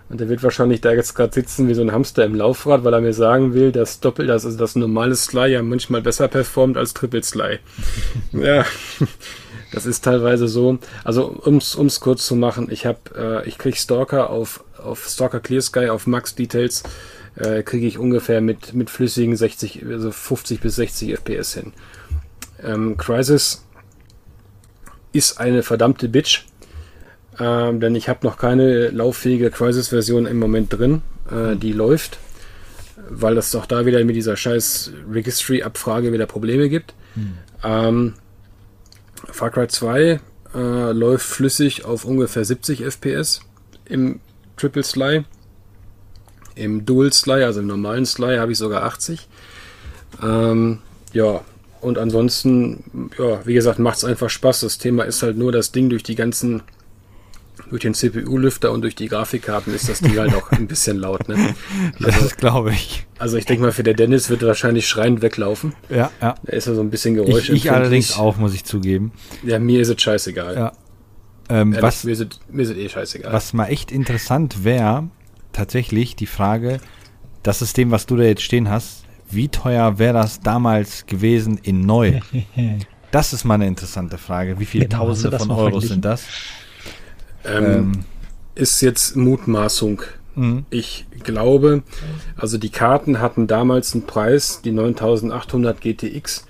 [0.08, 2.94] Und der wird wahrscheinlich da jetzt gerade sitzen wie so ein Hamster im Laufrad, weil
[2.94, 6.76] er mir sagen will, dass Doppel, das, also das normale Sly ja manchmal besser performt
[6.76, 7.58] als Triple Sly.
[8.32, 8.64] ja,
[9.76, 10.78] das ist teilweise so.
[11.04, 12.98] Also ums ums kurz zu machen, ich habe
[13.44, 16.82] äh, ich krieg Stalker auf auf Stalker Clear Sky auf Max Details
[17.34, 21.74] äh, kriege ich ungefähr mit mit flüssigen 60 also 50 bis 60 FPS hin.
[22.62, 23.66] Ähm, Crisis
[25.12, 26.46] ist eine verdammte Bitch,
[27.38, 32.18] ähm, denn ich habe noch keine lauffähige Crisis-Version im Moment drin, äh, die läuft,
[33.10, 36.94] weil es auch da wieder mit dieser scheiß Registry-Abfrage wieder Probleme gibt.
[37.14, 37.34] Hm.
[37.62, 38.14] Ähm,
[39.32, 40.20] Far Cry 2
[40.54, 43.40] äh, läuft flüssig auf ungefähr 70 FPS
[43.84, 44.20] im
[44.56, 45.24] Triple Sly.
[46.54, 49.28] Im Dual Sly, also im normalen Sly, habe ich sogar 80.
[50.22, 50.78] Ähm,
[51.12, 51.42] ja,
[51.80, 54.60] und ansonsten, ja, wie gesagt, macht es einfach Spaß.
[54.60, 56.62] Das Thema ist halt nur das Ding durch die ganzen,
[57.70, 61.28] durch den CPU-Lüfter und durch die Grafikkarten ist das Ding halt auch ein bisschen laut.
[61.28, 61.54] Ne?
[62.04, 63.06] Also, das glaube ich.
[63.18, 65.74] Also ich denke mal, für der Dennis wird wahrscheinlich schreiend weglaufen.
[65.88, 66.34] Ja, ja.
[66.42, 67.48] Da ist ja so ein bisschen Geräusch.
[67.48, 69.12] Ich, ich allerdings auch, muss ich zugeben.
[69.42, 70.54] Ja, mir ist es scheißegal.
[70.54, 70.72] Ja.
[71.48, 73.32] Ähm, Ehrlich, was, mir, ist es, mir ist es eh scheißegal.
[73.32, 75.08] was mal echt interessant wäre,
[75.52, 76.78] tatsächlich die Frage,
[77.42, 81.80] das System, was du da jetzt stehen hast, wie teuer wäre das damals gewesen in
[81.86, 82.20] neu?
[83.12, 84.58] Das ist mal eine interessante Frage.
[84.58, 85.88] Wie viele Genau, Tausende von Euro verglichen?
[85.88, 86.24] sind das?
[87.46, 88.04] Ähm, Ähm,
[88.54, 90.02] ist jetzt Mutmaßung.
[90.34, 90.62] mh.
[90.70, 91.82] Ich glaube,
[92.36, 96.46] also die Karten hatten damals einen Preis, die 9800 GTX,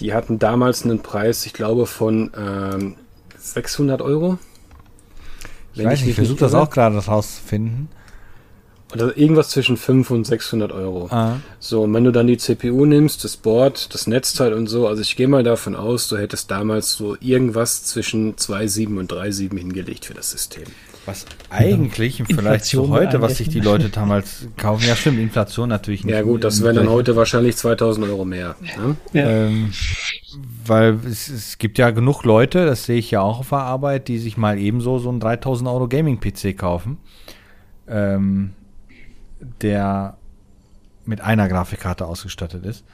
[0.00, 2.96] die hatten damals einen Preis, ich glaube, von ähm,
[3.38, 4.38] 600 Euro.
[5.74, 7.88] ich weiß nicht, ich versuche das auch gerade rauszufinden.
[8.94, 11.08] Oder irgendwas zwischen 500 und 600 Euro.
[11.10, 14.86] Ah, So, und wenn du dann die CPU nimmst, das Board, das Netzteil und so,
[14.86, 19.56] also ich gehe mal davon aus, du hättest damals so irgendwas zwischen 2,7 und 3,7
[19.58, 20.64] hingelegt für das System.
[21.06, 23.60] was eigentlich im Vergleich zu heute, was sich die.
[23.60, 24.84] Leute damals kaufen.
[24.86, 26.14] Ja, stimmt, Inflation natürlich nicht.
[26.14, 28.56] Ja gut, das wären dann heute wahrscheinlich 2000 Euro mehr.
[28.78, 28.96] Ne?
[29.14, 29.72] Ähm,
[30.66, 34.08] weil es, es gibt ja genug Leute, das sehe ich ja auch auf der Arbeit,
[34.08, 36.98] die sich mal ebenso so einen 3000 Euro Gaming-PC kaufen,
[37.88, 38.52] ähm,
[39.60, 40.16] der
[41.04, 42.84] mit einer Grafikkarte ausgestattet ist.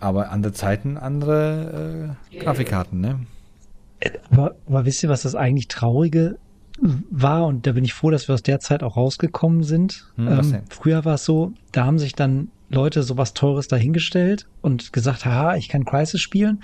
[0.00, 3.20] Aber andere Zeiten andere äh, Grafikkarten, ne?
[4.30, 6.36] Aber, aber wisst ihr, was das eigentlich Traurige
[7.10, 7.46] war?
[7.46, 10.10] Und da bin ich froh, dass wir aus der Zeit auch rausgekommen sind.
[10.16, 14.92] Hm, ähm, früher war es so, da haben sich dann Leute sowas Teures dahingestellt und
[14.92, 16.62] gesagt, haha, ich kann Crisis spielen.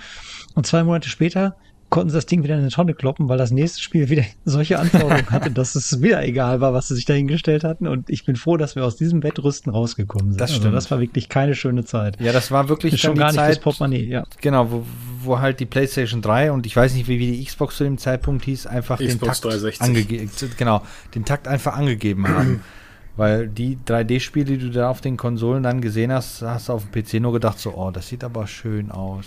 [0.53, 1.55] Und zwei Monate später
[1.91, 4.79] konnten sie das Ding wieder in eine Tonne kloppen, weil das nächste Spiel wieder solche
[4.79, 7.85] Anforderungen hatte, dass es wieder egal war, was sie sich dahingestellt hatten.
[7.85, 10.41] Und ich bin froh, dass wir aus diesem Wettrüsten rausgekommen sind.
[10.41, 10.75] Das Also stimmt.
[10.75, 12.19] das war wirklich keine schöne Zeit.
[12.19, 14.23] Ja, das war wirklich schon gar die nicht Zeit, Portemonnaie, ja.
[14.41, 14.85] genau, wo,
[15.21, 17.99] wo halt die PlayStation 3 und ich weiß nicht, wie, wie die Xbox zu dem
[17.99, 19.81] Zeitpunkt hieß, einfach den Takt 360.
[19.81, 20.81] angegeben, genau,
[21.13, 22.61] den Takt einfach angegeben haben.
[23.17, 26.85] Weil die 3D-Spiele, die du da auf den Konsolen dann gesehen hast, hast du auf
[26.89, 29.25] dem PC nur gedacht, so, oh, das sieht aber schön aus.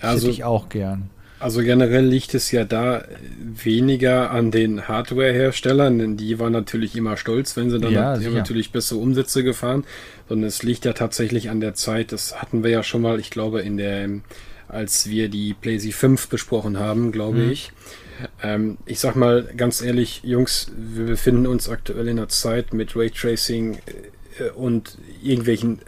[0.00, 1.10] Das Also- hätte ich auch gern.
[1.46, 3.04] Also generell liegt es ja da
[3.62, 8.26] weniger an den Hardware-Herstellern, denn die waren natürlich immer stolz, wenn sie dann Ja, die
[8.26, 9.84] haben natürlich bessere Umsätze gefahren,
[10.28, 13.30] sondern es liegt ja tatsächlich an der Zeit, das hatten wir ja schon mal, ich
[13.30, 14.08] glaube, in der,
[14.66, 17.52] als wir die PlayStation 5 besprochen haben, glaube Mhm.
[17.52, 17.70] ich.
[18.42, 22.96] Ähm, ich sag mal ganz ehrlich, Jungs, wir befinden uns aktuell in einer Zeit mit
[22.96, 23.74] Raytracing
[24.40, 25.80] äh, und irgendwelchen äh,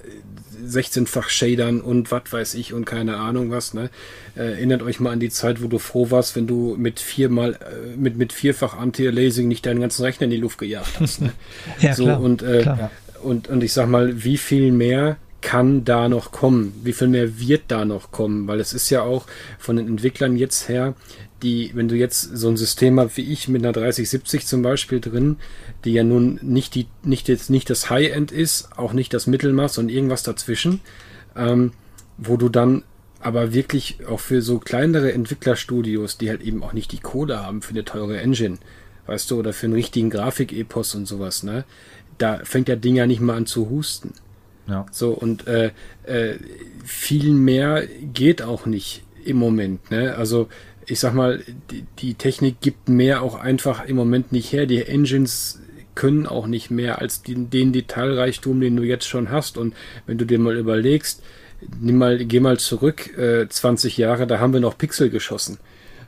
[0.66, 3.74] 16-fach Shadern und was weiß ich und keine Ahnung was.
[3.74, 3.90] Ne?
[4.36, 7.55] Äh, erinnert euch mal an die Zeit, wo du froh warst, wenn du mit viermal
[7.55, 11.20] äh, mit mit vierfach Anti-Aliasing nicht deinen ganzen Rechner in die Luft gejagt hast.
[11.22, 11.32] Ne?
[11.80, 12.20] Ja, so klar.
[12.20, 12.90] und äh, klar.
[13.22, 16.80] und und ich sag mal, wie viel mehr kann da noch kommen?
[16.82, 18.48] Wie viel mehr wird da noch kommen?
[18.48, 19.26] Weil es ist ja auch
[19.59, 20.94] von den Entwicklern jetzt her,
[21.43, 25.01] die, wenn du jetzt so ein System hast wie ich mit einer 3070 zum Beispiel
[25.01, 25.36] drin,
[25.85, 29.78] die ja nun nicht die, nicht jetzt nicht das High-End ist, auch nicht das Mittelmaß
[29.78, 30.81] und irgendwas dazwischen,
[31.36, 31.73] ähm,
[32.16, 32.82] wo du dann
[33.20, 37.62] aber wirklich auch für so kleinere Entwicklerstudios, die halt eben auch nicht die Kohle haben
[37.62, 38.59] für eine teure Engine,
[39.06, 41.65] weißt du, oder für einen richtigen Grafik-Epos und sowas, ne?
[42.19, 44.12] Da fängt der Ding ja nicht mal an zu husten.
[44.66, 44.86] Ja.
[44.90, 45.70] So, und äh,
[46.05, 46.35] äh,
[46.85, 49.90] viel mehr geht auch nicht im Moment.
[49.90, 50.15] Ne?
[50.16, 50.48] Also
[50.89, 54.66] ich sag mal, die, die Technik gibt mehr auch einfach im Moment nicht her.
[54.66, 55.60] Die Engines
[55.94, 59.59] können auch nicht mehr als den, den Detailreichtum, den du jetzt schon hast.
[59.59, 59.74] Und
[60.06, 61.23] wenn du dir mal überlegst,
[61.81, 65.59] nimm mal, geh mal zurück, äh, 20 Jahre, da haben wir noch Pixel geschossen.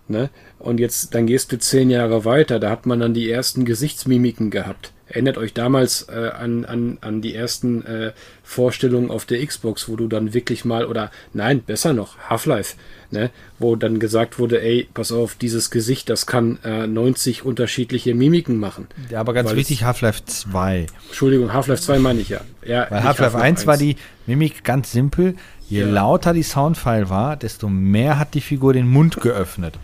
[0.09, 0.31] Ne?
[0.59, 4.51] Und jetzt, dann gehst du zehn Jahre weiter, da hat man dann die ersten Gesichtsmimiken
[4.51, 4.93] gehabt.
[5.07, 8.13] Erinnert euch damals äh, an, an, an die ersten äh,
[8.45, 12.77] Vorstellungen auf der Xbox, wo du dann wirklich mal, oder nein, besser noch, Half-Life,
[13.11, 13.31] ne?
[13.59, 18.57] wo dann gesagt wurde, ey, pass auf, dieses Gesicht, das kann äh, 90 unterschiedliche Mimiken
[18.59, 18.87] machen.
[19.11, 20.87] Ja, aber ganz wichtig, Half-Life 2.
[21.09, 22.41] Entschuldigung, Half-Life 2 meine ich ja.
[22.65, 23.97] ja Weil Half-Life 1 war die
[24.27, 25.35] Mimik ganz simpel.
[25.69, 25.87] Je Ja.
[25.89, 29.79] lauter die Soundfile war, desto mehr hat die Figur den Mund geöffnet.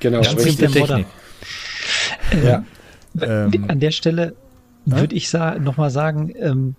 [0.00, 0.56] Genau, Ganz richtig.
[0.70, 0.80] simple.
[0.86, 1.06] Technik.
[2.44, 2.64] Ja.
[3.20, 4.34] Ähm, Ähm, An der Stelle
[4.86, 4.96] Ja?
[5.00, 6.74] würde ich sa nochmal sagen, ähm,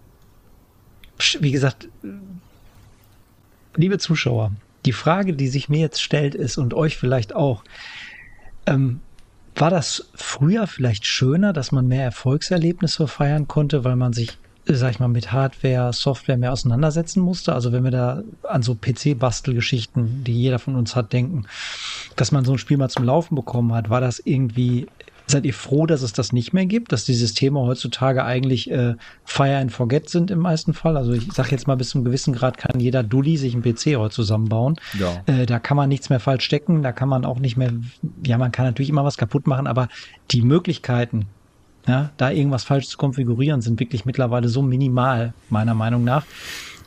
[1.39, 1.87] wie gesagt,
[3.75, 4.51] liebe Zuschauer,
[4.85, 7.63] die Frage, die sich mir jetzt stellt, ist und euch vielleicht auch,
[8.65, 8.99] ähm,
[9.55, 14.91] war das früher vielleicht schöner, dass man mehr Erfolgserlebnisse feiern konnte, weil man sich, sag
[14.91, 17.53] ich mal, mit Hardware, Software mehr auseinandersetzen musste?
[17.53, 21.45] Also wenn wir da an so PC-Bastelgeschichten, die jeder von uns hat, denken,
[22.15, 24.87] dass man so ein Spiel mal zum Laufen bekommen hat, war das irgendwie,
[25.33, 28.93] Seid ihr froh, dass es das nicht mehr gibt, dass die Systeme heutzutage eigentlich äh,
[29.25, 30.95] Fire and Forget sind im meisten Fall?
[30.95, 33.97] Also ich sage jetzt mal, bis zum gewissen Grad kann jeder Dulli sich einen PC
[33.97, 34.75] heute zusammenbauen.
[34.99, 35.23] Ja.
[35.25, 37.71] Äh, da kann man nichts mehr falsch stecken, da kann man auch nicht mehr,
[38.23, 39.87] ja, man kann natürlich immer was kaputt machen, aber
[40.29, 41.25] die Möglichkeiten,
[41.87, 46.27] ja, da irgendwas falsch zu konfigurieren, sind wirklich mittlerweile so minimal, meiner Meinung nach.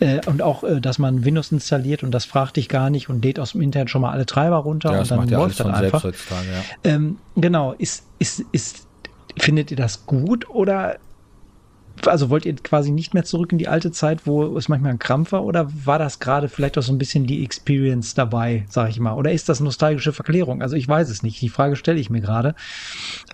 [0.00, 3.24] Äh, und auch, äh, dass man Windows installiert und das fragt dich gar nicht und
[3.24, 5.66] lädt aus dem Internet schon mal alle Treiber runter ja, und dann ja läuft das
[5.66, 6.04] einfach.
[6.04, 6.12] Ja.
[6.84, 8.86] Ähm, genau, ist, ist, ist,
[9.38, 10.98] findet ihr das gut oder
[12.04, 14.98] also wollt ihr quasi nicht mehr zurück in die alte Zeit, wo es manchmal ein
[14.98, 18.90] Krampf war, oder war das gerade vielleicht auch so ein bisschen die Experience dabei, sag
[18.90, 19.14] ich mal?
[19.14, 20.62] Oder ist das nostalgische Verklärung?
[20.62, 21.40] Also ich weiß es nicht.
[21.40, 22.54] Die Frage stelle ich mir gerade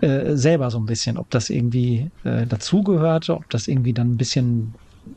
[0.01, 4.17] äh, selber so ein bisschen, ob das irgendwie äh, dazugehörte, ob das irgendwie dann ein
[4.17, 4.73] bisschen,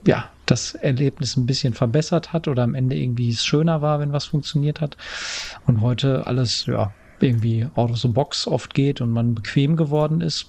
[0.07, 4.13] ja, das Erlebnis ein bisschen verbessert hat oder am Ende irgendwie es schöner war, wenn
[4.13, 4.97] was funktioniert hat.
[5.67, 10.21] Und heute alles, ja, irgendwie out of the box oft geht und man bequem geworden
[10.21, 10.47] ist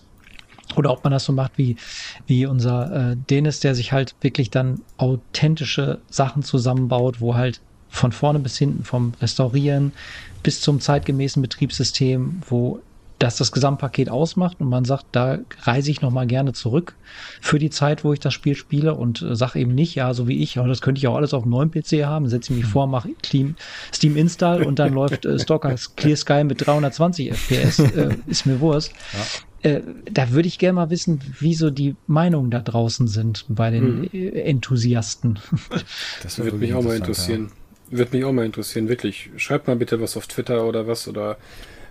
[0.76, 1.78] oder ob man das so macht wie,
[2.26, 8.12] wie unser äh, Dennis, der sich halt wirklich dann authentische Sachen zusammenbaut, wo halt von
[8.12, 9.94] vorne bis hinten, vom Restaurieren
[10.44, 12.82] bis zum zeitgemäßen Betriebssystem, wo
[13.20, 16.96] das das Gesamtpaket ausmacht und man sagt, da reise ich nochmal gerne zurück
[17.42, 20.28] für die Zeit, wo ich das Spiel spiele und äh, sage eben nicht, ja, so
[20.28, 22.66] wie ich, aber das könnte ich auch alles auf einem neuen PC haben, setze mich
[22.66, 23.56] vor, mache Steam,
[23.94, 28.60] Steam Install und dann läuft äh, Stalker Clear Sky mit 320 FPS, äh, ist mir
[28.60, 28.92] Wurst.
[29.14, 29.20] Ja.
[29.64, 29.82] Äh,
[30.12, 34.10] da würde ich gerne mal wissen, wie so die Meinungen da draußen sind bei den
[34.12, 34.34] hm.
[34.34, 35.40] Enthusiasten.
[36.24, 37.52] Das würde mich auch mal interessieren.
[37.90, 37.98] Ja.
[38.00, 39.30] Würde mich auch mal interessieren, wirklich.
[39.38, 41.38] Schreibt mal bitte was auf Twitter oder was oder.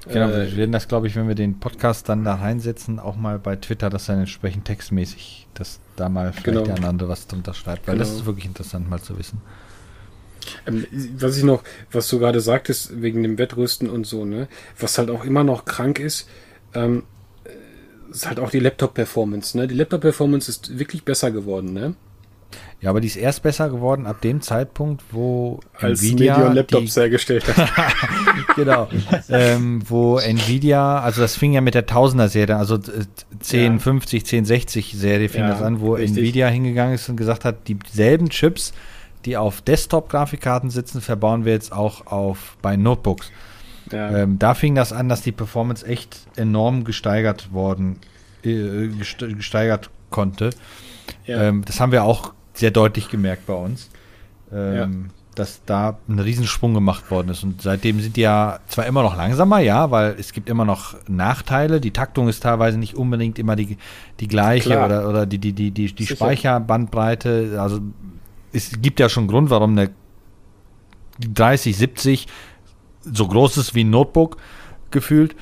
[0.09, 3.17] Genau, äh, wir werden das, glaube ich, wenn wir den Podcast dann da reinsetzen, auch
[3.17, 6.63] mal bei Twitter, dass dann entsprechend textmäßig, dass da mal vielleicht genau.
[6.63, 8.07] der andere was drunter schreibt, weil genau.
[8.07, 9.41] das ist wirklich interessant mal zu wissen.
[10.67, 10.87] Ähm,
[11.19, 15.11] was ich noch, was du gerade sagtest, wegen dem Wettrüsten und so, ne, was halt
[15.11, 16.29] auch immer noch krank ist,
[16.75, 17.03] ähm,
[18.11, 19.57] ist halt auch die Laptop-Performance.
[19.57, 19.67] Ne?
[19.67, 21.73] Die Laptop-Performance ist wirklich besser geworden.
[21.73, 21.95] Ne?
[22.81, 26.95] Ja, aber die ist erst besser geworden ab dem Zeitpunkt, wo Als Nvidia Medion Laptops
[26.95, 27.73] die, hergestellt hat.
[28.57, 28.89] genau.
[29.31, 34.39] ähm, wo Nvidia, also das fing ja mit der Tausender-Serie, also 1050, ja.
[34.41, 36.19] 1060-Serie fing ja, das an, wo richtig.
[36.19, 38.73] Nvidia hingegangen ist und gesagt hat, dieselben Chips,
[39.25, 43.33] die auf Desktop-Grafikkarten sitzen, verbauen wir jetzt auch auf bei Notebooks.
[43.91, 44.19] Ja.
[44.19, 47.99] Ähm, da fing das an, dass die Performance echt enorm gesteigert worden,
[48.45, 50.51] äh, gesteigert konnte.
[51.27, 51.43] Ja.
[51.43, 53.91] Ähm, das haben wir auch sehr deutlich gemerkt bei uns.
[54.53, 54.89] Ähm, ja.
[55.35, 57.43] Dass da ein Riesensprung gemacht worden ist.
[57.43, 60.97] Und seitdem sind die ja zwar immer noch langsamer, ja, weil es gibt immer noch
[61.09, 61.81] Nachteile.
[61.81, 63.77] Die Taktung ist teilweise nicht unbedingt immer die,
[64.19, 64.87] die gleiche Klar.
[64.87, 67.59] oder, oder die, die, die, die, die Speicherbandbreite.
[67.61, 67.81] Also
[68.53, 69.91] es gibt ja schon Grund, warum eine
[71.21, 72.27] 3070
[73.03, 74.39] so groß ist wie ein Notebook
[74.91, 75.37] gefühlt.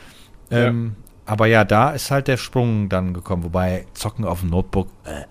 [0.50, 1.32] Ähm, ja.
[1.32, 4.88] Aber ja, da ist halt der Sprung dann gekommen, wobei Zocken auf dem Notebook.
[5.04, 5.24] Äh.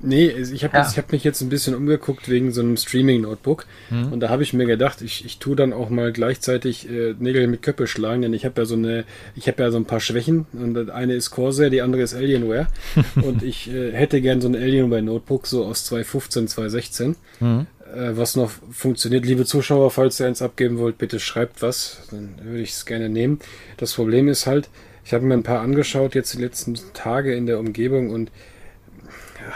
[0.00, 0.96] Nee, ich habe ja.
[0.96, 3.66] hab mich jetzt ein bisschen umgeguckt wegen so einem Streaming-Notebook.
[3.90, 4.12] Mhm.
[4.12, 7.46] Und da habe ich mir gedacht, ich, ich tue dann auch mal gleichzeitig äh, Nägel
[7.46, 9.04] mit Köppe schlagen, denn ich habe ja so eine,
[9.34, 10.46] ich habe ja so ein paar Schwächen.
[10.52, 12.66] Und eine ist Corsair, die andere ist Alienware.
[13.22, 17.16] und ich äh, hätte gern so ein Alienware-Notebook, so aus 2015, 2016.
[17.40, 19.24] Mhm äh, was noch funktioniert.
[19.24, 23.08] Liebe Zuschauer, falls ihr eins abgeben wollt, bitte schreibt was, dann würde ich es gerne
[23.08, 23.38] nehmen.
[23.76, 24.68] Das Problem ist halt,
[25.04, 28.32] ich habe mir ein paar angeschaut jetzt die letzten Tage in der Umgebung und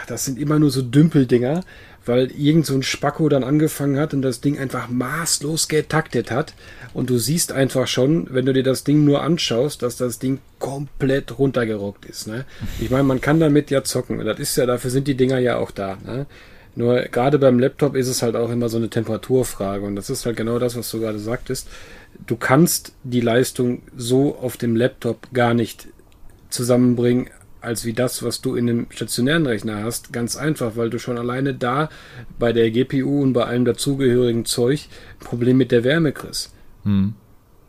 [0.07, 1.63] das sind immer nur so Dümpeldinger,
[2.05, 6.53] weil irgend so ein Spacko dann angefangen hat und das Ding einfach maßlos getaktet hat.
[6.93, 10.39] Und du siehst einfach schon, wenn du dir das Ding nur anschaust, dass das Ding
[10.59, 12.27] komplett runtergerockt ist.
[12.27, 12.45] Ne?
[12.79, 14.23] Ich meine, man kann damit ja zocken.
[14.25, 15.97] Das ist ja, dafür sind die Dinger ja auch da.
[16.03, 16.25] Ne?
[16.75, 20.25] Nur gerade beim Laptop ist es halt auch immer so eine Temperaturfrage und das ist
[20.25, 21.67] halt genau das, was du gerade sagtest.
[22.25, 25.87] Du kannst die Leistung so auf dem Laptop gar nicht
[26.49, 27.29] zusammenbringen,
[27.61, 30.11] als wie das, was du in einem stationären Rechner hast.
[30.11, 31.89] Ganz einfach, weil du schon alleine da
[32.37, 34.87] bei der GPU und bei allem dazugehörigen Zeug
[35.19, 36.53] ein Problem mit der Wärme kriegst.
[36.83, 37.13] Hm.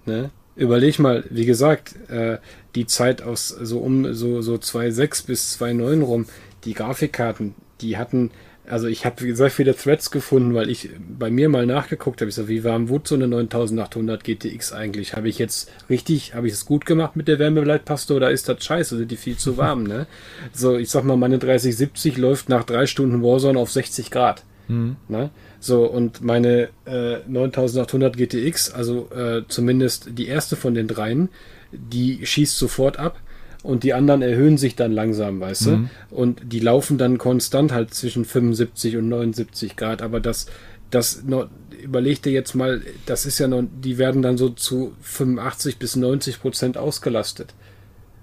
[0.07, 0.31] Ne?
[0.57, 2.39] Überleg mal, wie gesagt, äh,
[2.75, 6.27] die Zeit aus so um so, so 2.6 bis 2.9 rum,
[6.65, 8.31] die Grafikkarten, die hatten
[8.73, 12.31] also ich habe sehr viele Threads gefunden, weil ich bei mir mal nachgeguckt habe.
[12.31, 15.15] Ich so, wie warm wurde so eine 9800 GTX eigentlich?
[15.15, 18.65] Habe ich jetzt richtig, habe ich es gut gemacht mit der Wärmeleitpaste oder ist das
[18.65, 18.97] scheiße?
[18.97, 20.07] Sind die viel zu warm, ne?
[20.55, 24.43] So, ich sag mal, meine 3070 läuft nach drei Stunden Warzone auf 60 Grad.
[24.69, 24.97] Mhm.
[25.07, 25.29] Ne?
[25.61, 31.29] So, und meine äh, 9800 GTX, also äh, zumindest die erste von den dreien,
[31.73, 33.21] die schießt sofort ab
[33.63, 35.91] und die anderen erhöhen sich dann langsam, weißt mhm.
[36.11, 36.17] du?
[36.17, 40.47] Und die laufen dann konstant halt zwischen 75 und 79 Grad, aber das,
[40.91, 41.49] das noch,
[41.83, 45.97] überleg dir jetzt mal, das ist ja noch, die werden dann so zu 85 bis
[45.97, 47.55] 90 Prozent ausgelastet.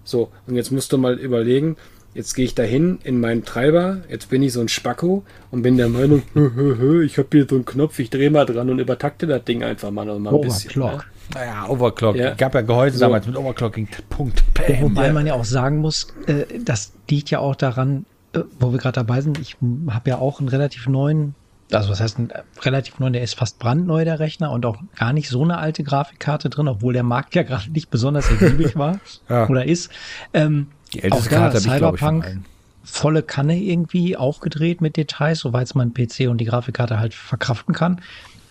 [0.03, 1.77] So, und jetzt musst du mal überlegen,
[2.13, 5.77] jetzt gehe ich dahin in meinen Treiber, jetzt bin ich so ein Spacko und bin
[5.77, 8.69] der Meinung, hö, hö, hö, ich habe hier so einen Knopf, ich drehe mal dran
[8.69, 10.81] und übertakte das Ding einfach mal noch mal ein bisschen.
[10.81, 10.99] Ne?
[11.33, 12.15] Naja, Overclock.
[12.15, 12.33] Ja.
[12.33, 13.05] Gab ja Gehäuse so.
[13.05, 13.87] damals mit Overclocking.
[14.09, 14.43] Punkt.
[14.53, 14.81] Bam.
[14.81, 18.79] Wobei man ja auch sagen muss, äh, das liegt ja auch daran, äh, wo wir
[18.79, 19.39] gerade dabei sind.
[19.39, 19.57] Ich
[19.89, 21.35] habe ja auch einen relativ neuen,
[21.71, 24.77] also was heißt ein äh, relativ neuen, der ist fast brandneu, der Rechner, und auch
[24.95, 28.75] gar nicht so eine alte Grafikkarte drin, obwohl der Markt ja gerade nicht besonders ergiebig
[28.75, 28.99] war
[29.29, 29.47] ja.
[29.47, 29.91] oder ist.
[30.33, 35.67] Ähm, Die älteste Karte habe ich, Cyberpunk, ich, volle Kanne irgendwie aufgedreht mit Details, soweit
[35.67, 38.01] es mein PC und die Grafikkarte halt verkraften kann.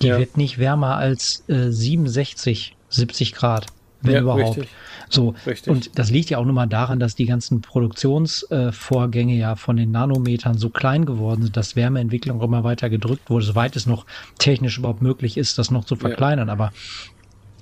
[0.03, 0.19] Die ja.
[0.19, 3.67] wird nicht wärmer als äh, 67, 70 Grad,
[4.03, 4.59] wenn ja, überhaupt.
[4.59, 4.69] Richtig.
[5.11, 5.73] So, richtig.
[5.73, 9.77] und das liegt ja auch nur mal daran, dass die ganzen Produktionsvorgänge äh, ja von
[9.77, 14.05] den Nanometern so klein geworden sind, dass Wärmeentwicklung immer weiter gedrückt wurde, soweit es noch
[14.39, 16.49] technisch überhaupt möglich ist, das noch zu verkleinern.
[16.49, 16.53] Ja.
[16.53, 16.73] Aber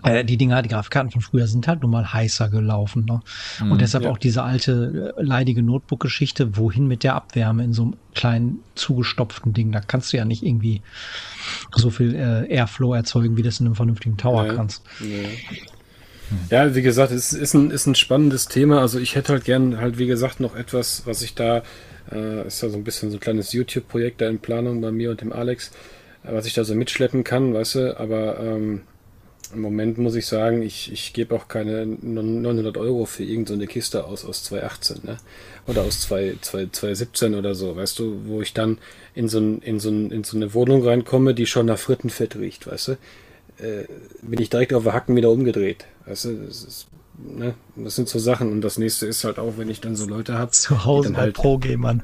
[0.07, 3.05] äh, die Dinger, die Grafikkarten von früher sind halt nun mal heißer gelaufen.
[3.05, 3.21] Ne?
[3.61, 4.11] Mhm, und deshalb ja.
[4.11, 9.53] auch diese alte äh, leidige Notebook-Geschichte, wohin mit der Abwärme in so einem kleinen zugestopften
[9.53, 9.73] Ding.
[9.73, 10.83] Da kannst du ja nicht irgendwie
[11.75, 14.83] so viel äh, Airflow erzeugen, wie das in einem vernünftigen Tower nee, kannst.
[15.01, 15.29] Nee.
[16.51, 18.81] Ja, wie gesagt, es ist ein, ist ein spannendes Thema.
[18.81, 21.63] Also ich hätte halt gern halt, wie gesagt, noch etwas, was ich da,
[22.11, 25.11] äh, ist ja so ein bisschen so ein kleines YouTube-Projekt da in Planung bei mir
[25.11, 25.71] und dem Alex,
[26.25, 28.83] äh, was ich da so mitschleppen kann, weißt du, aber ähm,
[29.53, 33.69] im Moment muss ich sagen, ich, ich gebe auch keine 900 Euro für irgendeine so
[33.69, 35.19] Kiste aus aus 2018, ne?
[35.67, 38.79] Oder aus 2, 2, 2017 oder so, weißt du, wo ich dann
[39.15, 42.37] in so, ein, in, so ein, in so eine Wohnung reinkomme, die schon nach Frittenfett
[42.37, 42.93] riecht, weißt du?
[43.59, 43.87] Äh,
[44.23, 45.87] bin ich direkt auf der Hacken wieder umgedreht.
[46.05, 46.87] Weißt du, das, ist,
[47.19, 47.55] ne?
[47.75, 48.53] das sind so Sachen.
[48.53, 50.51] Und das nächste ist halt auch, wenn ich dann so Leute habe.
[50.51, 52.03] Zu Hause halt, Pro-Gamern.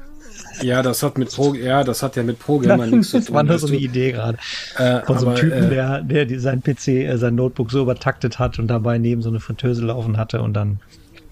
[0.61, 3.25] Ja, das hat mit Pro, ja, das hat ja mit Pro-Gamer nichts zu tun.
[3.25, 4.37] Das war nur so eine Idee gerade.
[4.77, 8.39] Äh, Von so einem Typen, äh, der, der sein PC, äh, sein Notebook so übertaktet
[8.39, 10.79] hat und dabei neben so eine Fritteuse laufen hatte und dann.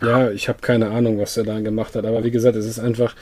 [0.01, 2.05] Ja, ich habe keine Ahnung, was er da gemacht hat.
[2.05, 3.15] Aber wie gesagt, es ist einfach.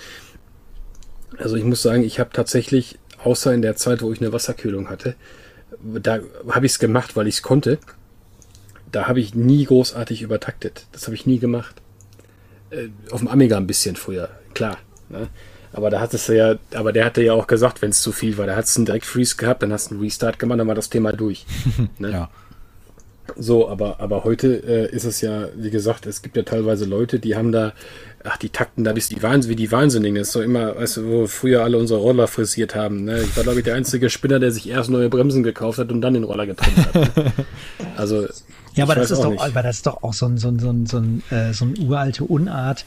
[1.38, 4.90] Also ich muss sagen, ich habe tatsächlich, außer in der Zeit, wo ich eine Wasserkühlung
[4.90, 5.16] hatte,
[5.82, 6.20] da
[6.50, 7.80] habe ich es gemacht, weil ich es konnte.
[8.92, 10.88] Da habe ich nie großartig übertaktet.
[10.92, 11.76] Das habe ich nie gemacht.
[12.72, 14.78] Äh, auf dem Amiga ein bisschen früher, klar.
[15.10, 15.28] Ne?
[15.72, 18.38] Aber da hattest du ja, aber der hatte ja auch gesagt, wenn es zu viel
[18.38, 20.76] war, da hat es einen Direct-Freeze gehabt, dann hast du einen Restart gemacht, dann war
[20.76, 21.46] das Thema durch.
[22.00, 22.12] ne?
[22.12, 22.30] Ja.
[23.38, 27.20] So, aber, aber heute äh, ist es ja, wie gesagt, es gibt ja teilweise Leute,
[27.20, 27.74] die haben da,
[28.24, 30.16] ach, die takten da bis die Wahnsinn, wie die Wahnsinnigen.
[30.16, 33.04] Das ist so immer, weißt du, wo früher alle unsere Roller frisiert haben.
[33.04, 33.22] Ne?
[33.22, 36.02] Ich war, glaube ich, der einzige Spinner, der sich erst neue Bremsen gekauft hat und
[36.02, 36.96] dann den Roller getrennt hat.
[36.96, 37.32] Ne?
[37.96, 38.28] Also.
[38.76, 40.70] Ja, aber das ist doch, aber das ist doch auch so ein, so ein, so
[40.70, 42.86] ein, so ein, äh, so ein uralte Unart,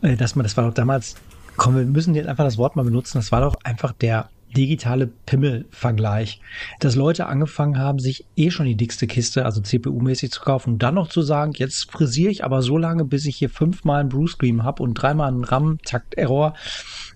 [0.00, 1.16] äh, dass man, das war doch damals
[1.58, 3.18] Komm, wir müssen jetzt einfach das Wort mal benutzen.
[3.18, 6.40] Das war doch einfach der digitale Pimmel-Vergleich,
[6.80, 10.82] dass Leute angefangen haben, sich eh schon die dickste Kiste, also CPU-mäßig zu kaufen und
[10.82, 14.08] dann noch zu sagen, jetzt frisiere ich aber so lange, bis ich hier fünfmal einen
[14.08, 16.54] Blue Screen habe und dreimal einen RAM-Takt-Error,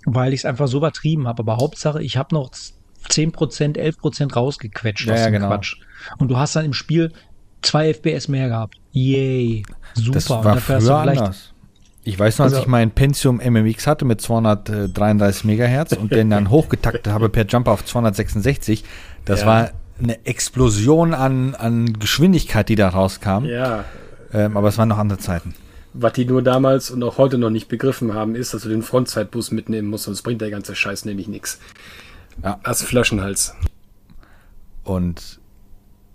[0.04, 1.40] weil ich es einfach so übertrieben habe.
[1.42, 2.50] Aber Hauptsache, ich habe noch
[3.08, 3.32] 10%,
[3.76, 5.48] 11% rausgequetscht ja, aus dem genau.
[5.48, 5.76] Quatsch.
[6.18, 7.12] Und du hast dann im Spiel
[7.62, 8.76] zwei FPS mehr gehabt.
[8.90, 9.62] Yay.
[9.94, 10.12] Super.
[10.12, 11.51] Das war und dafür hast du vielleicht anders.
[12.04, 16.30] Ich weiß noch, als also, ich mein Pentium MMX hatte mit 233 Megahertz und den
[16.30, 18.84] dann hochgetaktet habe per Jumper auf 266,
[19.24, 19.46] das ja.
[19.46, 19.70] war
[20.02, 23.44] eine Explosion an, an Geschwindigkeit, die da rauskam.
[23.44, 23.84] Ja.
[24.32, 25.54] Ähm, aber es waren noch andere Zeiten.
[25.94, 28.82] Was die nur damals und auch heute noch nicht begriffen haben, ist, dass du den
[28.82, 31.60] Frontzeitbus mitnehmen musst, sonst bringt der ganze Scheiß nämlich nichts.
[32.42, 32.58] Ja.
[32.64, 33.54] Hast Flaschenhals.
[34.84, 35.38] Und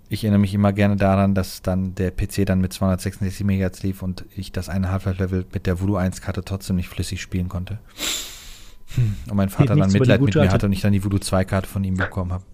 [0.08, 4.02] ich erinnere mich immer gerne daran, dass dann der PC dann mit 266 MHz lief
[4.02, 7.78] und ich das eine Half-Life-Level mit der Voodoo 1-Karte trotzdem nicht flüssig spielen konnte.
[9.28, 11.84] Und mein Vater dann Mitleid mit mir hatte und ich dann die Voodoo 2-Karte von
[11.84, 12.44] ihm bekommen habe.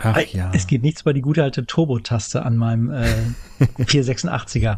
[0.00, 0.52] Ach ja.
[0.54, 3.06] Es geht nichts über die gute alte Turbo-Taste an meinem äh,
[3.82, 4.60] 486er.
[4.60, 4.76] Ja.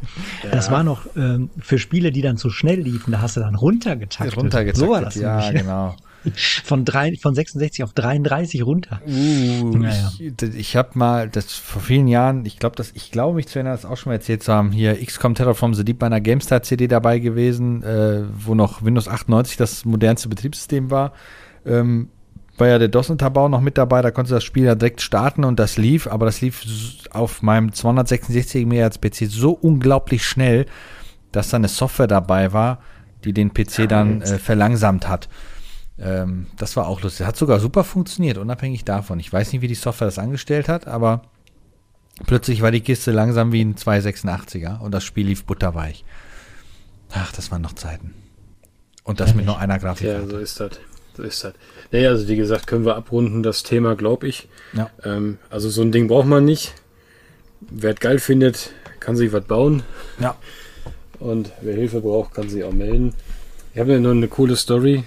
[0.51, 3.55] Das war noch ähm, für Spiele, die dann zu schnell liefen, da hast du dann
[3.55, 4.37] runtergetaktet.
[4.37, 5.63] Runtergetaktet, so war das ja, nämlich.
[5.63, 5.97] genau.
[6.65, 9.01] Von, drei, von 66 auf 33 runter.
[9.07, 10.13] Uh, naja.
[10.19, 13.75] Ich, ich habe mal, das vor vielen Jahren, ich glaube, ich glaube mich zu erinnern,
[13.75, 16.21] das auch schon mal erzählt zu haben, hier XCOM Terror from the Deep bei einer
[16.21, 21.13] GameStar CD dabei gewesen, äh, wo noch Windows 98 das modernste Betriebssystem war.
[21.65, 22.09] Ähm,
[22.61, 25.59] war ja der DOS-Unterbau noch mit dabei, da konnte das Spiel ja direkt starten und
[25.59, 26.63] das lief, aber das lief
[27.11, 30.67] auf meinem 266 MHz PC so unglaublich schnell,
[31.33, 32.81] dass da eine Software dabei war,
[33.25, 35.29] die den PC dann äh, verlangsamt hat.
[36.03, 37.27] Ähm, das war auch lustig.
[37.27, 39.21] Hat sogar super funktioniert, unabhängig davon.
[39.21, 41.23] Ich weiß nicht, wie die Software das angestellt hat, aber
[42.27, 46.05] plötzlich war die Kiste langsam wie ein 286er und das Spiel lief butterweich.
[47.13, 48.15] Ach, das waren noch Zeiten.
[49.05, 50.07] Und das mit nur einer Grafik.
[50.07, 50.79] Ja, so ist das.
[51.17, 51.55] So ist das.
[51.91, 54.49] Nee, also wie gesagt, können wir abrunden, das Thema, glaube ich.
[54.73, 54.91] Ja.
[55.05, 56.75] Ähm, also so ein Ding braucht man nicht.
[57.61, 58.71] Wer es geil findet,
[59.01, 59.83] kann sich was bauen.
[60.19, 60.37] Ja.
[61.19, 63.15] Und wer Hilfe braucht, kann sich auch melden.
[63.75, 65.05] Ich habe ja noch eine coole Story.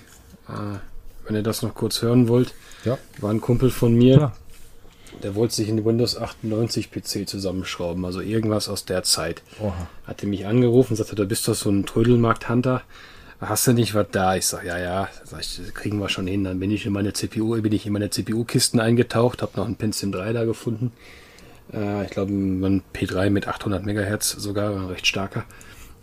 [0.48, 0.80] Äh,
[1.26, 2.54] wenn ihr das noch kurz hören wollt.
[2.86, 2.98] Ja.
[3.20, 4.18] War ein Kumpel von mir.
[4.18, 4.34] Ja.
[5.22, 9.42] Der wollte sich einen Windows 98 PC zusammenschrauben, also irgendwas aus der Zeit.
[9.60, 9.88] Oha.
[10.06, 12.82] Hatte mich angerufen und sagte, du bist doch so ein Trödelmarkt-Hunter.
[13.40, 14.36] Hast du nicht was da?
[14.36, 16.44] Ich sag, ja, ja, sag ich, kriegen wir schon hin.
[16.44, 19.76] Dann bin ich in meine CPU, bin ich in meine CPU-Kisten eingetaucht, habe noch einen
[19.76, 20.92] Pentium 3 da gefunden.
[21.72, 25.46] Äh, ich glaube, ein P3 mit 800 Megahertz sogar, ein recht starker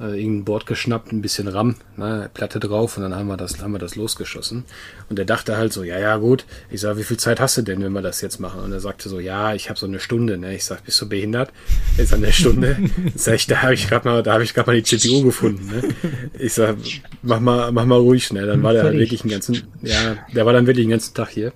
[0.01, 3.61] äh, irgendein Board geschnappt, ein bisschen RAM, ne, Platte drauf und dann haben wir das,
[3.61, 4.65] haben wir das losgeschossen.
[5.09, 6.45] Und er dachte halt so, ja, ja, gut.
[6.71, 8.61] Ich sag, wie viel Zeit hast du denn, wenn wir das jetzt machen?
[8.61, 10.39] Und er sagte so, ja, ich habe so eine Stunde.
[10.39, 10.55] Ne?
[10.55, 11.51] Ich sag, bist du behindert?
[11.99, 12.77] Jetzt an der Stunde.
[13.15, 15.67] sag ich, da habe ich gerade mal, da habe ich gerade mal die CPU gefunden.
[15.67, 15.95] Ne?
[16.39, 16.77] Ich sag,
[17.23, 18.47] mach mal, mach mal ruhig schnell.
[18.47, 21.29] Dann war der halt wirklich einen ganzen, ja, der war dann wirklich den ganzen Tag
[21.29, 21.53] hier.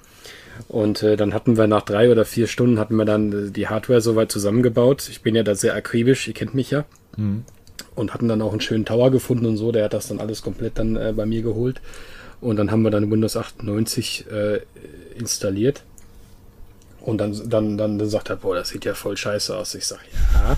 [0.68, 4.00] Und äh, dann hatten wir nach drei oder vier Stunden hatten wir dann die Hardware
[4.00, 5.08] soweit zusammengebaut.
[5.10, 6.84] Ich bin ja da sehr akribisch, ihr kennt mich ja.
[7.16, 7.44] Mhm
[7.94, 9.72] und hatten dann auch einen schönen Tower gefunden und so.
[9.72, 11.80] Der hat das dann alles komplett dann äh, bei mir geholt.
[12.40, 14.60] Und dann haben wir dann Windows 98 äh,
[15.18, 15.82] installiert.
[17.00, 19.74] Und dann, dann, dann sagt er, boah, das sieht ja voll scheiße aus.
[19.74, 20.00] Ich sag,
[20.32, 20.56] ja.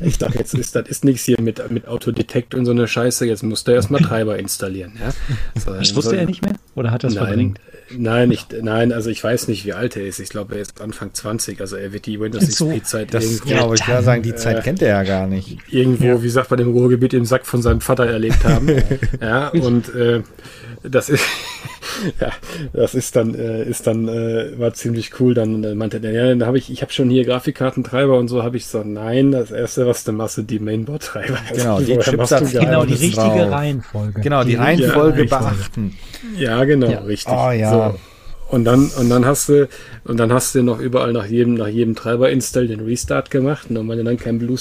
[0.00, 3.26] Ich dachte, jetzt ist das ist nichts hier mit, mit Autodetect und so eine Scheiße.
[3.26, 4.98] Jetzt musst du erstmal Treiber installieren.
[4.98, 5.12] Ja?
[5.60, 6.54] So, das wusste so, er nicht mehr?
[6.74, 7.60] Oder hat er es verdrängt?
[7.90, 10.18] Nein, ich, nein, also ich weiß nicht, wie alt er ist.
[10.18, 11.60] Ich glaube, er ist Anfang 20.
[11.60, 13.48] Also er wird die Windows so, XP-Zeit irgendwo.
[13.48, 15.58] Genau, ich würde sagen, die Zeit äh, kennt er ja gar nicht.
[15.70, 16.22] Irgendwo, ja.
[16.22, 18.68] wie sagt man, im Ruhrgebiet im Sack von seinem Vater erlebt haben.
[19.20, 20.22] ja, und äh,
[20.88, 21.24] das ist,
[22.20, 22.30] ja,
[22.72, 25.34] das ist dann, äh, ist dann, äh, war ziemlich cool.
[25.34, 28.42] Dann äh, meinte er, ja, dann habe ich, ich habe schon hier Grafikkartentreiber und so,
[28.42, 31.38] habe ich gesagt, nein, das erste, was du machst, sind die Mainboard-Treiber.
[31.54, 33.52] Genau, die Chips genau, die richtige drauf.
[33.52, 34.20] Reihenfolge.
[34.20, 35.96] Genau, die Reihenfolge ja, beachten.
[36.36, 37.00] Ja, genau, ja.
[37.00, 37.32] richtig.
[37.32, 37.92] Oh, ja.
[37.92, 37.98] So.
[38.50, 39.68] Und dann, und dann hast du,
[40.04, 43.70] und dann hast du noch überall nach jedem, nach jedem Treiber install den Restart gemacht.
[43.70, 44.58] Und wenn du dann kein Blue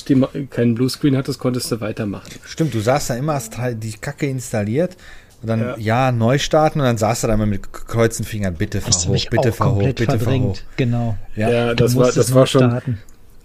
[0.50, 2.32] keinen Bluescreen hattest, konntest du weitermachen.
[2.46, 4.96] Stimmt, du saßt da immer, hast die Kacke installiert
[5.44, 5.78] und dann, ja.
[5.78, 9.30] ja, neu starten und dann saß er da immer mit kreuzten Fingern, bitte fahr hoch,
[9.30, 10.58] bitte fahr hoch, bitte fahr hoch.
[10.78, 11.18] Genau.
[11.36, 12.62] Ja, ja das war, das war schon.
[12.62, 13.00] Starten.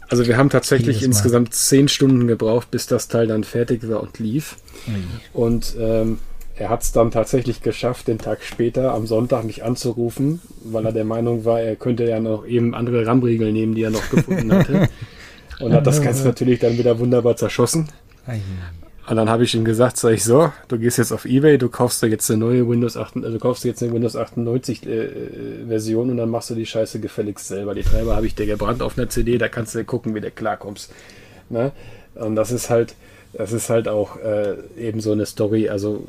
[0.09, 4.21] Also wir haben tatsächlich insgesamt zehn Stunden gebraucht, bis das Teil dann fertig war und
[4.21, 4.57] lief.
[4.87, 5.05] Mhm.
[5.35, 6.19] Und ähm,
[6.57, 10.93] er hat es dann tatsächlich geschafft, den Tag später am Sonntag mich anzurufen, weil er
[10.93, 14.53] der Meinung war, er könnte ja noch eben andere RAM-Riegel nehmen, die er noch gefunden
[14.53, 14.89] hatte.
[15.61, 17.89] und hat das Ganze natürlich dann wieder wunderbar zerschossen.
[19.09, 21.71] Und dann habe ich ihm gesagt, sag ich so, du gehst jetzt auf Ebay, du
[21.71, 25.11] kaufst da jetzt eine neue Windows 8, also kaufst jetzt eine Windows 98 äh, äh,
[25.67, 27.75] Version und dann machst du die Scheiße gefälligst selber.
[27.75, 30.31] Die Treiber habe ich dir gebrannt auf einer CD, da kannst du gucken, wie du
[30.31, 30.93] klarkommst.
[31.49, 31.73] Ne?
[32.17, 32.95] Und das ist halt,
[33.33, 36.05] das ist halt auch äh, eben so eine Story, also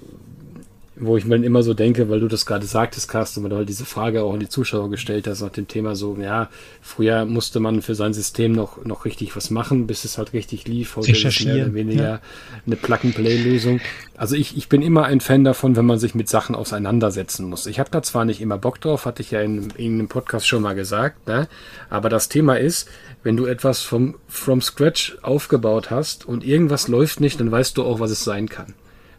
[0.99, 3.69] wo ich mir immer so denke, weil du das gerade sagtest, Carsten, weil du halt
[3.69, 6.49] diese Frage auch an die Zuschauer gestellt hast nach dem Thema so, ja,
[6.81, 10.67] früher musste man für sein System noch, noch richtig was machen, bis es halt richtig
[10.67, 10.95] lief.
[10.95, 12.21] Heute ist mehr oder weniger ja.
[12.65, 13.79] eine Plug-and-Play-Lösung.
[14.17, 17.65] Also ich, ich bin immer ein Fan davon, wenn man sich mit Sachen auseinandersetzen muss.
[17.65, 20.47] Ich habe da zwar nicht immer Bock drauf, hatte ich ja in, in einem Podcast
[20.47, 21.47] schon mal gesagt, ne?
[21.89, 22.89] aber das Thema ist,
[23.23, 27.83] wenn du etwas vom, from scratch aufgebaut hast und irgendwas läuft nicht, dann weißt du
[27.83, 28.73] auch, was es sein kann.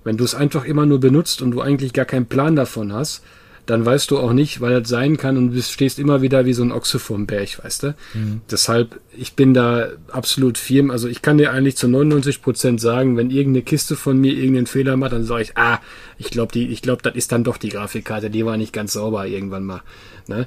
[0.05, 3.23] Wenn du es einfach immer nur benutzt und du eigentlich gar keinen Plan davon hast,
[3.67, 6.55] dann weißt du auch nicht, weil es sein kann und du stehst immer wieder wie
[6.55, 7.95] so ein Ochse vorm Berg, weißt du?
[8.15, 8.41] Mhm.
[8.51, 10.91] Deshalb, ich bin da absolut firm.
[10.91, 14.67] Also ich kann dir eigentlich zu 99 Prozent sagen, wenn irgendeine Kiste von mir irgendeinen
[14.67, 15.79] Fehler macht, dann sage ich, ah,
[16.19, 18.95] ich glaube, die, ich glaube, das ist dann doch die Grafikkarte, die war nicht ganz
[18.95, 19.83] sauber irgendwann mal.
[20.27, 20.47] Ne?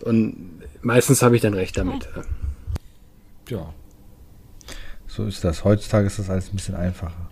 [0.00, 0.36] Und
[0.80, 2.08] meistens habe ich dann recht damit.
[3.50, 3.74] Ja.
[5.08, 5.64] So ist das.
[5.64, 7.28] Heutzutage ist das alles ein bisschen einfacher.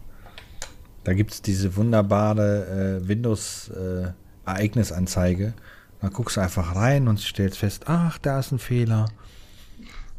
[1.05, 5.47] Da gibt es diese wunderbare äh, Windows-Ereignisanzeige.
[5.47, 5.53] Äh,
[6.01, 9.07] da guckst du einfach rein und stellst fest, ach, da ist ein Fehler.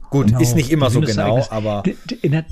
[0.10, 0.40] Gut, genau.
[0.40, 1.84] ist nicht immer so genau, aber.
[2.24, 2.46] Der,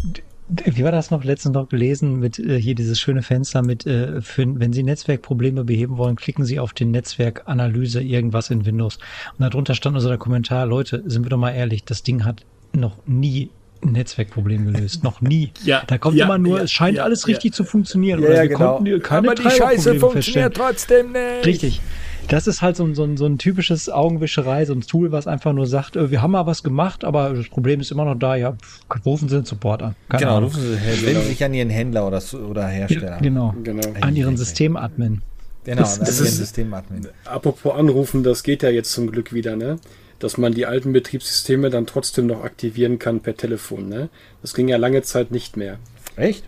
[0.49, 4.19] wie war das noch letztens noch gelesen mit äh, hier dieses schöne Fenster mit, äh,
[4.21, 8.97] für, wenn Sie Netzwerkprobleme beheben wollen, klicken Sie auf den Netzwerkanalyse irgendwas in Windows.
[9.37, 12.45] Und darunter stand also der Kommentar, Leute, sind wir doch mal ehrlich, das Ding hat
[12.73, 13.51] noch nie
[13.81, 15.03] Netzwerkproblem gelöst.
[15.03, 15.51] Noch nie.
[15.63, 18.21] Ja, da kommt ja, immer nur, ja, es scheint ja, alles richtig zu funktionieren.
[18.21, 18.77] Ja, wir genau.
[18.77, 21.45] konnten keine Aber die Scheiße funktioniert trotzdem nicht.
[21.45, 21.81] Richtig.
[22.27, 25.65] Das ist halt so, so, so ein typisches Augenwischerei, so ein Tool, was einfach nur
[25.65, 28.35] sagt, äh, wir haben mal was gemacht, aber das Problem ist immer noch da.
[28.35, 28.55] Ja,
[29.03, 29.95] rufen Sie den Support an.
[30.09, 30.51] Keine genau, Ahnung.
[30.51, 33.17] rufen Sie, wenden sich an Ihren Händler oder, oder Hersteller.
[33.19, 33.55] genau.
[33.63, 33.81] genau.
[34.01, 35.23] An Ihren Systemadmin.
[35.63, 37.07] Genau, das, das ist Systemadmin.
[37.25, 39.77] Apropos anrufen, das geht ja jetzt zum Glück wieder, ne?
[40.19, 43.89] Dass man die alten Betriebssysteme dann trotzdem noch aktivieren kann per Telefon.
[43.89, 44.09] Ne?
[44.41, 45.79] Das ging ja lange Zeit nicht mehr.
[46.15, 46.43] Echt?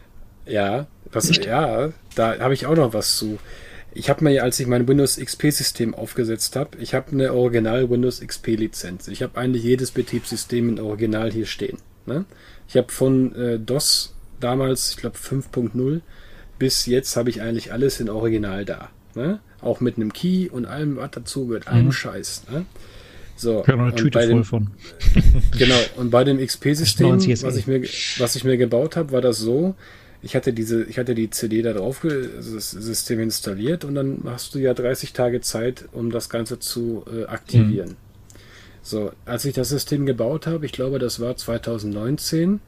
[0.46, 3.40] Ja, das, ja, da habe ich auch noch was zu.
[3.94, 8.22] Ich habe mir, als ich mein Windows XP-System aufgesetzt habe, ich habe eine Original Windows
[8.22, 9.10] XP-Lizenz.
[9.10, 11.78] Ich habe eigentlich jedes Betriebssystem in Original hier stehen.
[12.06, 12.26] Ne?
[12.70, 16.02] Ich habe von äh, DOS damals, ich glaube 5.0,
[16.58, 18.90] bis jetzt habe ich eigentlich alles in Original da.
[19.14, 19.40] Ne?
[19.60, 21.92] Auch mit einem Key und allem, was dazu gehört, allem mhm.
[21.92, 22.44] Scheiß.
[22.50, 22.66] Ne?
[23.42, 24.68] So, ja, eine Tüte voll dem, von.
[25.58, 27.82] Genau, und bei dem XP-System, was, ich mir,
[28.20, 29.74] was ich mir gebaut habe, war das so,
[30.22, 34.54] ich hatte diese, ich hatte die CD da drauf, das System installiert und dann hast
[34.54, 37.90] du ja 30 Tage Zeit, um das Ganze zu äh, aktivieren.
[37.90, 37.96] Mhm.
[38.84, 42.60] So, als ich das System gebaut habe, ich glaube, das war 2019.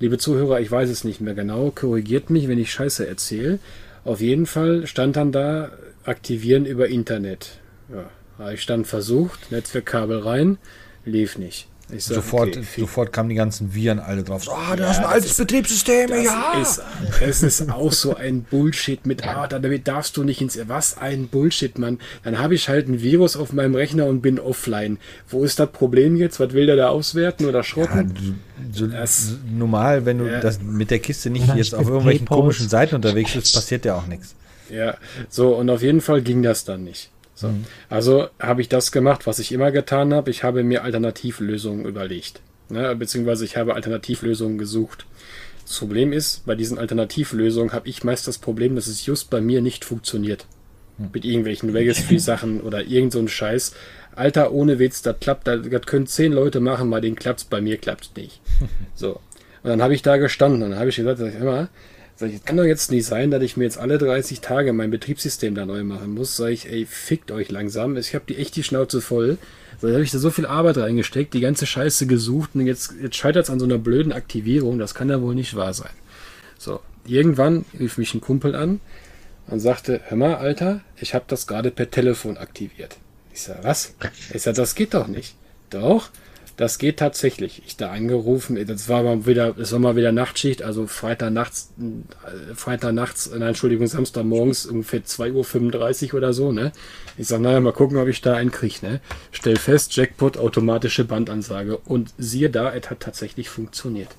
[0.00, 3.58] Liebe Zuhörer, ich weiß es nicht mehr genau, korrigiert mich, wenn ich Scheiße erzähle.
[4.04, 5.70] Auf jeden Fall stand dann da
[6.04, 7.58] aktivieren über Internet.
[7.90, 10.58] Ja, habe ich dann versucht, Netzwerkkabel rein,
[11.04, 11.68] lief nicht.
[11.88, 14.48] Sag, sofort, okay, sofort kamen die ganzen Viren alle drauf.
[14.48, 16.52] Ah, oh, das ja, ist ein altes ist, Betriebssystem, das ja.
[16.60, 16.82] Ist,
[17.20, 21.28] es ist auch so ein Bullshit mit, ah, damit darfst du nicht ins, was ein
[21.28, 21.98] Bullshit, Mann.
[22.22, 24.98] Dann habe ich halt ein Virus auf meinem Rechner und bin offline.
[25.28, 26.40] Wo ist das Problem jetzt?
[26.40, 28.14] Was will der da auswerten oder schrotten?
[28.16, 28.32] Ja,
[28.72, 30.40] so das, normal, wenn du ja.
[30.40, 34.06] das mit der Kiste nicht jetzt auf irgendwelchen komischen Seiten unterwegs bist, passiert ja auch
[34.06, 34.34] nichts.
[34.70, 34.96] Ja,
[35.28, 37.10] so, und auf jeden Fall ging das dann nicht.
[37.44, 37.50] So.
[37.50, 37.64] Mhm.
[37.88, 40.30] Also habe ich das gemacht, was ich immer getan habe.
[40.30, 42.40] Ich habe mir Alternativlösungen überlegt.
[42.68, 42.94] Ne?
[42.96, 45.06] Beziehungsweise ich habe Alternativlösungen gesucht.
[45.66, 49.40] Das Problem ist, bei diesen Alternativlösungen habe ich meist das Problem, dass es just bei
[49.40, 50.46] mir nicht funktioniert.
[50.98, 51.10] Mhm.
[51.12, 53.74] Mit irgendwelchen Registry-Sachen oder irgend so ein Scheiß.
[54.14, 57.60] Alter, ohne Witz, das klappt, das, das können zehn Leute machen, bei denen klappt's, bei
[57.60, 58.40] mir klappt's nicht.
[58.94, 59.20] So.
[59.62, 61.68] Und dann habe ich da gestanden und dann habe ich gesagt, sag ich immer,
[62.16, 64.90] Sag ich, kann doch jetzt nicht sein, dass ich mir jetzt alle 30 Tage mein
[64.90, 66.36] Betriebssystem da neu machen muss.
[66.36, 67.96] Sag ich, ey, fickt euch langsam.
[67.96, 69.38] Ich habe die echt die Schnauze voll.
[69.80, 72.94] So, da habe ich da so viel Arbeit reingesteckt, die ganze Scheiße gesucht und jetzt,
[73.02, 74.78] jetzt scheitert es an so einer blöden Aktivierung.
[74.78, 75.90] Das kann ja wohl nicht wahr sein.
[76.56, 78.80] So, irgendwann rief mich ein Kumpel an
[79.48, 82.96] und sagte, hör mal, Alter, ich habe das gerade per Telefon aktiviert.
[83.32, 83.94] Ich sag, was?
[84.32, 85.34] Ich sag, das geht doch nicht.
[85.70, 86.10] Doch.
[86.56, 87.62] Das geht tatsächlich.
[87.66, 91.72] Ich da angerufen, das war mal wieder, es war mal wieder Nachtschicht, also Freitag nachts,
[91.78, 96.70] äh, Freitag nachts, nein, Entschuldigung, Samstag morgens ungefähr 2.35 Uhr oder so, ne?
[97.18, 99.00] Ich sag, naja, mal gucken, ob ich da einen krieg, ne?
[99.32, 101.78] Stell fest, Jackpot, automatische Bandansage.
[101.78, 104.14] Und siehe da, es hat tatsächlich funktioniert.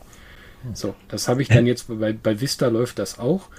[0.74, 3.50] So, das habe ich dann jetzt, bei, bei Vista läuft das auch.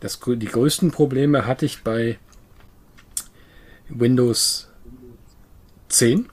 [0.00, 2.18] Das, die größten Probleme hatte ich bei
[3.88, 4.68] Windows
[5.88, 6.28] 10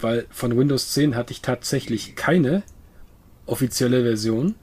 [0.00, 2.62] weil von Windows 10 hatte ich tatsächlich keine
[3.46, 4.54] offizielle Version.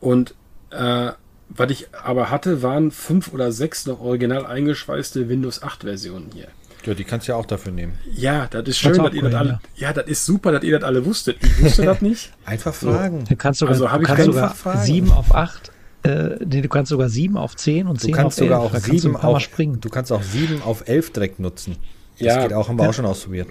[0.00, 0.34] Und
[0.70, 1.12] äh,
[1.48, 6.48] was ich aber hatte, waren fünf oder sechs noch original eingeschweißte Windows 8 Versionen hier.
[6.84, 7.98] Ja, die kannst du ja auch dafür nehmen.
[8.14, 9.92] Ja, das ist schön, dass ihr das alle, ja.
[9.92, 11.36] das ist super, dass ihr das alle wusstet.
[11.42, 12.32] Ich wusste das nicht.
[12.44, 13.20] Einfach fragen.
[13.20, 13.26] So.
[13.26, 14.84] Du kannst sogar, also, du kannst sogar fragen.
[14.84, 15.72] 7 auf 8
[16.04, 18.34] äh, du kannst sogar 7 auf 10 und 10 auf 11.
[18.34, 19.80] Sogar auch 7 auf, springen.
[19.80, 21.76] Du kannst auch 7 auf 11 direkt nutzen.
[22.18, 22.90] Das ja, geht auch, haben wir ja.
[22.90, 23.48] auch schon ausprobiert.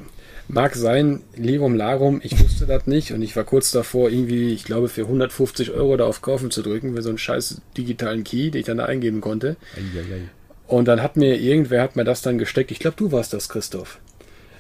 [0.50, 4.64] Mag sein, Lirum Larum, ich wusste das nicht und ich war kurz davor, irgendwie, ich
[4.64, 8.50] glaube, für 150 Euro da auf Kaufen zu drücken, für so einen scheiß digitalen Key,
[8.50, 9.58] den ich dann da eingeben konnte.
[9.76, 10.30] Eieiei.
[10.68, 12.72] Und dann hat mir irgendwer hat mir das dann gesteckt.
[12.72, 14.00] Ich glaube, du warst das, Christoph.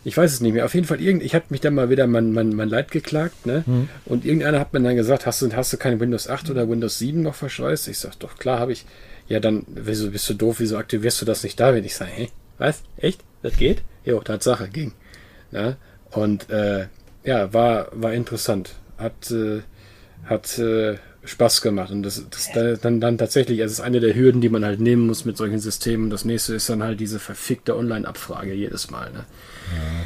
[0.03, 0.63] Ich weiß es nicht mehr.
[0.63, 3.45] Auf jeden Fall, irgend, ich habe mich dann mal wieder mein, mein, mein Leid geklagt,
[3.45, 3.63] ne?
[3.65, 3.89] Mhm.
[4.05, 6.97] Und irgendeiner hat mir dann gesagt, hast du, hast du keine Windows 8 oder Windows
[6.99, 7.89] 7 noch verschweißt?
[7.89, 8.85] Ich sag, doch, klar habe ich.
[9.27, 12.11] Ja, dann, wieso bist du doof, wieso aktivierst du das nicht da, wenn ich sage,
[12.11, 12.83] hey, was?
[12.95, 13.21] Echt?
[13.41, 13.81] Das geht?
[14.05, 14.93] Jo, Tatsache, ging.
[15.51, 15.77] Ne?
[16.11, 16.87] Und äh,
[17.23, 18.75] ja, war, war interessant.
[18.97, 19.61] Hat, äh,
[20.25, 21.91] hat äh, Spaß gemacht.
[21.91, 22.51] Und das, das
[22.81, 25.59] dann, dann tatsächlich, es ist eine der Hürden, die man halt nehmen muss mit solchen
[25.59, 26.09] Systemen.
[26.09, 29.11] Das nächste ist dann halt diese verfickte Online-Abfrage jedes Mal.
[29.11, 29.25] Ne?
[29.75, 30.05] Ja.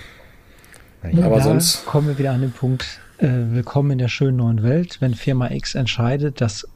[1.12, 1.86] Ja, Aber sonst.
[1.86, 3.00] Kommen wir wieder an den Punkt.
[3.18, 4.98] Äh, willkommen in der schönen neuen Welt.
[5.00, 6.68] Wenn Firma X entscheidet, dass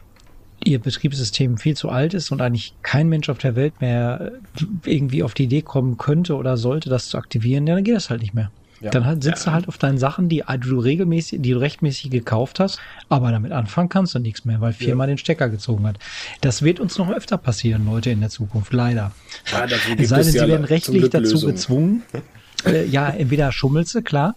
[0.66, 4.34] ihr Betriebssystem viel zu alt ist und eigentlich kein Mensch auf der Welt mehr
[4.84, 8.10] irgendwie auf die Idee kommen könnte oder sollte, das zu aktivieren, ja, dann geht das
[8.10, 8.52] halt nicht mehr.
[8.82, 8.92] Ja.
[8.92, 9.52] Dann halt sitzt ja.
[9.52, 13.52] du halt auf deinen Sachen, die du regelmäßig, die du rechtmäßig gekauft hast, aber damit
[13.52, 15.08] anfangen kannst du nichts mehr, weil Firma ja.
[15.08, 15.98] den Stecker gezogen hat.
[16.42, 19.12] Das wird uns noch öfter passieren, Leute, in der Zukunft, leider.
[19.52, 22.04] Ja, es sei denn, sie werden rechtlich dazu gezwungen.
[22.66, 24.34] Äh, ja, entweder schummelst du, klar,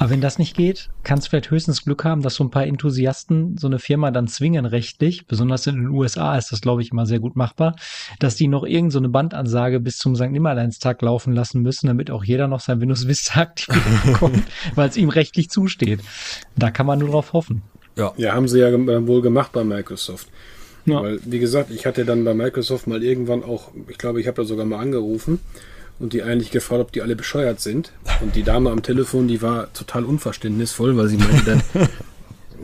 [0.00, 2.66] aber wenn das nicht geht, kannst du vielleicht höchstens Glück haben, dass so ein paar
[2.66, 6.90] Enthusiasten so eine Firma dann zwingen rechtlich, besonders in den USA ist das, glaube ich,
[6.90, 7.76] immer sehr gut machbar,
[8.18, 10.30] dass die noch irgendeine so Bandansage bis zum St.
[10.30, 14.42] Nimmerleinstag laufen lassen müssen, damit auch jeder noch sein Windows Vista aktiviert bekommt,
[14.74, 16.00] weil es ihm rechtlich zusteht.
[16.56, 17.60] Da kann man nur drauf hoffen.
[17.98, 18.14] Ja.
[18.16, 18.72] ja, haben sie ja
[19.06, 20.28] wohl gemacht bei Microsoft.
[20.86, 21.02] Ja.
[21.02, 24.40] Weil, wie gesagt, ich hatte dann bei Microsoft mal irgendwann auch, ich glaube, ich habe
[24.40, 25.40] da sogar mal angerufen
[26.00, 27.92] und die eigentlich gefragt, ob die alle bescheuert sind.
[28.20, 31.62] Und die Dame am Telefon, die war total unverständnisvoll, weil sie meinte dann,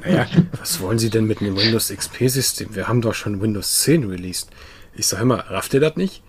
[0.05, 0.27] naja,
[0.59, 2.75] was wollen Sie denn mit einem Windows XP-System?
[2.75, 4.49] Wir haben doch schon Windows 10 released.
[4.95, 6.23] Ich sage immer, rafft ihr das nicht?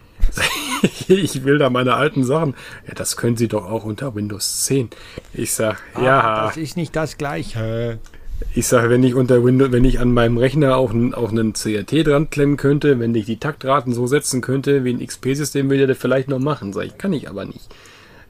[1.08, 2.56] ich will da meine alten Sachen.
[2.88, 4.90] Ja, das können Sie doch auch unter Windows 10.
[5.34, 6.46] Ich sag, ah, ja.
[6.46, 8.00] Das ist nicht das Gleiche.
[8.54, 12.06] Ich sage, wenn ich unter Windows, wenn ich an meinem Rechner auch, auch einen CRT
[12.08, 15.88] dran klemmen könnte, wenn ich die Taktraten so setzen könnte wie ein XP-System, würde ich
[15.90, 16.72] das vielleicht noch machen.
[16.74, 17.68] Sag ich, kann ich aber nicht.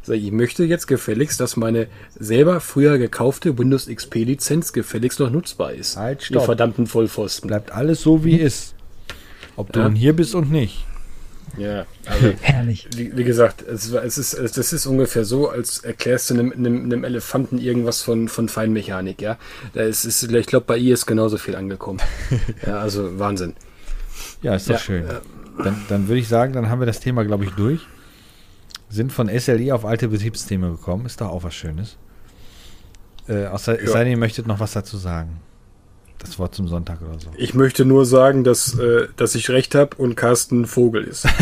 [0.03, 5.29] Sag ich, ich möchte jetzt gefälligst, dass meine selber früher gekaufte Windows XP-Lizenz gefälligst noch
[5.29, 5.97] nutzbar ist.
[5.97, 6.41] Halt, stopp.
[6.41, 7.47] Die verdammten Vollpfosten.
[7.49, 8.75] Bleibt alles so, wie ist.
[9.57, 9.88] Ob du Ja.
[9.89, 10.85] nun hier bist und nicht.
[11.56, 12.88] Ja, also Herrlich.
[12.95, 16.52] wie, wie gesagt, es, es ist, es, das ist ungefähr so, als erklärst du einem,
[16.52, 19.38] einem, einem Elefanten irgendwas von, von Feinmechanik, ja.
[19.74, 21.99] Da ist, ich glaube, bei ihr ist genauso viel angekommen.
[22.65, 23.53] ja, also Wahnsinn.
[24.41, 25.06] Ja, ist doch Ja, schön.
[25.64, 27.82] Dann, dann würde ich sagen, dann haben wir das Thema, glaube ich, durch.
[28.90, 31.06] Sind von SLI auf alte Betriebssysteme gekommen.
[31.07, 31.98] Ist doch auch was Schönes.
[33.28, 33.91] Äh, außer, es Ja.
[33.94, 35.40] sei denn, ihr möchtet noch was dazu sagen.
[36.19, 37.30] Das Wort zum Sonntag oder so.
[37.38, 41.27] Ich möchte nur sagen, dass, äh, dass ich recht habe und Carsten Vogel ist.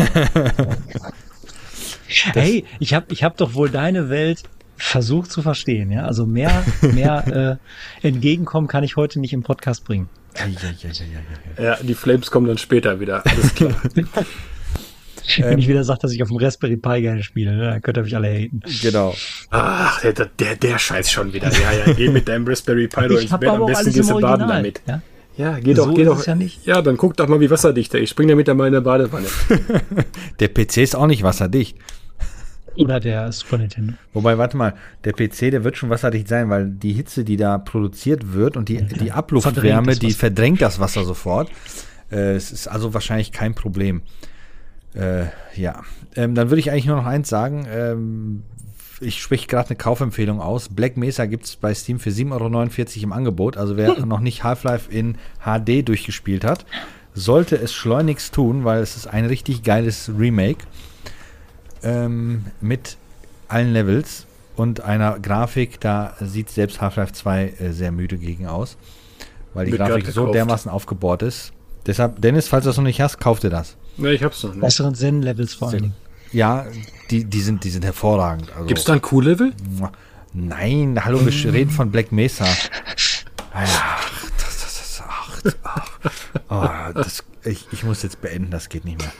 [2.08, 4.44] Hey, ich habe ich hab doch wohl deine Welt
[4.76, 6.04] versucht zu verstehen, ja.
[6.04, 7.58] Also mehr, mehr
[8.02, 10.08] äh, entgegenkommen kann ich heute nicht im Podcast bringen.
[11.58, 13.24] Ja, die Flames kommen dann später wieder.
[13.26, 13.74] Alles klar.
[15.38, 17.96] Wenn ich wieder sage, dass ich auf dem Raspberry Pi gerne spiele, ne, dann könnt
[17.96, 18.60] ihr mich alle haten.
[18.82, 19.14] Genau.
[19.50, 21.50] Ach, der, der, der Scheiß schon wieder.
[21.52, 23.48] Ja, ja, geh mit deinem Raspberry Pi doch Ich ins Bett.
[23.48, 24.82] Am besten gehst du baden damit.
[24.86, 25.02] Ja?
[25.36, 26.18] Ja, geh So doch, geh ist doch.
[26.20, 26.64] es ja nicht.
[26.66, 28.10] ja, dann guck doch mal, wie wasserdicht er ist.
[28.10, 29.26] Spring damit einmal in der Badewanne.
[30.40, 31.76] Der PC ist auch nicht wasserdicht.
[32.76, 33.94] Oder der Super Nintendo.
[34.12, 34.74] Wobei, warte mal,
[35.04, 38.68] der PC, der wird schon wasserdicht sein, weil die Hitze, die da produziert wird und
[38.68, 41.50] die, die Verdrängt Abluftwärme, das die verdrängt das Wasser sofort.
[42.10, 44.02] Äh, es ist also wahrscheinlich kein Problem.
[44.96, 45.82] Äh, ja,
[46.14, 47.66] ähm, dann würde ich eigentlich nur noch eins sagen.
[47.70, 48.42] Ähm,
[49.00, 50.70] ich spreche gerade eine Kaufempfehlung aus.
[50.70, 52.32] Black Mesa gibt es bei Steam für 7,49
[52.96, 53.56] Euro im Angebot.
[53.56, 56.64] Also wer noch nicht Half-Life in HD durchgespielt hat,
[57.14, 60.64] sollte es schleunigst tun, weil es ist ein richtig geiles Remake
[61.82, 62.96] ähm, mit
[63.48, 68.76] allen Levels und einer Grafik, da sieht selbst Half-Life 2 äh, sehr müde gegen aus,
[69.52, 71.52] weil die Grafik so dermaßen aufgebaut ist.
[71.86, 73.76] Deshalb, Dennis, falls du das noch nicht hast, kauf dir das.
[73.96, 74.60] Ne, ich hab's noch nicht.
[74.60, 75.94] Besseren Zen-Levels vor allen Dingen.
[76.32, 76.66] Ja,
[77.10, 78.50] die, die, sind, die sind hervorragend.
[78.52, 79.52] Also, Gibt's da ein Q-Level?
[80.32, 82.44] Nein, hallo, wir reden von Black Mesa.
[83.52, 85.88] Ach, das, das, das, ach,
[86.50, 89.12] ach, oh, das, ich, ich muss jetzt beenden, das geht nicht mehr.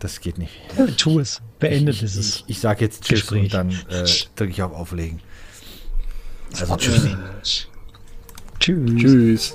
[0.00, 0.52] Das geht nicht.
[0.96, 1.40] Tu es.
[1.60, 2.36] Beendet ich, ist es.
[2.36, 3.44] Ich, ich sag jetzt Tschüss Gespräch.
[3.44, 5.20] und dann äh, drücke ich auf Auflegen.
[6.58, 7.08] Also Tschüss.
[8.58, 8.96] Tschüss.
[8.96, 9.54] Tschüss.